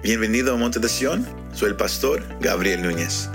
Bienvenido 0.00 0.54
a 0.54 0.56
Monte 0.56 0.78
de 0.78 0.88
Sion, 0.88 1.26
soy 1.52 1.70
el 1.70 1.76
pastor 1.76 2.24
Gabriel 2.38 2.82
Núñez. 2.82 3.30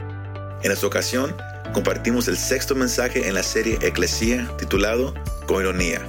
En 0.63 0.71
esta 0.71 0.87
ocasión 0.87 1.35
compartimos 1.73 2.29
el 2.29 2.37
sexto 2.37 2.73
mensaje 2.73 3.27
en 3.27 3.33
la 3.33 3.43
serie 3.43 3.77
Eclesía 3.81 4.49
titulado 4.57 5.13
Con 5.45 5.61
ironía, 5.61 6.01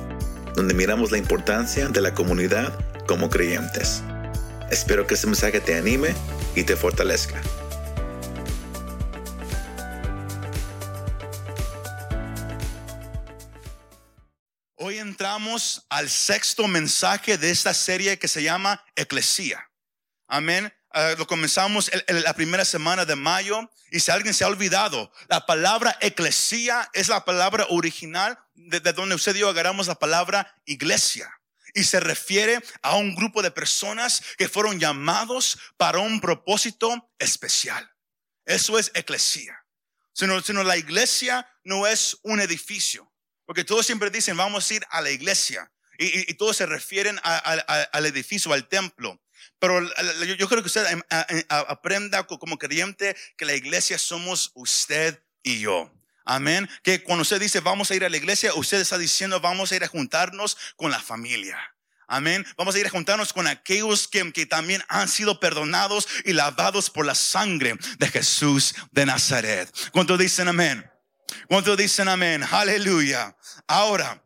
donde 0.54 0.72
miramos 0.72 1.10
la 1.10 1.18
importancia 1.18 1.88
de 1.88 2.00
la 2.00 2.14
comunidad 2.14 2.72
como 3.08 3.30
creyentes. 3.30 4.04
Espero 4.70 5.08
que 5.08 5.14
este 5.14 5.26
mensaje 5.26 5.58
te 5.58 5.76
anime 5.76 6.14
y 6.54 6.62
te 6.62 6.76
fortalezca. 6.76 7.42
Hoy 14.76 14.98
entramos 14.98 15.84
al 15.88 16.08
sexto 16.08 16.68
mensaje 16.68 17.38
de 17.38 17.50
esta 17.50 17.74
serie 17.74 18.20
que 18.20 18.28
se 18.28 18.44
llama 18.44 18.80
Eclesía. 18.94 19.68
Amén. 20.26 20.72
Ah, 20.90 21.14
lo 21.18 21.26
comenzamos 21.26 21.90
en, 21.92 22.22
la 22.22 22.34
primera 22.34 22.64
semana 22.64 23.04
de 23.04 23.16
mayo 23.16 23.68
y 23.90 24.00
si 24.00 24.10
alguien 24.10 24.32
se 24.32 24.44
ha 24.44 24.48
olvidado, 24.48 25.12
la 25.28 25.44
palabra 25.44 25.96
eclesía 26.00 26.88
es 26.92 27.08
la 27.08 27.24
palabra 27.24 27.66
original 27.68 28.38
de, 28.54 28.80
donde 28.80 29.16
usted 29.16 29.34
y 29.34 29.40
yo 29.40 29.48
agarramos 29.48 29.88
la 29.88 29.96
palabra 29.96 30.54
iglesia 30.66 31.28
y 31.74 31.82
se 31.82 31.98
refiere 31.98 32.62
a 32.82 32.94
un 32.94 33.16
grupo 33.16 33.42
de 33.42 33.50
personas 33.50 34.22
que 34.38 34.48
fueron 34.48 34.78
llamados 34.78 35.58
para 35.76 35.98
un 35.98 36.20
propósito 36.20 37.10
especial. 37.18 37.92
Eso 38.44 38.78
es 38.78 38.92
eclesía. 38.94 39.64
Sino, 40.12 40.40
sino 40.42 40.62
la 40.62 40.76
iglesia 40.76 41.44
no 41.64 41.88
es 41.88 42.18
un 42.22 42.40
edificio, 42.40 43.12
porque 43.46 43.64
todos 43.64 43.84
siempre 43.84 44.10
dicen 44.10 44.36
vamos 44.36 44.70
a 44.70 44.74
ir 44.74 44.86
a 44.90 45.00
la 45.00 45.10
iglesia 45.10 45.72
y, 45.98 46.34
todos 46.34 46.56
se 46.56 46.66
refieren 46.66 47.18
al 47.24 48.06
edificio, 48.06 48.52
al 48.52 48.68
templo. 48.68 49.20
Pero 49.58 49.80
yo 50.36 50.48
creo 50.48 50.62
que 50.62 50.68
usted 50.68 50.86
em, 50.90 51.02
aprenda 51.48 52.24
como 52.24 52.58
creyente 52.58 53.16
que 53.36 53.44
la 53.44 53.54
iglesia 53.54 53.98
somos 53.98 54.50
usted 54.54 55.22
y 55.42 55.60
yo. 55.60 55.90
Amén. 56.24 56.68
Que 56.82 57.02
cuando 57.02 57.22
usted 57.22 57.40
dice 57.40 57.60
vamos 57.60 57.90
a 57.90 57.94
ir 57.94 58.04
a 58.04 58.08
la 58.08 58.16
iglesia, 58.16 58.54
usted 58.54 58.80
está 58.80 58.98
diciendo 58.98 59.40
vamos 59.40 59.72
a 59.72 59.76
ir 59.76 59.84
a 59.84 59.88
juntarnos 59.88 60.56
con 60.76 60.90
la 60.90 61.00
familia. 61.00 61.58
Amén. 62.06 62.46
Vamos 62.56 62.74
a 62.74 62.78
ir 62.78 62.86
a 62.86 62.90
juntarnos 62.90 63.32
con 63.32 63.46
aquellos 63.46 64.08
que, 64.08 64.30
que, 64.32 64.44
también 64.46 64.82
han 64.88 65.08
sido 65.08 65.40
perdonados 65.40 66.06
y 66.24 66.34
lavados 66.34 66.90
por 66.90 67.06
la 67.06 67.14
sangre 67.14 67.76
de 67.98 68.08
Jesús 68.08 68.74
de 68.90 69.06
Nazaret. 69.06 69.74
¿Cuántos 69.90 70.18
dicen 70.18 70.48
amén? 70.48 70.84
¿Cuántos 71.48 71.76
dicen 71.76 72.08
amén? 72.08 72.44
Aleluya. 72.50 73.36
Ahora, 73.66 74.22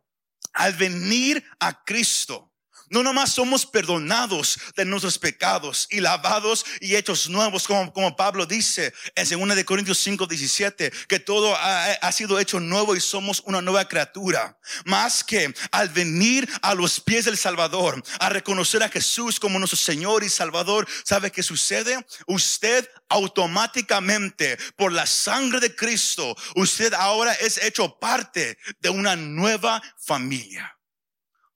al 0.52 0.72
venir 0.74 1.44
a 1.60 1.84
Cristo, 1.84 2.47
no 2.90 3.02
nomás 3.02 3.32
somos 3.32 3.66
perdonados 3.66 4.58
de 4.76 4.84
nuestros 4.84 5.18
pecados 5.18 5.86
y 5.90 6.00
lavados 6.00 6.64
y 6.80 6.96
hechos 6.96 7.28
nuevos, 7.28 7.66
como, 7.66 7.92
como 7.92 8.16
Pablo 8.16 8.46
dice 8.46 8.92
en 9.14 9.28
2 9.28 9.56
de 9.56 9.64
Corintios 9.64 9.98
5, 9.98 10.26
17, 10.26 10.92
que 11.08 11.20
todo 11.20 11.54
ha, 11.54 11.84
ha, 11.92 12.12
sido 12.12 12.38
hecho 12.38 12.60
nuevo 12.60 12.96
y 12.96 13.00
somos 13.00 13.42
una 13.44 13.60
nueva 13.62 13.86
criatura. 13.86 14.58
Más 14.84 15.24
que 15.24 15.54
al 15.70 15.88
venir 15.90 16.48
a 16.62 16.74
los 16.74 17.00
pies 17.00 17.24
del 17.24 17.38
Salvador, 17.38 18.02
a 18.20 18.28
reconocer 18.28 18.82
a 18.82 18.88
Jesús 18.88 19.38
como 19.38 19.58
nuestro 19.58 19.78
Señor 19.78 20.24
y 20.24 20.28
Salvador, 20.28 20.86
¿sabe 21.04 21.30
qué 21.30 21.42
sucede? 21.42 22.04
Usted 22.26 22.88
automáticamente, 23.08 24.58
por 24.76 24.92
la 24.92 25.06
sangre 25.06 25.60
de 25.60 25.74
Cristo, 25.74 26.36
usted 26.54 26.92
ahora 26.94 27.32
es 27.34 27.58
hecho 27.58 27.98
parte 27.98 28.58
de 28.80 28.90
una 28.90 29.16
nueva 29.16 29.82
familia. 29.96 30.77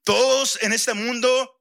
Todos 0.05 0.59
en 0.63 0.73
este 0.73 0.95
mundo 0.95 1.61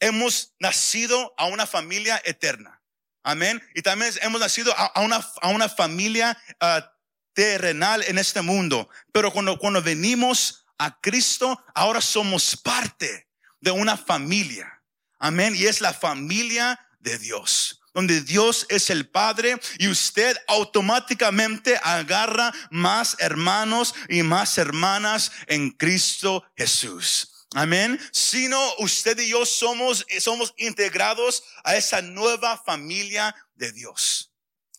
hemos 0.00 0.54
nacido 0.58 1.34
a 1.36 1.46
una 1.46 1.66
familia 1.66 2.20
eterna. 2.24 2.82
Amén. 3.22 3.62
Y 3.74 3.82
también 3.82 4.12
hemos 4.22 4.40
nacido 4.40 4.72
a, 4.76 5.00
una, 5.00 5.16
a 5.42 5.48
una, 5.48 5.68
familia 5.68 6.40
ah, 6.60 6.92
terrenal 7.34 8.02
en 8.04 8.18
este 8.18 8.40
mundo. 8.40 8.88
Pero 9.12 9.32
cuando, 9.32 9.58
cuando 9.58 9.82
venimos 9.82 10.66
a 10.78 10.98
Cristo, 11.00 11.62
ahora 11.74 12.00
somos 12.00 12.56
parte 12.56 13.28
de 13.60 13.70
una 13.70 13.96
familia. 13.96 14.82
Amén. 15.18 15.54
Y 15.54 15.66
es 15.66 15.80
la 15.80 15.92
familia 15.92 16.80
de 17.00 17.18
Dios 17.18 17.78
donde 17.94 18.20
Dios 18.20 18.64
es 18.68 18.90
el 18.90 19.08
Padre 19.08 19.58
y 19.78 19.88
usted 19.88 20.36
automáticamente 20.46 21.80
agarra 21.82 22.52
más 22.70 23.16
hermanos 23.18 23.92
y 24.08 24.22
más 24.22 24.56
hermanas 24.56 25.32
en 25.48 25.72
Cristo 25.72 26.44
Jesús. 26.56 27.37
Amén. 27.54 27.98
Sino 28.12 28.60
usted 28.78 29.18
y 29.18 29.30
yo 29.30 29.46
somos, 29.46 30.06
somos 30.20 30.54
integrados 30.58 31.42
a 31.64 31.76
esa 31.76 32.02
nueva 32.02 32.58
familia 32.58 33.34
de 33.54 33.72
Dios. 33.72 34.32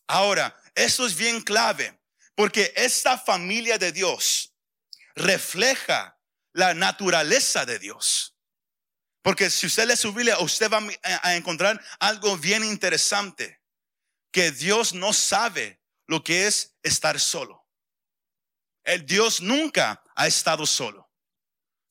Ahora, 0.06 0.56
esto 0.74 1.06
es 1.06 1.16
bien 1.16 1.40
clave, 1.40 2.00
porque 2.34 2.72
esta 2.76 3.18
familia 3.18 3.78
de 3.78 3.92
Dios 3.92 4.54
refleja 5.14 6.18
la 6.52 6.74
naturaleza 6.74 7.66
de 7.66 7.78
Dios. 7.78 8.36
Porque 9.22 9.50
si 9.50 9.66
usted 9.66 9.86
le 9.86 9.96
su 9.96 10.14
usted 10.40 10.70
va 10.70 10.80
a 11.22 11.36
encontrar 11.36 11.80
algo 11.98 12.38
bien 12.38 12.64
interesante, 12.64 13.60
que 14.32 14.50
Dios 14.50 14.94
no 14.94 15.12
sabe 15.12 15.82
lo 16.06 16.22
que 16.22 16.46
es 16.46 16.76
estar 16.82 17.18
solo. 17.20 17.66
El 18.84 19.04
Dios 19.04 19.40
nunca 19.40 20.02
ha 20.14 20.26
estado 20.26 20.66
solo. 20.66 21.09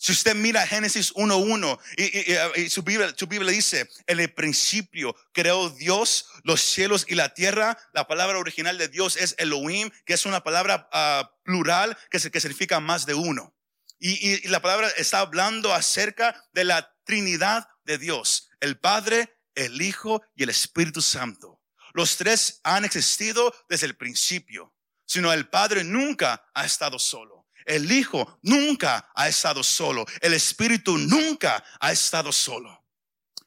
Si 0.01 0.13
usted 0.13 0.33
mira 0.33 0.65
Génesis 0.65 1.13
1.1 1.13 1.77
y, 1.97 2.61
y, 2.61 2.69
su, 2.69 2.83
Biblia, 2.83 3.13
Biblia 3.27 3.51
dice, 3.51 3.89
en 4.07 4.21
el 4.21 4.33
principio 4.33 5.13
creó 5.33 5.69
Dios 5.69 6.25
los 6.43 6.61
cielos 6.61 7.05
y 7.09 7.15
la 7.15 7.33
tierra. 7.33 7.77
La 7.91 8.07
palabra 8.07 8.39
original 8.39 8.77
de 8.77 8.87
Dios 8.87 9.17
es 9.17 9.35
Elohim, 9.37 9.91
que 10.05 10.13
es 10.13 10.25
una 10.25 10.41
palabra 10.41 10.87
ah, 10.93 11.29
plural 11.43 11.97
que 12.09 12.19
significa 12.19 12.79
más 12.79 13.05
de 13.05 13.13
uno. 13.13 13.53
Y, 13.99 14.47
la 14.47 14.61
palabra 14.61 14.87
está 14.95 15.19
hablando 15.19 15.73
acerca 15.73 16.45
de 16.53 16.63
la 16.63 16.95
Trinidad 17.03 17.67
de 17.83 17.97
Dios, 17.97 18.49
el 18.61 18.79
Padre, 18.79 19.37
el 19.55 19.81
Hijo 19.81 20.21
y 20.33 20.43
el 20.43 20.49
Espíritu 20.49 21.01
Santo. 21.01 21.61
Los 21.93 22.15
tres 22.15 22.61
han 22.63 22.85
existido 22.85 23.53
desde 23.67 23.87
el 23.87 23.97
principio, 23.97 24.73
sino 25.05 25.33
el 25.33 25.49
Padre 25.49 25.83
nunca 25.83 26.49
ha 26.53 26.65
estado 26.65 26.97
solo. 26.99 27.38
El 27.69 27.91
Hijo 27.91 28.39
nunca 28.41 29.11
ha 29.13 29.29
estado 29.29 29.63
solo. 29.63 30.03
El 30.21 30.33
Espíritu 30.33 30.97
nunca 30.97 31.63
ha 31.79 31.91
estado 31.91 32.31
solo. 32.31 32.83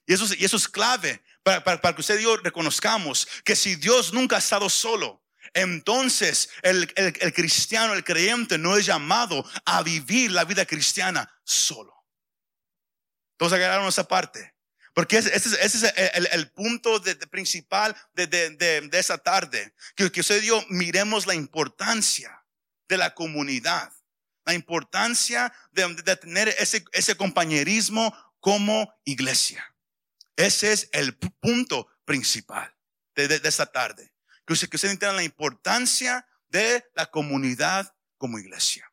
Y 0.06 0.14
eso, 0.14 0.32
y 0.38 0.44
eso 0.44 0.56
es 0.56 0.68
clave 0.68 1.20
para, 1.42 1.64
para, 1.64 1.92
que 1.92 2.02
usted 2.02 2.20
y 2.20 2.22
yo 2.22 2.36
reconozcamos 2.36 3.26
que 3.44 3.56
si 3.56 3.74
Dios 3.74 4.12
nunca 4.12 4.36
ha 4.36 4.38
estado 4.38 4.70
solo, 4.70 5.24
entonces 5.54 6.50
el, 6.62 6.92
el, 6.94 7.32
cristiano, 7.32 7.94
el 7.94 8.04
creyente 8.04 8.58
no 8.58 8.76
es 8.76 8.86
llamado 8.86 9.44
a 9.64 9.82
vivir 9.82 10.30
la 10.30 10.44
vida 10.44 10.66
cristiana 10.66 11.28
solo. 11.42 11.92
Todos 13.36 13.54
agarraron 13.54 13.88
esa 13.88 14.06
parte. 14.06 14.54
Porque 14.94 15.16
ese, 15.16 15.34
ese, 15.34 15.56
es 15.66 15.82
el, 16.14 16.28
el 16.30 16.50
punto 16.52 17.02
principal 17.28 17.96
de, 18.12 18.28
de, 18.28 18.50
de, 18.50 18.98
esa 18.98 19.18
tarde. 19.18 19.74
Que, 19.96 20.12
que 20.12 20.20
usted 20.20 20.44
y 20.44 20.46
yo 20.46 20.64
miremos 20.68 21.26
la 21.26 21.34
importancia 21.34 22.44
de 22.88 22.98
la 22.98 23.14
comunidad 23.14 23.92
la 24.44 24.54
importancia 24.54 25.52
de, 25.70 26.16
tener 26.16 26.48
ese, 26.58 26.84
ese 26.92 27.16
compañerismo 27.16 28.14
como 28.40 28.92
iglesia. 29.04 29.64
Ese 30.36 30.72
es 30.72 30.88
el 30.92 31.16
punto 31.16 31.88
principal 32.04 32.74
de, 33.14 33.40
esta 33.44 33.66
tarde. 33.66 34.12
Que 34.46 34.54
usted, 34.54 34.68
que 34.68 34.76
usted 34.76 34.90
entienda 34.90 35.16
la 35.16 35.22
importancia 35.22 36.26
de 36.48 36.84
la 36.94 37.06
comunidad 37.06 37.94
como 38.18 38.38
iglesia. 38.38 38.92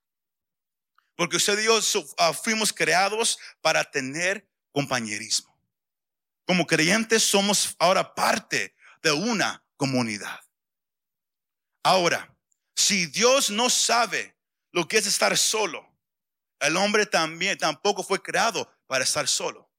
Porque 1.16 1.38
usted 1.38 1.60
y 1.60 1.66
yo 1.66 1.80
ah, 2.18 2.34
fuimos 2.34 2.72
creados 2.72 3.38
para 3.62 3.84
tener 3.84 4.50
compañerismo. 4.72 5.60
Como 6.46 6.66
creyentes 6.66 7.24
somos 7.24 7.76
ahora 7.80 8.16
parte 8.16 8.76
de 9.02 9.12
una 9.12 9.64
comunidad. 9.76 10.40
Ahora, 11.84 12.36
si 12.76 13.06
Dios 13.08 13.50
no 13.50 13.70
sabe 13.70 14.38
lo 14.72 14.88
que 14.88 14.98
es 14.98 15.08
estar 15.08 15.38
solo. 15.38 15.86
El 16.60 16.76
hombre 16.78 17.06
también 17.06 17.58
tampoco 17.58 18.04
fue 18.04 18.22
creado 18.22 18.72
para 18.88 19.04
estar 19.04 19.28
solo. 19.28 19.70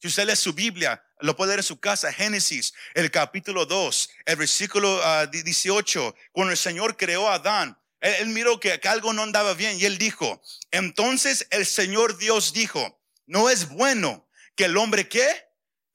Si 0.00 0.06
usted 0.06 0.26
lee 0.26 0.36
su 0.36 0.52
Biblia, 0.52 1.04
lo 1.20 1.34
puede 1.34 1.48
leer 1.48 1.60
en 1.60 1.64
su 1.64 1.80
casa, 1.80 2.12
Génesis, 2.12 2.72
el 2.94 3.10
capítulo 3.10 3.66
2, 3.66 4.10
el 4.26 4.36
versículo 4.36 5.26
18, 5.26 6.06
ah, 6.06 6.20
cuando 6.30 6.52
el 6.52 6.56
Señor 6.56 6.96
creó 6.96 7.28
a 7.28 7.34
Adán, 7.34 7.76
él, 8.00 8.28
miró 8.28 8.60
que, 8.60 8.78
que 8.78 8.88
algo 8.88 9.12
no 9.12 9.24
andaba 9.24 9.54
bien 9.54 9.80
y 9.80 9.84
él 9.84 9.98
dijo, 9.98 10.40
entonces 10.70 11.48
el 11.50 11.66
Señor 11.66 12.16
Dios 12.16 12.52
dijo, 12.52 13.02
no 13.26 13.50
es 13.50 13.68
bueno 13.68 14.28
que 14.54 14.66
el 14.66 14.76
hombre 14.76 15.08
que 15.08 15.28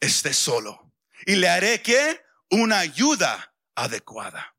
esté 0.01 0.33
solo 0.33 0.93
y 1.25 1.35
le 1.35 1.47
haré 1.47 1.81
que 1.81 2.21
una 2.49 2.79
ayuda 2.79 3.53
adecuada. 3.75 4.55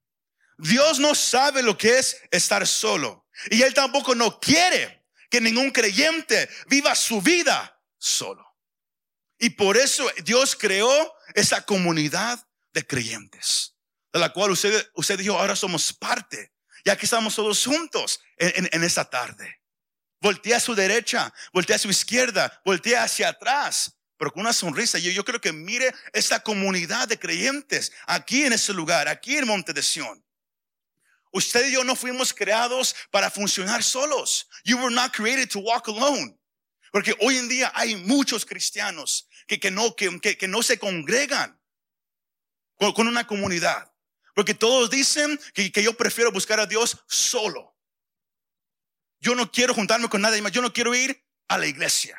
Dios 0.57 0.99
no 0.99 1.15
sabe 1.15 1.63
lo 1.63 1.77
que 1.77 1.99
es 1.99 2.21
estar 2.31 2.67
solo. 2.67 3.24
Y 3.51 3.63
Él 3.63 3.75
tampoco 3.75 4.15
no 4.15 4.39
quiere 4.41 5.07
que 5.31 5.41
ningún 5.41 5.71
creyente 5.71 6.49
viva 6.69 6.95
su 6.95 7.21
vida 7.21 7.81
solo. 7.99 8.45
Y 9.39 9.51
por 9.51 9.77
eso 9.77 10.09
Dios 10.23 10.57
creó 10.57 11.13
esa 11.35 11.65
comunidad 11.65 12.47
de 12.73 12.87
creyentes, 12.87 13.77
de 14.13 14.21
la 14.21 14.33
cual 14.33 14.53
usted, 14.53 14.91
usted 14.95 15.19
dijo, 15.19 15.39
ahora 15.39 15.57
somos 15.57 15.93
parte. 15.93 16.53
Ya 16.85 16.97
que 16.97 17.07
estamos 17.07 17.35
todos 17.35 17.65
juntos 17.65 18.21
en, 18.37 18.69
en 18.71 18.85
esta 18.85 19.09
tarde. 19.09 19.63
Voltea 20.21 20.59
a 20.59 20.61
su 20.61 20.75
derecha, 20.75 21.33
voltea 21.53 21.77
a 21.77 21.79
su 21.79 21.89
izquierda, 21.89 22.61
voltea 22.65 23.05
hacia 23.05 23.29
atrás, 23.29 23.99
pero 24.17 24.33
con 24.33 24.43
una 24.43 24.53
sonrisa. 24.53 24.99
Yo, 24.99 25.11
yo 25.11 25.25
creo 25.25 25.41
que 25.41 25.53
mire 25.53 25.95
esta 26.13 26.41
comunidad 26.41 27.09
de 27.09 27.19
creyentes 27.19 27.93
aquí 28.07 28.45
en 28.45 28.53
este 28.53 28.73
lugar, 28.73 29.09
aquí 29.09 29.37
en 29.37 29.47
Monte 29.47 29.73
de 29.73 29.83
Sion. 29.83 30.24
Usted 31.35 31.67
y 31.67 31.73
yo 31.73 31.83
no 31.83 31.97
fuimos 31.97 32.33
creados 32.33 32.95
para 33.11 33.29
funcionar 33.29 33.83
solos. 33.83 34.49
You 34.65 34.79
were 34.79 34.95
not 34.95 35.13
created 35.13 35.51
to 35.51 35.59
walk 35.59 35.89
alone. 35.89 36.39
Porque 36.93 37.13
hoy 37.21 37.39
en 37.39 37.49
día 37.49 37.73
hay 37.75 37.97
muchos 37.97 38.47
cristianos 38.47 39.29
que, 39.49 39.59
que, 39.59 39.73
no, 39.73 39.97
que, 39.97 40.21
que 40.21 40.47
no 40.47 40.63
se 40.63 40.79
congregan 40.79 41.61
con, 42.77 42.93
con 42.93 43.09
una 43.09 43.27
comunidad. 43.27 43.93
Porque 44.33 44.55
todos 44.55 44.91
dicen 44.91 45.41
que, 45.53 45.83
yo 45.83 45.97
prefiero 45.97 46.31
buscar 46.31 46.61
a 46.61 46.67
Dios 46.67 46.99
solo. 47.09 47.77
Yo 49.19 49.35
no 49.35 49.51
quiero 49.51 49.75
juntarme 49.75 50.09
con 50.09 50.21
nadie 50.21 50.41
más. 50.41 50.53
Yo 50.53 50.63
no 50.63 50.73
quiero 50.73 50.95
ir 50.95 51.21
a 51.49 51.59
la 51.59 51.67
iglesia. 51.67 52.17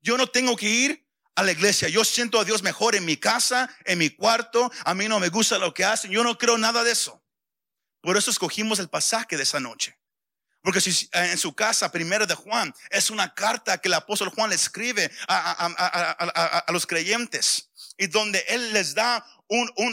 Yo 0.00 0.18
no 0.18 0.26
tengo 0.26 0.56
que 0.56 0.68
ir 0.68 1.06
a 1.36 1.44
la 1.44 1.52
iglesia. 1.52 1.88
Yo 1.88 2.04
siento 2.04 2.40
a 2.40 2.44
Dios 2.44 2.64
mejor 2.64 2.96
en 2.96 3.04
mi 3.04 3.16
casa, 3.16 3.72
en 3.84 3.98
mi 3.98 4.10
cuarto. 4.10 4.68
A 4.84 4.94
mí 4.94 5.06
no 5.06 5.20
me 5.20 5.28
gusta 5.28 5.58
lo 5.58 5.72
que 5.72 5.84
hacen. 5.84 6.10
Yo 6.10 6.24
no 6.24 6.36
creo 6.36 6.58
nada 6.58 6.82
de 6.82 6.90
eso. 6.90 7.22
Por 8.00 8.16
eso 8.16 8.30
escogimos 8.30 8.78
el 8.78 8.88
pasaje 8.88 9.36
de 9.36 9.42
esa 9.42 9.60
noche. 9.60 9.98
Porque 10.62 10.80
si 10.80 10.90
eh, 11.12 11.30
en 11.32 11.38
su 11.38 11.54
casa, 11.54 11.90
primera 11.90 12.26
de 12.26 12.34
Juan, 12.34 12.74
es 12.90 13.10
una 13.10 13.32
carta 13.34 13.78
que 13.78 13.88
el 13.88 13.94
apóstol 13.94 14.30
Juan 14.30 14.50
le 14.50 14.56
escribe 14.56 15.10
a, 15.28 16.64
a 16.66 16.72
los 16.72 16.86
creyentes 16.86 17.70
y 17.96 18.06
donde 18.06 18.44
él 18.48 18.72
les 18.72 18.94
da 18.94 19.24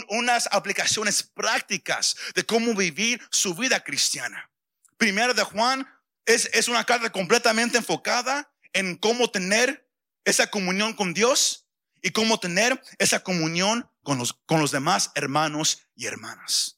unas 0.08 0.48
aplicaciones 0.52 1.22
prácticas 1.22 2.16
de 2.34 2.44
cómo 2.44 2.74
vivir 2.74 3.20
su 3.30 3.54
vida 3.54 3.82
cristiana. 3.82 4.50
Primero 4.96 5.34
de 5.34 5.42
Juan 5.42 5.86
es, 6.24 6.50
es 6.52 6.68
una 6.68 6.84
carta 6.84 7.10
completamente 7.10 7.78
enfocada 7.78 8.52
en 8.72 8.96
cómo 8.96 9.30
tener 9.30 9.88
esa 10.24 10.50
comunión 10.50 10.92
con 10.94 11.14
Dios 11.14 11.66
y 12.02 12.10
cómo 12.10 12.38
tener 12.38 12.80
esa 12.98 13.20
comunión 13.20 13.90
con 14.02 14.18
los, 14.18 14.34
con 14.46 14.60
los 14.60 14.70
demás 14.70 15.10
hermanos 15.14 15.86
y 15.94 16.06
hermanas. 16.06 16.75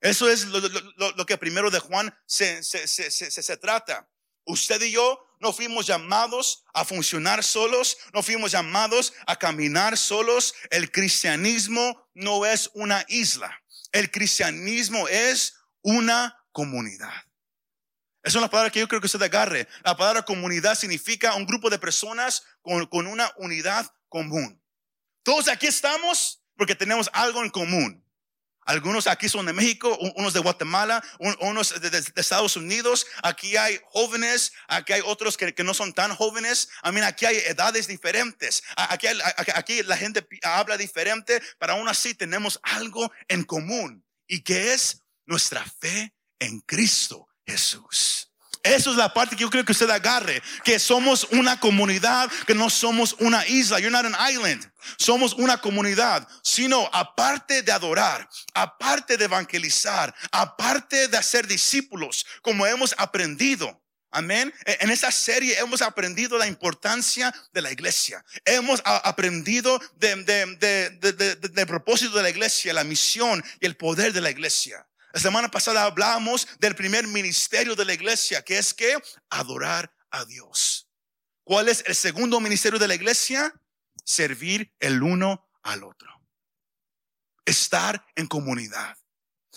Eso 0.00 0.30
es 0.30 0.46
lo, 0.46 1.26
que 1.26 1.36
primero 1.36 1.70
de 1.70 1.78
Juan 1.78 2.14
se, 2.26 2.62
se, 2.62 2.86
se, 2.88 3.10
se, 3.10 3.56
trata. 3.58 4.08
Usted 4.44 4.80
y 4.82 4.92
yo 4.92 5.26
no 5.40 5.52
fuimos 5.52 5.86
llamados 5.86 6.64
a 6.72 6.84
funcionar 6.84 7.44
solos, 7.44 7.98
no 8.14 8.22
fuimos 8.22 8.52
llamados 8.52 9.12
a 9.26 9.36
caminar 9.36 9.98
solos. 9.98 10.54
El 10.70 10.90
cristianismo 10.90 12.08
no 12.14 12.46
es 12.46 12.70
una 12.74 13.04
isla, 13.08 13.62
el 13.92 14.10
cristianismo 14.10 15.06
es 15.08 15.54
una 15.82 16.44
comunidad. 16.52 17.12
Es 18.22 18.34
una 18.34 18.50
palabra 18.50 18.70
que 18.70 18.80
yo 18.80 18.88
creo 18.88 19.00
que 19.00 19.06
usted 19.06 19.22
agarre. 19.22 19.66
La 19.82 19.96
palabra 19.96 20.22
comunidad 20.22 20.74
significa 20.74 21.34
un 21.34 21.46
grupo 21.46 21.70
de 21.70 21.78
personas 21.78 22.44
con 22.60 23.06
una 23.06 23.32
unidad 23.36 23.90
común. 24.08 24.62
Todos 25.22 25.48
aquí 25.48 25.66
estamos 25.66 26.42
porque 26.56 26.74
tenemos 26.74 27.08
algo 27.12 27.42
en 27.42 27.50
común. 27.50 28.04
Algunos 28.66 29.06
aquí 29.06 29.28
son 29.28 29.46
de 29.46 29.52
México, 29.52 29.96
unos 30.16 30.32
de 30.32 30.40
Guatemala, 30.40 31.02
unos 31.18 31.80
de, 31.80 32.04
Estados 32.16 32.56
Unidos. 32.56 33.06
Aquí 33.22 33.56
hay 33.56 33.80
jóvenes, 33.90 34.52
aquí 34.68 34.92
hay 34.92 35.02
otros 35.04 35.36
que, 35.36 35.54
no 35.64 35.74
son 35.74 35.92
tan 35.92 36.14
jóvenes. 36.14 36.68
I 36.84 36.92
mean, 36.92 37.04
aquí 37.04 37.26
hay 37.26 37.36
edades 37.38 37.86
diferentes. 37.86 38.62
Aquí, 38.76 39.06
aquí 39.54 39.82
la 39.82 39.96
gente 39.96 40.26
habla 40.42 40.76
diferente, 40.76 41.42
pero 41.58 41.72
aún 41.72 41.88
así 41.88 42.14
tenemos 42.14 42.60
algo 42.62 43.10
en 43.28 43.44
común. 43.44 44.04
¿Y 44.26 44.40
que 44.42 44.74
es? 44.74 45.02
Nuestra 45.26 45.64
fe 45.64 46.14
en 46.38 46.60
Cristo 46.60 47.28
Jesús. 47.46 48.29
Eso 48.62 48.90
es 48.90 48.96
la 48.96 49.12
parte 49.12 49.36
que 49.36 49.42
yo 49.42 49.50
creo 49.50 49.64
que 49.64 49.72
usted 49.72 49.88
agarre, 49.88 50.42
que 50.64 50.78
somos 50.78 51.26
una 51.30 51.58
comunidad, 51.58 52.30
que 52.46 52.54
no 52.54 52.68
somos 52.68 53.16
una 53.18 53.46
isla. 53.46 53.78
You're 53.78 53.90
not 53.90 54.04
an 54.04 54.30
island. 54.30 54.70
Somos 54.98 55.34
una 55.34 55.58
comunidad, 55.60 56.26
sino 56.42 56.88
aparte 56.92 57.62
de 57.62 57.72
adorar, 57.72 58.28
aparte 58.54 59.16
de 59.16 59.24
evangelizar, 59.24 60.14
aparte 60.30 61.08
de 61.08 61.16
hacer 61.16 61.46
discípulos, 61.46 62.26
como 62.42 62.66
hemos 62.66 62.94
aprendido. 62.98 63.80
Amén. 64.12 64.52
E, 64.66 64.78
en 64.80 64.90
esta 64.90 65.12
serie 65.12 65.58
hemos 65.58 65.82
aprendido 65.82 66.36
la 66.36 66.46
importancia 66.46 67.32
de 67.52 67.62
la 67.62 67.70
iglesia. 67.70 68.24
Hemos 68.44 68.82
aprendido 68.84 69.80
del 69.96 70.26
de, 70.26 71.66
propósito 71.66 72.16
de 72.16 72.24
la 72.24 72.30
iglesia, 72.30 72.72
la 72.72 72.84
misión 72.84 73.42
y 73.60 73.66
el 73.66 73.76
poder 73.76 74.12
de 74.12 74.20
la 74.20 74.30
iglesia. 74.30 74.86
La 75.12 75.20
semana 75.20 75.50
pasada 75.50 75.84
hablamos 75.84 76.46
del 76.58 76.76
primer 76.76 77.06
ministerio 77.06 77.74
de 77.74 77.84
la 77.84 77.94
iglesia, 77.94 78.42
que 78.42 78.58
es 78.58 78.72
que 78.72 78.96
adorar 79.28 79.92
a 80.10 80.24
Dios. 80.24 80.88
¿Cuál 81.42 81.68
es 81.68 81.82
el 81.86 81.96
segundo 81.96 82.38
ministerio 82.38 82.78
de 82.78 82.86
la 82.86 82.94
iglesia? 82.94 83.52
Servir 84.04 84.72
el 84.78 85.02
uno 85.02 85.48
al 85.62 85.82
otro. 85.82 86.08
Estar 87.44 88.04
en 88.14 88.26
comunidad. 88.26 88.96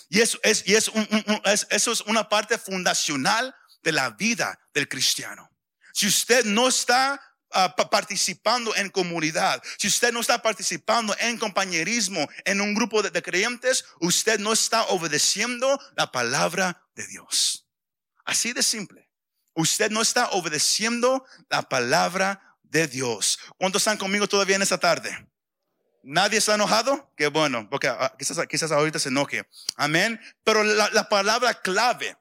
Y 0.10 0.22
eso 0.22 0.40
es, 0.42 0.64
eso 0.66 1.92
es 1.92 2.02
una 2.02 2.28
parte 2.30 2.58
fundacional 2.58 3.56
de 3.84 3.92
la 3.92 4.10
vida 4.10 4.60
del 4.74 4.88
cristiano. 4.88 5.52
Si 5.94 6.08
usted 6.08 6.46
no 6.46 6.68
está 6.68 7.22
Ah, 7.56 7.76
participando 7.76 8.76
en 8.76 8.90
comunidad, 8.90 9.62
si 9.78 9.88
usted 9.88 10.12
no 10.12 10.22
está 10.22 10.42
participando 10.42 11.16
en 11.20 11.38
compañerismo, 11.38 12.28
en 12.46 12.62
un 12.62 12.74
grupo 12.74 13.04
de, 13.04 13.22
creyentes, 13.22 13.86
usted 14.00 14.40
no 14.40 14.54
está 14.54 14.86
obedeciendo 14.86 15.80
la 15.96 16.12
palabra 16.12 16.84
de 16.96 17.06
Dios. 17.06 17.68
Así 18.26 18.54
de 18.54 18.64
simple. 18.64 19.08
Usted 19.54 19.92
no 19.92 20.02
está 20.02 20.30
obedeciendo 20.32 21.26
la 21.48 21.62
palabra 21.70 22.58
de 22.64 22.88
Dios. 22.88 23.38
¿Cuántos 23.60 23.82
están 23.82 24.00
conmigo 24.00 24.28
todavía 24.28 24.56
en 24.56 24.64
esta 24.64 24.80
tarde? 24.80 25.28
¿Nadie 26.02 26.40
está 26.40 26.56
enojado? 26.56 27.14
Qué 27.16 27.28
bueno, 27.28 27.70
porque 27.70 27.88
ah, 27.88 28.16
quizás, 28.18 28.48
quizás 28.48 28.72
ahorita 28.72 28.98
se 28.98 29.10
enoje. 29.10 29.48
Amén. 29.76 30.20
Pero 30.44 30.64
la, 30.64 30.90
la 30.90 31.08
palabra 31.08 31.54
clave 31.54 32.18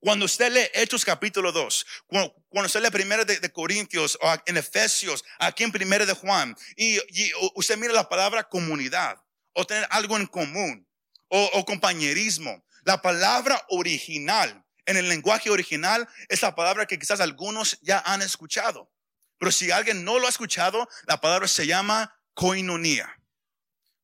cuando 0.00 0.26
usted 0.26 0.52
lee 0.52 0.68
Hechos 0.74 1.04
capítulo 1.04 1.52
2, 1.52 1.86
cuando, 2.06 2.34
usted 2.66 2.82
lee 2.82 2.90
primero 2.90 3.24
de, 3.24 3.50
Corintios 3.50 4.18
o 4.20 4.36
en 4.46 4.56
Efesios, 4.56 5.24
aquí 5.38 5.64
en 5.64 5.72
primero 5.72 6.04
de 6.04 6.12
Juan, 6.12 6.56
y, 6.76 7.00
usted 7.54 7.76
mira 7.76 7.92
la 7.92 8.08
palabra 8.08 8.44
comunidad 8.44 9.16
o 9.52 9.66
tener 9.66 9.86
algo 9.90 10.16
en 10.16 10.26
común 10.26 10.86
o, 11.28 11.64
compañerismo, 11.64 12.64
la 12.84 13.02
palabra 13.02 13.64
original 13.68 14.64
en 14.84 14.96
el 14.96 15.08
lenguaje 15.08 15.50
original 15.50 16.08
es 16.28 16.42
la 16.42 16.54
palabra 16.54 16.86
que 16.86 16.98
quizás 16.98 17.20
algunos 17.20 17.78
ya 17.80 17.98
han 18.06 18.22
escuchado. 18.22 18.92
Pero 19.38 19.50
si 19.50 19.70
alguien 19.70 20.04
no 20.04 20.18
lo 20.18 20.26
ha 20.26 20.30
escuchado, 20.30 20.88
la 21.06 21.20
palabra 21.20 21.48
se 21.48 21.66
llama 21.66 22.16
koinonia. 22.34 23.20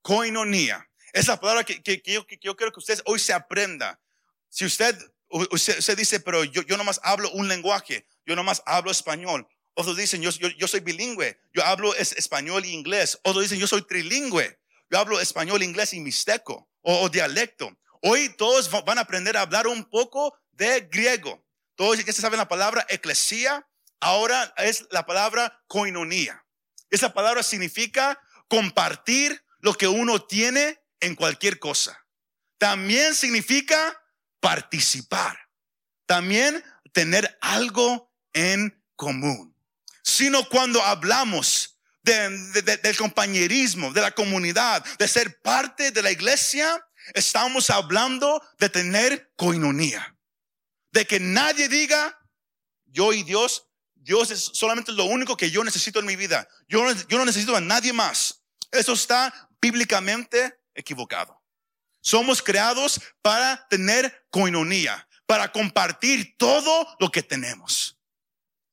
Koinonia. 0.02 0.90
Esa 1.12 1.38
palabra 1.38 1.62
que, 1.62 1.80
que, 1.82 2.02
yo, 2.04 2.26
que, 2.26 2.38
yo, 2.42 2.56
quiero 2.56 2.72
que 2.72 2.80
usted 2.80 3.00
hoy 3.04 3.20
se 3.20 3.32
aprenda. 3.32 4.00
Si 4.48 4.64
usted 4.64 4.98
Usted, 5.32 5.96
dice, 5.96 6.20
pero 6.20 6.44
yo, 6.44 6.62
yo 6.62 6.76
nomás 6.76 7.00
hablo 7.02 7.30
un 7.32 7.48
lenguaje, 7.48 8.06
yo 8.26 8.36
nomás 8.36 8.62
hablo 8.66 8.90
español. 8.90 9.48
Otros 9.74 9.96
dicen, 9.96 10.20
yo, 10.20 10.30
yo, 10.30 10.68
soy 10.68 10.80
bilingüe, 10.80 11.40
yo 11.54 11.64
hablo 11.64 11.94
español 11.94 12.64
e 12.64 12.68
inglés. 12.68 13.18
Otros 13.24 13.44
dicen, 13.44 13.58
yo 13.58 13.66
soy 13.66 13.82
trilingüe, 13.86 14.60
yo 14.90 14.98
hablo 14.98 15.18
español, 15.20 15.62
inglés 15.62 15.94
y 15.94 16.00
mixteco 16.00 16.68
o, 16.82 17.08
dialecto. 17.08 17.74
Hoy 18.02 18.28
todos 18.36 18.70
van 18.84 18.98
a 18.98 19.02
aprender 19.02 19.36
a 19.36 19.42
hablar 19.42 19.66
un 19.66 19.84
poco 19.84 20.36
de 20.52 20.82
griego. 20.82 21.42
Todos 21.76 22.04
que 22.04 22.12
se 22.12 22.20
saben 22.20 22.38
la 22.38 22.48
palabra 22.48 22.84
eclesía, 22.90 23.66
ahora 24.00 24.52
es 24.58 24.86
la 24.90 25.06
palabra 25.06 25.62
koinonia. 25.66 26.44
Esa 26.90 27.14
palabra 27.14 27.42
significa 27.42 28.20
compartir 28.48 29.42
lo 29.60 29.72
que 29.72 29.88
uno 29.88 30.22
tiene 30.26 30.82
en 31.00 31.14
cualquier 31.14 31.58
cosa. 31.58 31.98
También 32.58 33.14
significa 33.14 34.01
participar. 34.42 35.38
También 36.04 36.62
tener 36.92 37.38
algo 37.40 38.12
en 38.32 38.84
común. 38.96 39.56
Sino 40.02 40.46
cuando 40.48 40.82
hablamos 40.82 41.78
del 42.02 42.96
compañerismo, 42.98 43.92
de 43.92 44.00
la 44.00 44.10
comunidad, 44.10 44.84
de 44.98 45.06
ser 45.06 45.40
parte 45.40 45.92
de 45.92 46.02
la 46.02 46.10
iglesia, 46.10 46.84
estamos 47.14 47.70
hablando 47.70 48.42
de 48.58 48.68
tener 48.68 49.32
coinonía. 49.36 50.16
De 50.90 51.06
que 51.06 51.20
nadie 51.20 51.68
diga, 51.68 52.18
yo 52.86 53.12
y 53.12 53.22
Dios, 53.22 53.68
Dios 53.94 54.32
es 54.32 54.50
solamente 54.52 54.90
lo 54.90 55.04
único 55.04 55.36
que 55.36 55.52
yo 55.52 55.62
necesito 55.62 56.00
en 56.00 56.06
mi 56.06 56.16
vida. 56.16 56.48
Yo 56.66 56.82
no 56.82 57.24
necesito 57.24 57.54
a 57.54 57.60
nadie 57.60 57.92
más. 57.92 58.42
Eso 58.72 58.94
está 58.94 59.48
bíblicamente 59.60 60.58
equivocado. 60.74 61.41
Somos 62.02 62.42
creados 62.42 63.00
para 63.22 63.66
tener 63.68 64.26
coinonía, 64.30 65.08
para 65.24 65.50
compartir 65.50 66.36
todo 66.36 66.94
lo 66.98 67.10
que 67.10 67.22
tenemos. 67.22 67.98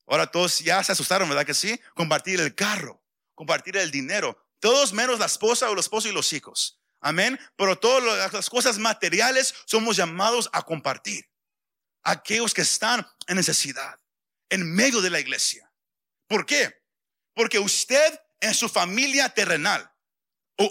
Ahora 0.08 0.28
todos 0.28 0.60
ya 0.60 0.84
se 0.84 0.92
asustaron, 0.92 1.30
¿verdad 1.30 1.46
que 1.46 1.54
sí? 1.54 1.80
Compartir 1.94 2.42
el 2.42 2.56
carro, 2.56 3.02
compartir 3.36 3.78
el 3.78 3.92
dinero. 3.92 4.38
Todos 4.60 4.92
menos 4.92 5.20
la 5.20 5.28
esposa 5.28 5.70
o 5.70 5.74
el 5.74 5.80
esposo 5.80 6.10
y 6.10 6.12
los 6.12 6.34
hijos. 6.34 6.82
Amén. 7.00 7.40
Pero 7.56 7.78
todas 7.78 8.34
las 8.34 8.50
cosas 8.50 8.78
materiales 8.78 9.54
somos 9.66 9.96
llamados 9.96 10.50
a 10.52 10.64
compartir. 10.64 11.30
Aquellos 12.04 12.54
que 12.54 12.64
están 12.64 13.08
en 13.28 13.38
necesidad, 13.38 14.00
en 14.50 14.74
medio 14.74 15.02
de 15.02 15.12
la 15.12 15.20
iglesia. 15.20 15.72
¿Por 16.28 16.46
qué? 16.46 16.84
Porque 17.36 17.60
usted 17.60 18.20
en 18.42 18.54
su 18.54 18.68
familia 18.68 19.30
terrenal, 19.30 19.89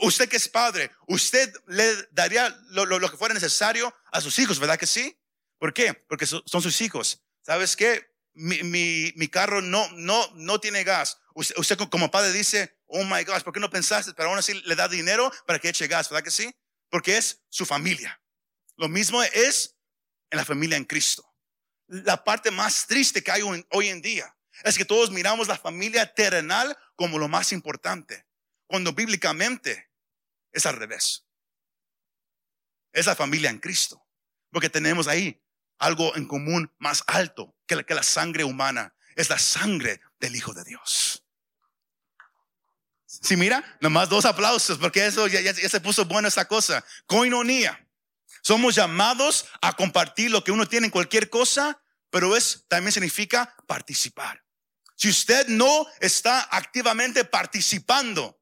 usted 0.03 0.29
que 0.29 0.37
es 0.37 0.49
padre, 0.49 0.91
usted 1.07 1.53
le 1.67 2.09
daría 2.11 2.49
lo, 2.71 3.11
que 3.11 3.17
fuera 3.17 3.35
necesario 3.35 3.95
a 4.13 4.21
sus 4.21 4.39
hijos, 4.39 4.59
¿verdad 4.59 4.79
que 4.79 4.87
sí? 4.87 5.19
¿Por 5.59 5.73
qué? 5.73 5.95
Porque 5.95 6.27
son 6.27 6.63
sus 6.63 6.81
hijos. 6.81 7.23
¿Sabes 7.43 7.75
qué? 7.77 8.07
Mi, 8.35 8.63
mi, 8.63 9.29
carro 9.29 9.61
no, 9.63 9.89
no, 9.93 10.31
no 10.35 10.61
tiene 10.61 10.85
gas. 10.85 11.19
Usted, 11.35 11.77
como 11.91 12.11
padre 12.11 12.33
dice, 12.33 12.79
oh 12.87 13.03
my 13.05 13.25
gosh, 13.25 13.43
¿por 13.43 13.53
qué 13.53 13.61
no 13.61 13.71
pensaste? 13.71 14.13
Pero 14.15 14.29
aún 14.29 14.39
así 14.39 14.55
le 14.55 14.77
da 14.77 14.87
dinero 14.87 15.33
para 15.47 15.59
que 15.59 15.71
eche 15.71 15.89
gas, 15.89 16.09
¿verdad 16.11 16.25
que 16.25 16.31
sí? 16.31 16.55
Porque 16.91 17.17
es 17.17 17.43
su 17.49 17.67
familia. 17.67 18.21
Lo 18.77 18.89
mismo 18.89 19.23
es 19.23 19.77
en 20.31 20.37
la 20.37 20.45
familia 20.45 20.77
en 20.77 20.85
Cristo. 20.85 21.25
La 21.87 22.23
parte 22.23 22.51
más 22.51 22.87
triste 22.87 23.23
que 23.23 23.33
hay 23.33 23.43
hoy 23.43 23.89
en 23.89 24.03
día 24.03 24.37
es 24.63 24.77
que 24.77 24.85
todos 24.85 25.11
miramos 25.11 25.49
la 25.49 25.57
familia 25.57 26.13
terrenal 26.13 26.77
como 26.95 27.19
lo 27.19 27.29
más 27.29 27.53
importante, 27.53 28.27
cuando 28.69 28.93
bíblicamente 28.93 29.91
es 30.53 30.67
al 30.67 30.77
revés. 30.77 31.27
Es 32.93 33.07
la 33.07 33.17
familia 33.17 33.51
en 33.51 33.59
Cristo, 33.59 34.07
porque 34.53 34.71
tenemos 34.71 35.09
ahí 35.09 35.43
algo 35.79 36.15
en 36.17 36.27
común 36.27 36.73
más 36.79 37.03
alto 37.07 37.57
que 37.67 37.95
la, 37.95 38.03
sangre 38.03 38.45
humana, 38.45 38.95
es 39.17 39.31
la 39.31 39.39
sangre 39.39 40.01
del 40.21 40.37
Hijo 40.37 40.53
de 40.53 40.65
Dios. 40.65 41.25
Si 43.07 43.37
mira, 43.37 43.79
nomás 43.81 44.09
dos 44.09 44.25
aplausos, 44.25 44.79
porque 44.79 45.07
eso 45.07 45.27
ya, 45.27 45.41
ya, 45.41 45.55
se 45.55 45.81
puso 45.81 46.05
bueno 46.05 46.29
esta 46.29 46.47
cosa. 46.47 46.85
Coinonía. 47.07 47.87
Somos 48.43 48.75
llamados 48.75 49.47
a 49.61 49.75
compartir 49.75 50.31
lo 50.31 50.45
que 50.45 50.53
uno 50.53 50.67
tiene 50.67 50.87
en 50.87 50.91
cualquier 50.91 51.29
cosa, 51.29 51.83
pero 52.11 52.37
es 52.37 52.65
también 52.69 52.93
significa 52.93 53.55
participar. 53.67 54.43
Si 54.95 55.09
usted 55.09 55.49
no 55.49 55.87
está 56.01 56.49
activamente 56.51 57.25
participando 57.25 58.38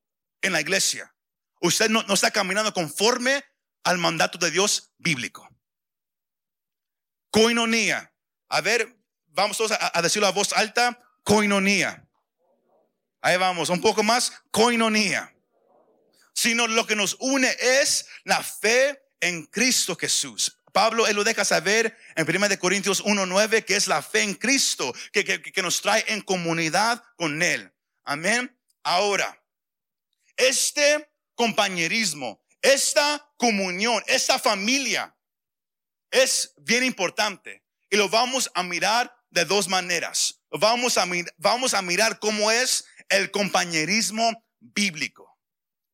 en 0.47 0.53
la 0.53 0.61
iglesia, 0.61 1.15
usted 1.61 1.91
no, 1.91 2.03
está 2.12 2.31
caminando 2.31 2.73
conforme 2.73 3.45
al 3.85 3.99
mandato 3.99 4.38
de 4.38 4.50
Dios 4.50 4.93
bíblico. 4.99 5.49
Coinonía. 7.31 8.12
A 8.49 8.61
ver, 8.61 8.97
vamos 9.26 9.59
todos 9.59 9.73
a, 9.73 10.03
decirlo 10.03 10.26
a 10.26 10.33
voz 10.33 10.53
alta. 10.53 10.99
Coinonía. 11.23 12.09
Ahí 13.21 13.37
vamos, 13.37 13.69
un 13.69 13.81
poco 13.81 14.03
más. 14.03 14.33
Coinonía. 14.50 15.35
Sino 16.33 16.67
lo 16.67 16.87
que 16.87 16.97
nos 16.97 17.17
une 17.21 17.55
es 17.61 18.07
la 18.25 18.43
fe 18.43 19.03
en 19.21 19.47
Cristo 19.47 19.97
Jesús. 19.97 20.59
Pablo, 20.73 21.07
él 21.07 21.17
lo 21.17 21.25
deja 21.25 21.43
saber 21.43 21.97
en 22.17 22.29
1 22.29 22.59
Corintios 22.59 23.03
1.9, 23.03 23.65
que 23.65 23.76
es 23.76 23.87
la 23.87 24.03
fe 24.03 24.21
en 24.21 24.35
Cristo, 24.35 24.95
que, 25.11 25.62
nos 25.62 25.81
trae 25.81 26.05
en 26.09 26.21
comunidad 26.21 27.03
con 27.17 27.43
Él. 27.43 27.73
Amén. 28.05 28.55
Ahora, 28.83 29.43
este 30.37 31.11
compañerismo, 31.35 32.43
esta 32.62 33.31
comunión, 33.37 34.02
esta 34.07 34.38
familia 34.38 35.16
es 36.11 36.55
bien 36.59 36.85
importante 36.85 37.62
y 37.90 37.97
lo 37.97 38.09
vamos 38.09 38.50
a 38.55 38.62
mirar 38.62 39.14
de 39.31 39.45
dos 39.45 39.69
maneras. 39.69 40.40
Vamos 40.50 40.97
a, 40.99 41.07
vamos 41.37 41.75
a 41.75 41.83
mirar 41.83 42.19
cómo 42.19 42.50
es 42.50 42.87
el 43.09 43.31
compañerismo 43.31 44.45
bíblico. 44.61 45.38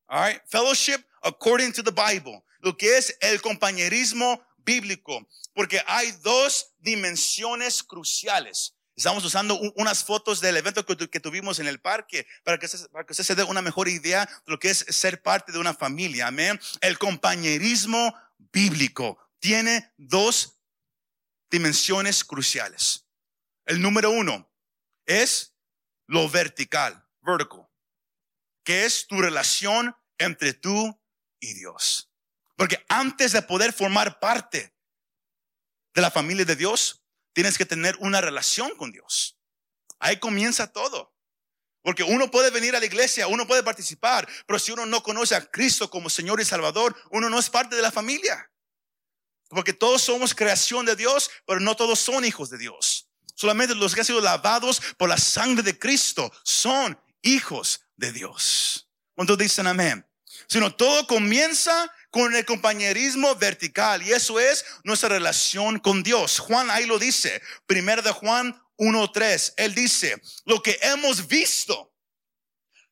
All 0.07 0.25
right? 0.25 0.41
Fellowship 0.47 1.03
according 1.21 1.73
to 1.73 1.83
the 1.83 1.91
Bible. 1.91 2.43
Lo 2.59 2.77
que 2.77 2.97
es 2.97 3.17
el 3.19 3.41
compañerismo 3.41 4.41
bíblico, 4.57 5.27
porque 5.53 5.81
hay 5.85 6.11
dos 6.23 6.73
dimensiones 6.79 7.83
cruciales. 7.83 8.75
Estamos 8.95 9.25
usando 9.25 9.59
unas 9.75 10.03
fotos 10.03 10.39
del 10.39 10.55
evento 10.57 10.85
que, 10.85 11.19
tuvimos 11.19 11.59
en 11.59 11.67
el 11.67 11.79
parque 11.79 12.27
para 12.43 12.59
que, 12.59 12.67
para 12.91 13.05
que 13.05 13.13
usted 13.13 13.23
se 13.23 13.35
dé 13.35 13.43
una 13.43 13.61
mejor 13.61 13.87
idea 13.87 14.25
de 14.25 14.51
lo 14.51 14.59
que 14.59 14.69
es 14.69 14.85
ser 14.89 15.21
parte 15.21 15.51
de 15.51 15.57
una 15.57 15.73
familia. 15.73 16.27
Amén. 16.27 16.59
El 16.79 16.99
compañerismo 16.99 18.15
bíblico 18.51 19.17
tiene 19.39 19.91
dos 19.97 20.59
dimensiones 21.49 22.23
cruciales. 22.23 23.07
El 23.65 23.81
número 23.81 24.11
uno 24.11 24.51
es 25.05 25.55
lo 26.07 26.29
vertical, 26.29 27.07
vertical, 27.21 27.71
que 28.63 28.85
es 28.85 29.07
tu 29.07 29.21
relación 29.21 29.95
entre 30.17 30.53
tú 30.53 30.99
y 31.39 31.53
Dios. 31.53 32.11
Porque 32.55 32.85
antes 32.87 33.31
de 33.31 33.41
poder 33.41 33.73
formar 33.73 34.19
parte 34.19 34.75
de 35.93 36.01
la 36.01 36.11
familia 36.11 36.45
de 36.45 36.55
Dios, 36.55 37.02
tienes 37.33 37.57
que 37.57 37.65
tener 37.65 37.95
una 37.99 38.21
relación 38.21 38.75
con 38.77 38.91
Dios. 38.91 39.37
Ahí 39.99 40.17
comienza 40.17 40.71
todo. 40.71 41.13
Porque 41.81 42.03
uno 42.03 42.31
puede 42.31 42.49
venir 42.49 42.75
a 42.75 42.79
la 42.79 42.85
iglesia, 42.85 43.27
uno 43.27 43.45
puede 43.45 43.61
participar, 43.61 44.27
pero 44.47 44.57
si 44.57 44.71
uno 44.71 44.85
no 44.85 45.03
conoce 45.03 45.35
a 45.35 45.45
Cristo 45.45 45.89
como 45.89 46.09
Señor 46.09 46.39
y 46.39 46.45
Salvador, 46.45 46.95
uno 47.11 47.29
no 47.29 47.37
es 47.37 47.49
parte 47.49 47.75
de 47.75 47.81
la 47.81 47.91
familia. 47.91 48.49
Porque 49.49 49.73
todos 49.73 50.01
somos 50.01 50.33
creación 50.33 50.85
de 50.85 50.95
Dios, 50.95 51.29
pero 51.45 51.59
no 51.59 51.75
todos 51.75 51.99
son 51.99 52.23
hijos 52.23 52.49
de 52.49 52.57
Dios. 52.57 53.09
Solamente 53.35 53.75
los 53.75 53.93
que 53.93 54.01
han 54.01 54.05
sido 54.05 54.21
lavados 54.21 54.81
por 54.97 55.09
la 55.09 55.17
sangre 55.17 55.61
de 55.61 55.77
Cristo 55.77 56.31
son 56.43 56.97
hijos 57.21 57.81
de 57.97 58.13
Dios. 58.13 58.89
¿Cuántos 59.15 59.37
dicen 59.37 59.67
amén? 59.67 60.07
Sino 60.47 60.73
todo 60.73 61.05
comienza 61.05 61.91
con 62.13 62.35
el 62.35 62.45
compañerismo 62.45 63.33
vertical 63.37 64.03
y 64.03 64.11
eso 64.11 64.39
es 64.39 64.63
nuestra 64.83 65.09
relación 65.09 65.79
con 65.79 66.03
Dios. 66.03 66.37
Juan 66.37 66.69
ahí 66.69 66.85
lo 66.85 66.99
dice, 66.99 67.41
primero 67.65 68.03
de 68.03 68.11
Juan 68.11 68.53
1.3, 68.77 69.55
él 69.57 69.73
dice, 69.73 70.21
lo 70.45 70.61
que 70.61 70.77
hemos 70.83 71.27
visto 71.27 71.91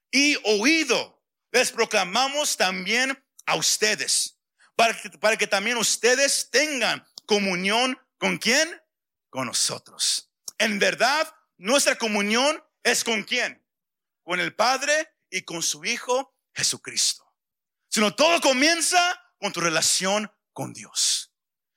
y 0.09 0.37
oído, 0.43 1.23
les 1.51 1.71
proclamamos 1.71 2.57
también 2.57 3.23
a 3.45 3.57
ustedes, 3.57 4.39
para 4.75 4.99
que, 4.99 5.11
para 5.11 5.37
que 5.37 5.45
también 5.45 5.77
ustedes 5.77 6.49
tengan 6.49 7.05
comunión 7.27 7.95
con 8.17 8.39
quién? 8.39 8.81
Con 9.29 9.45
nosotros. 9.45 10.31
En 10.57 10.79
verdad, 10.79 11.31
nuestra 11.57 11.95
comunión 11.95 12.63
es 12.81 13.03
con 13.03 13.21
quién? 13.23 13.63
Con 14.23 14.39
el 14.39 14.55
Padre 14.55 15.13
y 15.29 15.43
con 15.43 15.61
su 15.61 15.85
Hijo 15.85 16.35
Jesucristo 16.55 17.30
sino 17.91 18.15
todo 18.15 18.39
comienza 18.41 19.21
con 19.37 19.51
tu 19.51 19.59
relación 19.59 20.31
con 20.53 20.73
Dios. 20.73 21.31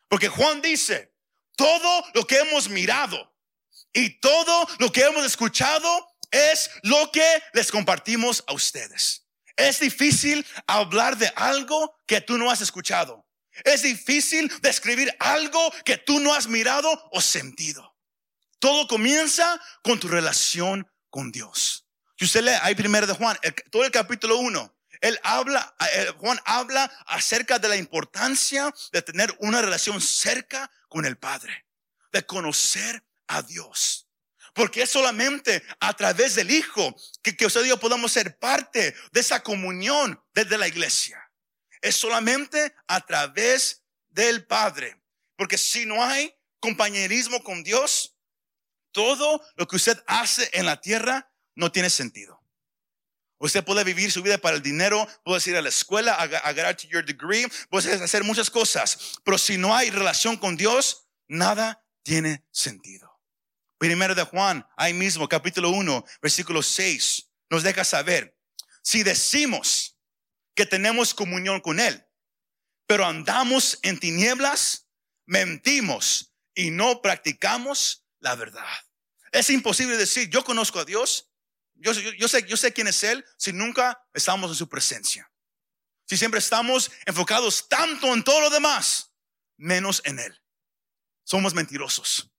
Porque 0.09 0.29
Juan 0.29 0.63
dice, 0.63 1.13
todo 1.57 2.05
lo 2.15 2.27
que 2.27 2.39
hemos 2.39 2.69
mirado 2.69 3.37
y 3.93 4.21
todo 4.21 4.67
lo 4.79 4.93
que 4.93 5.03
hemos 5.03 5.25
escuchado 5.27 6.09
es 6.31 6.71
lo 6.83 7.11
que 7.11 7.43
les 7.53 7.71
compartimos 7.71 8.45
a 8.47 8.53
ustedes. 8.53 9.27
Es 9.57 9.81
difícil 9.81 10.47
hablar 10.67 11.17
de 11.17 11.33
algo 11.37 12.01
que 12.07 12.21
tú 12.21 12.39
no 12.39 12.51
has 12.51 12.61
escuchado. 12.61 13.27
Es 13.65 13.83
difícil 13.83 14.53
describir 14.63 15.15
algo 15.21 15.73
que 15.85 15.97
tú 15.97 16.19
no 16.21 16.35
has 16.35 16.49
mirado 16.49 17.09
o 17.13 17.21
sentido. 17.21 17.97
Todo 18.59 18.89
comienza 18.89 19.61
con 19.83 20.01
tu 20.01 20.09
relación 20.09 20.91
con 21.11 21.31
Dios. 21.31 21.87
Si 22.17 22.25
usted 22.25 22.43
lee 22.43 22.59
ahí 22.63 22.75
primero 22.75 23.07
de 23.07 23.15
Juan, 23.15 23.37
todo 23.71 23.85
el 23.85 23.91
capítulo 23.91 24.39
1, 24.39 24.74
él 25.05 25.21
habla, 25.23 25.77
eh, 25.93 26.15
Juan 26.17 26.41
habla 26.47 26.91
acerca 27.07 27.59
de 27.59 27.69
la 27.69 27.77
importancia 27.77 28.75
de 28.91 29.03
tener 29.03 29.37
una 29.41 29.61
relación 29.61 30.01
cerca 30.01 30.71
con 30.89 31.05
el 31.05 31.19
Padre, 31.19 31.67
de 32.11 32.25
conocer 32.25 33.05
a 33.27 33.43
Dios. 33.43 34.09
Porque 34.55 34.81
es 34.81 34.91
solamente 34.91 35.63
a 35.79 35.93
través 35.93 36.37
del 36.37 36.51
Hijo 36.51 36.97
que, 37.23 37.37
que 37.37 37.45
usted 37.45 37.67
y 37.67 37.69
yo 37.69 37.79
podamos 37.79 38.13
ser 38.13 38.39
parte 38.39 38.95
de 39.13 39.21
esa 39.21 39.43
comunión 39.43 40.25
desde 40.33 40.57
la 40.57 40.69
iglesia. 40.69 41.31
Es 41.83 41.97
solamente 41.97 42.75
a 42.87 43.05
través 43.05 43.83
del 44.09 44.47
Padre. 44.47 45.03
Porque 45.37 45.59
si 45.59 45.85
no 45.85 46.03
hay 46.03 46.35
compañerismo 46.61 47.45
con 47.45 47.63
Dios, 47.63 48.17
todo 48.91 49.45
lo 49.57 49.69
que 49.69 49.77
usted 49.77 50.03
hace 50.07 50.49
en 50.55 50.65
la 50.65 50.81
tierra 50.81 51.31
no 51.55 51.71
tiene 51.71 51.91
sentido. 51.91 52.44
Usted 53.45 53.63
puede 53.63 53.85
vivir 53.85 54.11
su 54.11 54.23
vida 54.23 54.39
para 54.39 54.57
el 54.57 54.63
dinero, 54.63 55.07
puede 55.23 55.51
ir 55.51 55.55
a 55.55 55.61
la 55.61 55.69
escuela, 55.69 56.15
agarrar 56.15 56.79
your 56.89 57.05
degree, 57.05 57.47
puede 57.69 57.93
hacer 57.93 58.25
muchas 58.25 58.49
cosas, 58.49 59.19
pero 59.23 59.37
si 59.37 59.59
no 59.59 59.77
hay 59.77 59.91
relación 59.91 60.39
con 60.39 60.57
Dios, 60.57 61.09
nada 61.29 61.85
tiene 62.03 62.43
sentido. 62.51 63.21
Primero 63.77 64.15
de 64.15 64.23
Juan, 64.23 64.67
ahí 64.79 64.95
mismo, 64.95 65.29
capítulo 65.29 65.69
1, 65.69 66.07
versículo 66.23 66.63
6, 66.63 67.29
nos 67.51 67.63
deja 67.63 67.85
saber, 67.85 68.35
si 68.81 69.03
decimos 69.03 69.99
que 70.55 70.65
tenemos 70.65 71.13
comunión 71.13 71.61
con 71.61 71.81
Él, 71.81 72.03
pero 72.87 73.05
andamos 73.05 73.79
en 73.83 74.01
tinieblas, 74.01 74.89
mentimos 75.27 76.33
y 76.55 76.71
no 76.71 77.03
practicamos 77.03 78.07
la 78.21 78.37
verdad. 78.37 78.65
Es 79.33 79.51
imposible 79.51 79.99
decir, 79.99 80.31
yo 80.31 80.43
conozco 80.45 80.79
a 80.79 80.87
Dios 80.87 81.29
Yo, 81.75 81.93
sé, 82.29 82.47
yo 82.47 82.57
sé 82.57 82.73
quién 82.73 82.87
es 82.89 83.03
Él 83.03 83.25
si 83.37 83.53
nunca 83.53 84.01
estamos 84.13 84.51
en 84.51 84.57
su 84.57 84.69
presencia. 84.69 85.31
Si 86.07 86.17
siempre 86.17 86.39
estamos 86.39 86.91
enfocados 87.07 87.69
tanto 87.69 88.13
en 88.13 88.23
todo 88.23 88.41
lo 88.41 88.51
demás, 88.51 89.13
menos 89.57 90.03
en 90.05 90.19
Él. 90.19 90.43
Somos 91.25 91.55
mentirosos. 91.55 92.31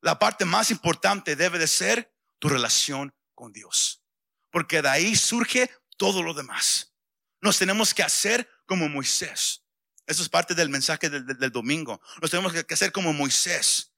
La 0.00 0.18
parte 0.18 0.44
más 0.44 0.70
importante 0.70 1.34
debe 1.34 1.58
de 1.58 1.66
ser 1.66 2.14
tu 2.38 2.48
relación 2.48 3.12
con 3.34 3.52
Dios. 3.52 4.02
Porque 4.50 4.80
de 4.80 4.88
ahí 4.88 5.16
surge 5.16 5.70
todo 5.96 6.22
lo 6.22 6.34
demás. 6.34 6.94
Nos 7.40 7.58
tenemos 7.58 7.92
que 7.92 8.02
hacer 8.02 8.48
como 8.66 8.88
Moisés. 8.88 9.64
Eso 10.06 10.22
es 10.22 10.28
parte 10.28 10.54
del 10.54 10.70
mensaje 10.70 11.10
del, 11.10 11.52
domingo. 11.52 12.00
Nos 12.22 12.30
tenemos 12.30 12.52
que 12.52 12.74
hacer 12.74 12.92
como 12.92 13.12
Moisés. 13.12 13.92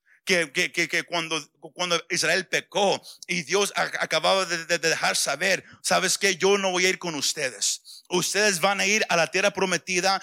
Que, 0.53 0.71
que, 0.71 1.03
cuando, 1.03 1.45
cuando 1.75 2.01
Israel 2.09 2.47
pecó 2.47 3.03
y 3.27 3.43
Dios 3.43 3.73
acababa 3.75 4.45
de, 4.45 4.65
de, 4.65 4.79
dejar 4.79 5.17
saber, 5.17 5.65
sabes 5.83 6.19
que 6.19 6.37
yo 6.37 6.57
no 6.57 6.71
voy 6.71 6.87
a 6.87 6.91
ir 6.91 6.99
con 6.99 7.17
ustedes. 7.17 8.05
Ustedes 8.09 8.61
van 8.61 8.81
a 8.81 8.87
ir 8.87 9.05
a 9.09 9.17
la 9.17 9.27
tierra 9.27 9.53
prometida. 9.53 10.23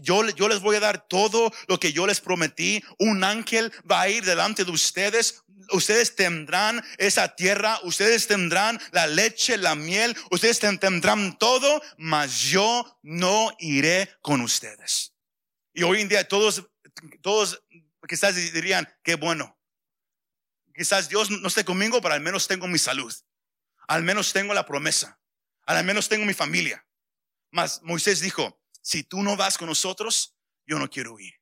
Yo, 0.00 0.28
yo 0.30 0.48
les 0.48 0.60
voy 0.60 0.76
a 0.76 0.80
dar 0.80 1.08
todo 1.08 1.52
lo 1.66 1.80
que 1.80 1.92
yo 1.92 2.06
les 2.06 2.20
prometí. 2.20 2.84
Un 2.98 3.24
ángel 3.24 3.72
va 3.90 4.02
a 4.02 4.08
ir 4.08 4.24
delante 4.24 4.64
de 4.64 4.70
ustedes 4.70 5.42
ustedes 5.72 6.14
tendrán 6.14 6.82
esa 6.96 7.34
tierra, 7.34 7.78
ustedes 7.82 8.26
tendrán 8.26 8.80
la 8.92 9.06
leche, 9.06 9.58
la 9.58 9.74
miel, 9.74 10.16
ustedes 10.30 10.58
tendrán 10.58 11.36
todo, 11.38 11.82
mas 11.96 12.40
yo 12.40 12.98
no 13.02 13.54
iré 13.58 14.08
con 14.22 14.40
ustedes. 14.40 15.12
Y 15.74 15.82
hoy 15.82 16.00
en 16.00 16.08
día 16.08 16.26
todos, 16.26 16.64
todos 17.20 17.62
quizás 18.06 18.34
dirían, 18.52 18.88
qué 19.02 19.14
bueno. 19.14 19.58
Quizás 20.74 21.08
Dios 21.08 21.30
no 21.30 21.48
esté 21.48 21.64
conmigo, 21.64 22.00
pero 22.00 22.14
al 22.14 22.20
menos 22.20 22.46
tengo 22.46 22.68
mi 22.68 22.78
salud. 22.78 23.12
Al 23.88 24.02
menos 24.02 24.32
tengo 24.32 24.54
la 24.54 24.66
promesa. 24.66 25.20
Al 25.66 25.84
menos 25.84 26.08
tengo 26.08 26.24
mi 26.24 26.34
familia. 26.34 26.86
Mas 27.50 27.80
Moisés 27.82 28.20
dijo, 28.20 28.62
si 28.80 29.02
tú 29.02 29.22
no 29.22 29.36
vas 29.36 29.58
con 29.58 29.68
nosotros, 29.68 30.36
yo 30.66 30.78
no 30.78 30.88
quiero 30.88 31.18
ir. 31.18 31.34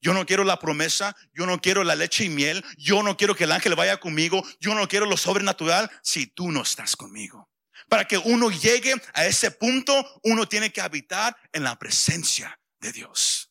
Yo 0.00 0.14
no 0.14 0.26
quiero 0.26 0.42
la 0.42 0.58
promesa, 0.58 1.14
yo 1.32 1.46
no 1.46 1.60
quiero 1.60 1.84
la 1.84 1.94
leche 1.94 2.24
y 2.24 2.28
miel, 2.28 2.64
yo 2.76 3.04
no 3.04 3.16
quiero 3.16 3.36
que 3.36 3.44
el 3.44 3.52
ángel 3.52 3.76
vaya 3.76 4.00
conmigo, 4.00 4.42
yo 4.58 4.74
no 4.74 4.88
quiero 4.88 5.06
lo 5.06 5.16
sobrenatural 5.16 5.90
si 6.02 6.26
tú 6.26 6.50
no 6.50 6.62
estás 6.62 6.96
conmigo. 6.96 7.48
Para 7.88 8.06
que 8.06 8.18
uno 8.18 8.50
llegue 8.50 8.94
a 9.14 9.26
ese 9.26 9.52
punto, 9.52 10.20
uno 10.24 10.48
tiene 10.48 10.72
que 10.72 10.80
habitar 10.80 11.36
en 11.52 11.62
la 11.62 11.78
presencia 11.78 12.58
de 12.80 12.92
Dios. 12.92 13.41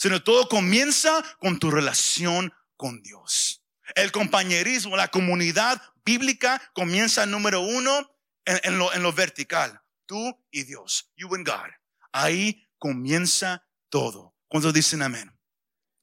Sino 0.00 0.22
todo 0.22 0.48
comienza 0.48 1.22
con 1.40 1.58
tu 1.58 1.70
relación 1.70 2.54
con 2.78 3.02
Dios. 3.02 3.62
El 3.94 4.10
compañerismo, 4.12 4.96
la 4.96 5.08
comunidad 5.08 5.82
bíblica 6.06 6.62
comienza 6.72 7.26
número 7.26 7.60
uno 7.60 8.10
en, 8.46 8.78
lo, 8.78 8.94
en 8.94 9.02
lo 9.02 9.12
vertical. 9.12 9.82
Tú 10.06 10.42
y 10.50 10.62
Dios. 10.62 11.12
You 11.16 11.34
and 11.34 11.46
God. 11.46 11.68
Ahí 12.12 12.66
comienza 12.78 13.62
todo. 13.90 14.34
Cuando 14.48 14.72
dicen 14.72 15.02
amén? 15.02 15.38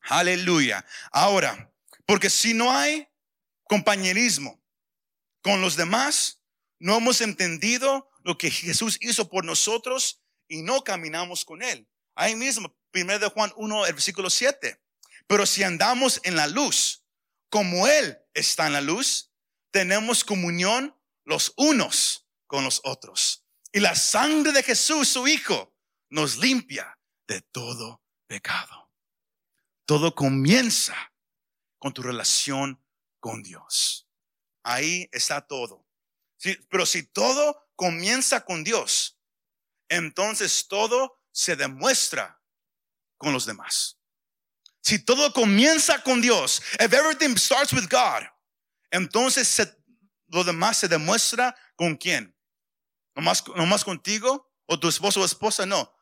Aleluya. 0.02 0.86
Ahora, 1.12 1.74
porque 2.06 2.30
si 2.30 2.54
no 2.54 2.72
hay 2.72 3.08
compañerismo 3.64 4.64
con 5.42 5.60
los 5.60 5.76
demás, 5.76 6.44
no 6.78 6.98
hemos 6.98 7.22
entendido 7.22 8.12
lo 8.24 8.38
que 8.38 8.52
Jesús 8.52 9.00
hizo 9.02 9.28
por 9.28 9.44
nosotros 9.44 10.22
y 10.48 10.62
no 10.62 10.84
caminamos 10.84 11.44
con 11.44 11.64
Él. 11.64 11.90
Ahí 12.14 12.36
mismo, 12.36 12.76
1 13.02 13.20
de 13.20 13.28
Juan 13.30 13.54
1, 13.56 13.86
el 13.86 13.94
versículo 13.94 14.30
7. 14.30 14.82
Pero 15.28 15.46
si 15.46 15.64
andamos 15.64 16.20
en 16.24 16.36
la 16.36 16.48
luz, 16.48 17.06
como 17.50 17.88
Él 17.88 18.18
está 18.34 18.68
en 18.68 18.74
la 18.74 18.82
luz, 18.82 19.32
tenemos 19.72 20.24
comunión 20.24 20.96
los 21.24 21.54
unos 21.58 22.28
con 22.48 22.64
los 22.64 22.82
otros. 22.84 23.46
Y 23.72 23.80
la 23.80 23.96
sangre 23.96 24.52
de 24.52 24.64
Jesús, 24.64 25.10
su 25.10 25.28
Hijo, 25.28 25.76
nos 26.10 26.38
limpia 26.38 26.98
de 27.28 27.42
todo 27.42 28.02
pecado. 28.28 28.92
Todo 29.86 30.16
comienza 30.16 30.96
con 31.78 31.94
tu 31.94 32.02
relación 32.02 32.84
con 33.20 33.44
Dios. 33.44 34.08
Ahí 34.64 35.10
está 35.12 35.42
todo. 35.46 35.86
pero 36.70 36.86
si 36.86 37.04
todo 37.04 37.70
comienza 37.76 38.46
con 38.46 38.64
Dios, 38.64 39.20
entonces 39.90 40.68
todo 40.68 41.20
se 41.32 41.56
demuestra 41.56 42.37
con 43.18 43.34
los 43.34 43.46
demás. 43.46 43.98
Si 44.82 45.00
todo 45.00 45.34
comienza 45.34 46.02
con 46.04 46.22
Dios, 46.22 46.62
if 46.80 46.94
everything 46.94 47.36
starts 47.36 47.74
with 47.74 47.88
God, 47.90 48.24
entonces 48.92 49.76
lo 50.28 50.44
demás 50.44 50.78
se 50.78 50.88
demuestra 50.88 51.56
con 51.76 51.96
quién? 51.96 52.36
¿Nomás, 53.16 53.44
nomás 53.56 53.84
contigo 53.84 54.52
o 54.66 54.80
tu 54.80 54.88
esposo 54.88 55.22
o 55.22 55.26
esposa? 55.26 55.66
No. 55.66 55.94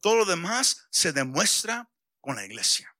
todo 0.00 0.16
lo 0.16 0.24
demás 0.24 0.86
se 0.90 1.12
demuestra 1.12 1.90
con 2.20 2.36
la 2.36 2.44
iglesia. 2.44 2.94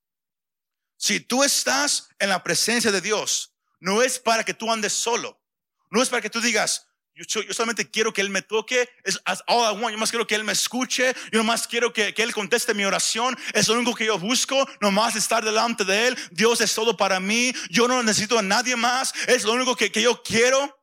Si 0.96 1.20
tú 1.20 1.44
estás 1.44 2.08
en 2.18 2.28
la 2.28 2.42
presencia 2.42 2.90
de 2.90 3.00
Dios, 3.00 3.54
no 3.80 4.02
es 4.02 4.18
para 4.18 4.44
que 4.44 4.54
tú 4.54 4.72
andes 4.72 4.92
solo. 4.92 5.42
No 5.90 6.02
es 6.02 6.08
para 6.08 6.22
que 6.22 6.30
tú 6.30 6.40
digas, 6.40 6.88
yo, 7.14 7.42
solamente 7.52 7.90
quiero 7.90 8.12
que 8.12 8.20
Él 8.20 8.30
me 8.30 8.42
toque. 8.42 8.88
Es 9.04 9.20
all 9.46 9.76
I 9.76 9.80
want. 9.80 9.92
Yo 9.92 9.98
más 9.98 10.10
quiero 10.10 10.26
que 10.26 10.34
Él 10.34 10.44
me 10.44 10.52
escuche. 10.52 11.14
Yo 11.32 11.44
más 11.44 11.66
quiero 11.66 11.92
que, 11.92 12.12
que, 12.12 12.22
Él 12.22 12.34
conteste 12.34 12.74
mi 12.74 12.84
oración. 12.84 13.36
Es 13.52 13.68
lo 13.68 13.74
único 13.74 13.94
que 13.94 14.06
yo 14.06 14.18
busco. 14.18 14.68
Nomás 14.80 15.14
estar 15.14 15.44
delante 15.44 15.84
de 15.84 16.08
Él. 16.08 16.18
Dios 16.32 16.60
es 16.60 16.74
todo 16.74 16.96
para 16.96 17.20
mí. 17.20 17.54
Yo 17.70 17.86
no 17.86 18.02
necesito 18.02 18.38
a 18.38 18.42
nadie 18.42 18.74
más. 18.74 19.14
Es 19.28 19.44
lo 19.44 19.52
único 19.52 19.76
que, 19.76 19.92
que 19.92 20.02
yo 20.02 20.22
quiero. 20.22 20.80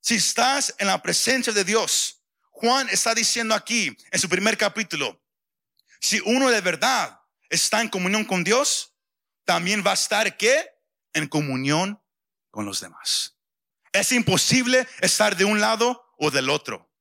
Si 0.00 0.16
estás 0.16 0.74
en 0.78 0.88
la 0.88 1.00
presencia 1.00 1.52
de 1.52 1.64
Dios, 1.64 2.22
Juan 2.50 2.88
está 2.90 3.14
diciendo 3.14 3.54
aquí 3.54 3.96
en 4.10 4.20
su 4.20 4.28
primer 4.28 4.58
capítulo, 4.58 5.22
si 6.00 6.20
uno 6.26 6.50
de 6.50 6.60
verdad 6.60 7.20
está 7.48 7.80
en 7.80 7.88
comunión 7.88 8.24
con 8.24 8.44
Dios, 8.44 8.94
también 9.44 9.82
va 9.86 9.92
a 9.92 9.94
estar 9.94 10.36
¿qué? 10.36 10.70
En 11.12 11.26
comunión 11.26 12.02
con 12.50 12.66
los 12.66 12.80
demás. 12.80 13.33
Es 13.94 14.10
imposible 14.10 14.88
estar 15.00 15.36
de 15.36 15.44
un 15.44 15.60
lado 15.60 16.12
o 16.18 16.32
del 16.32 16.50
otro. 16.50 16.92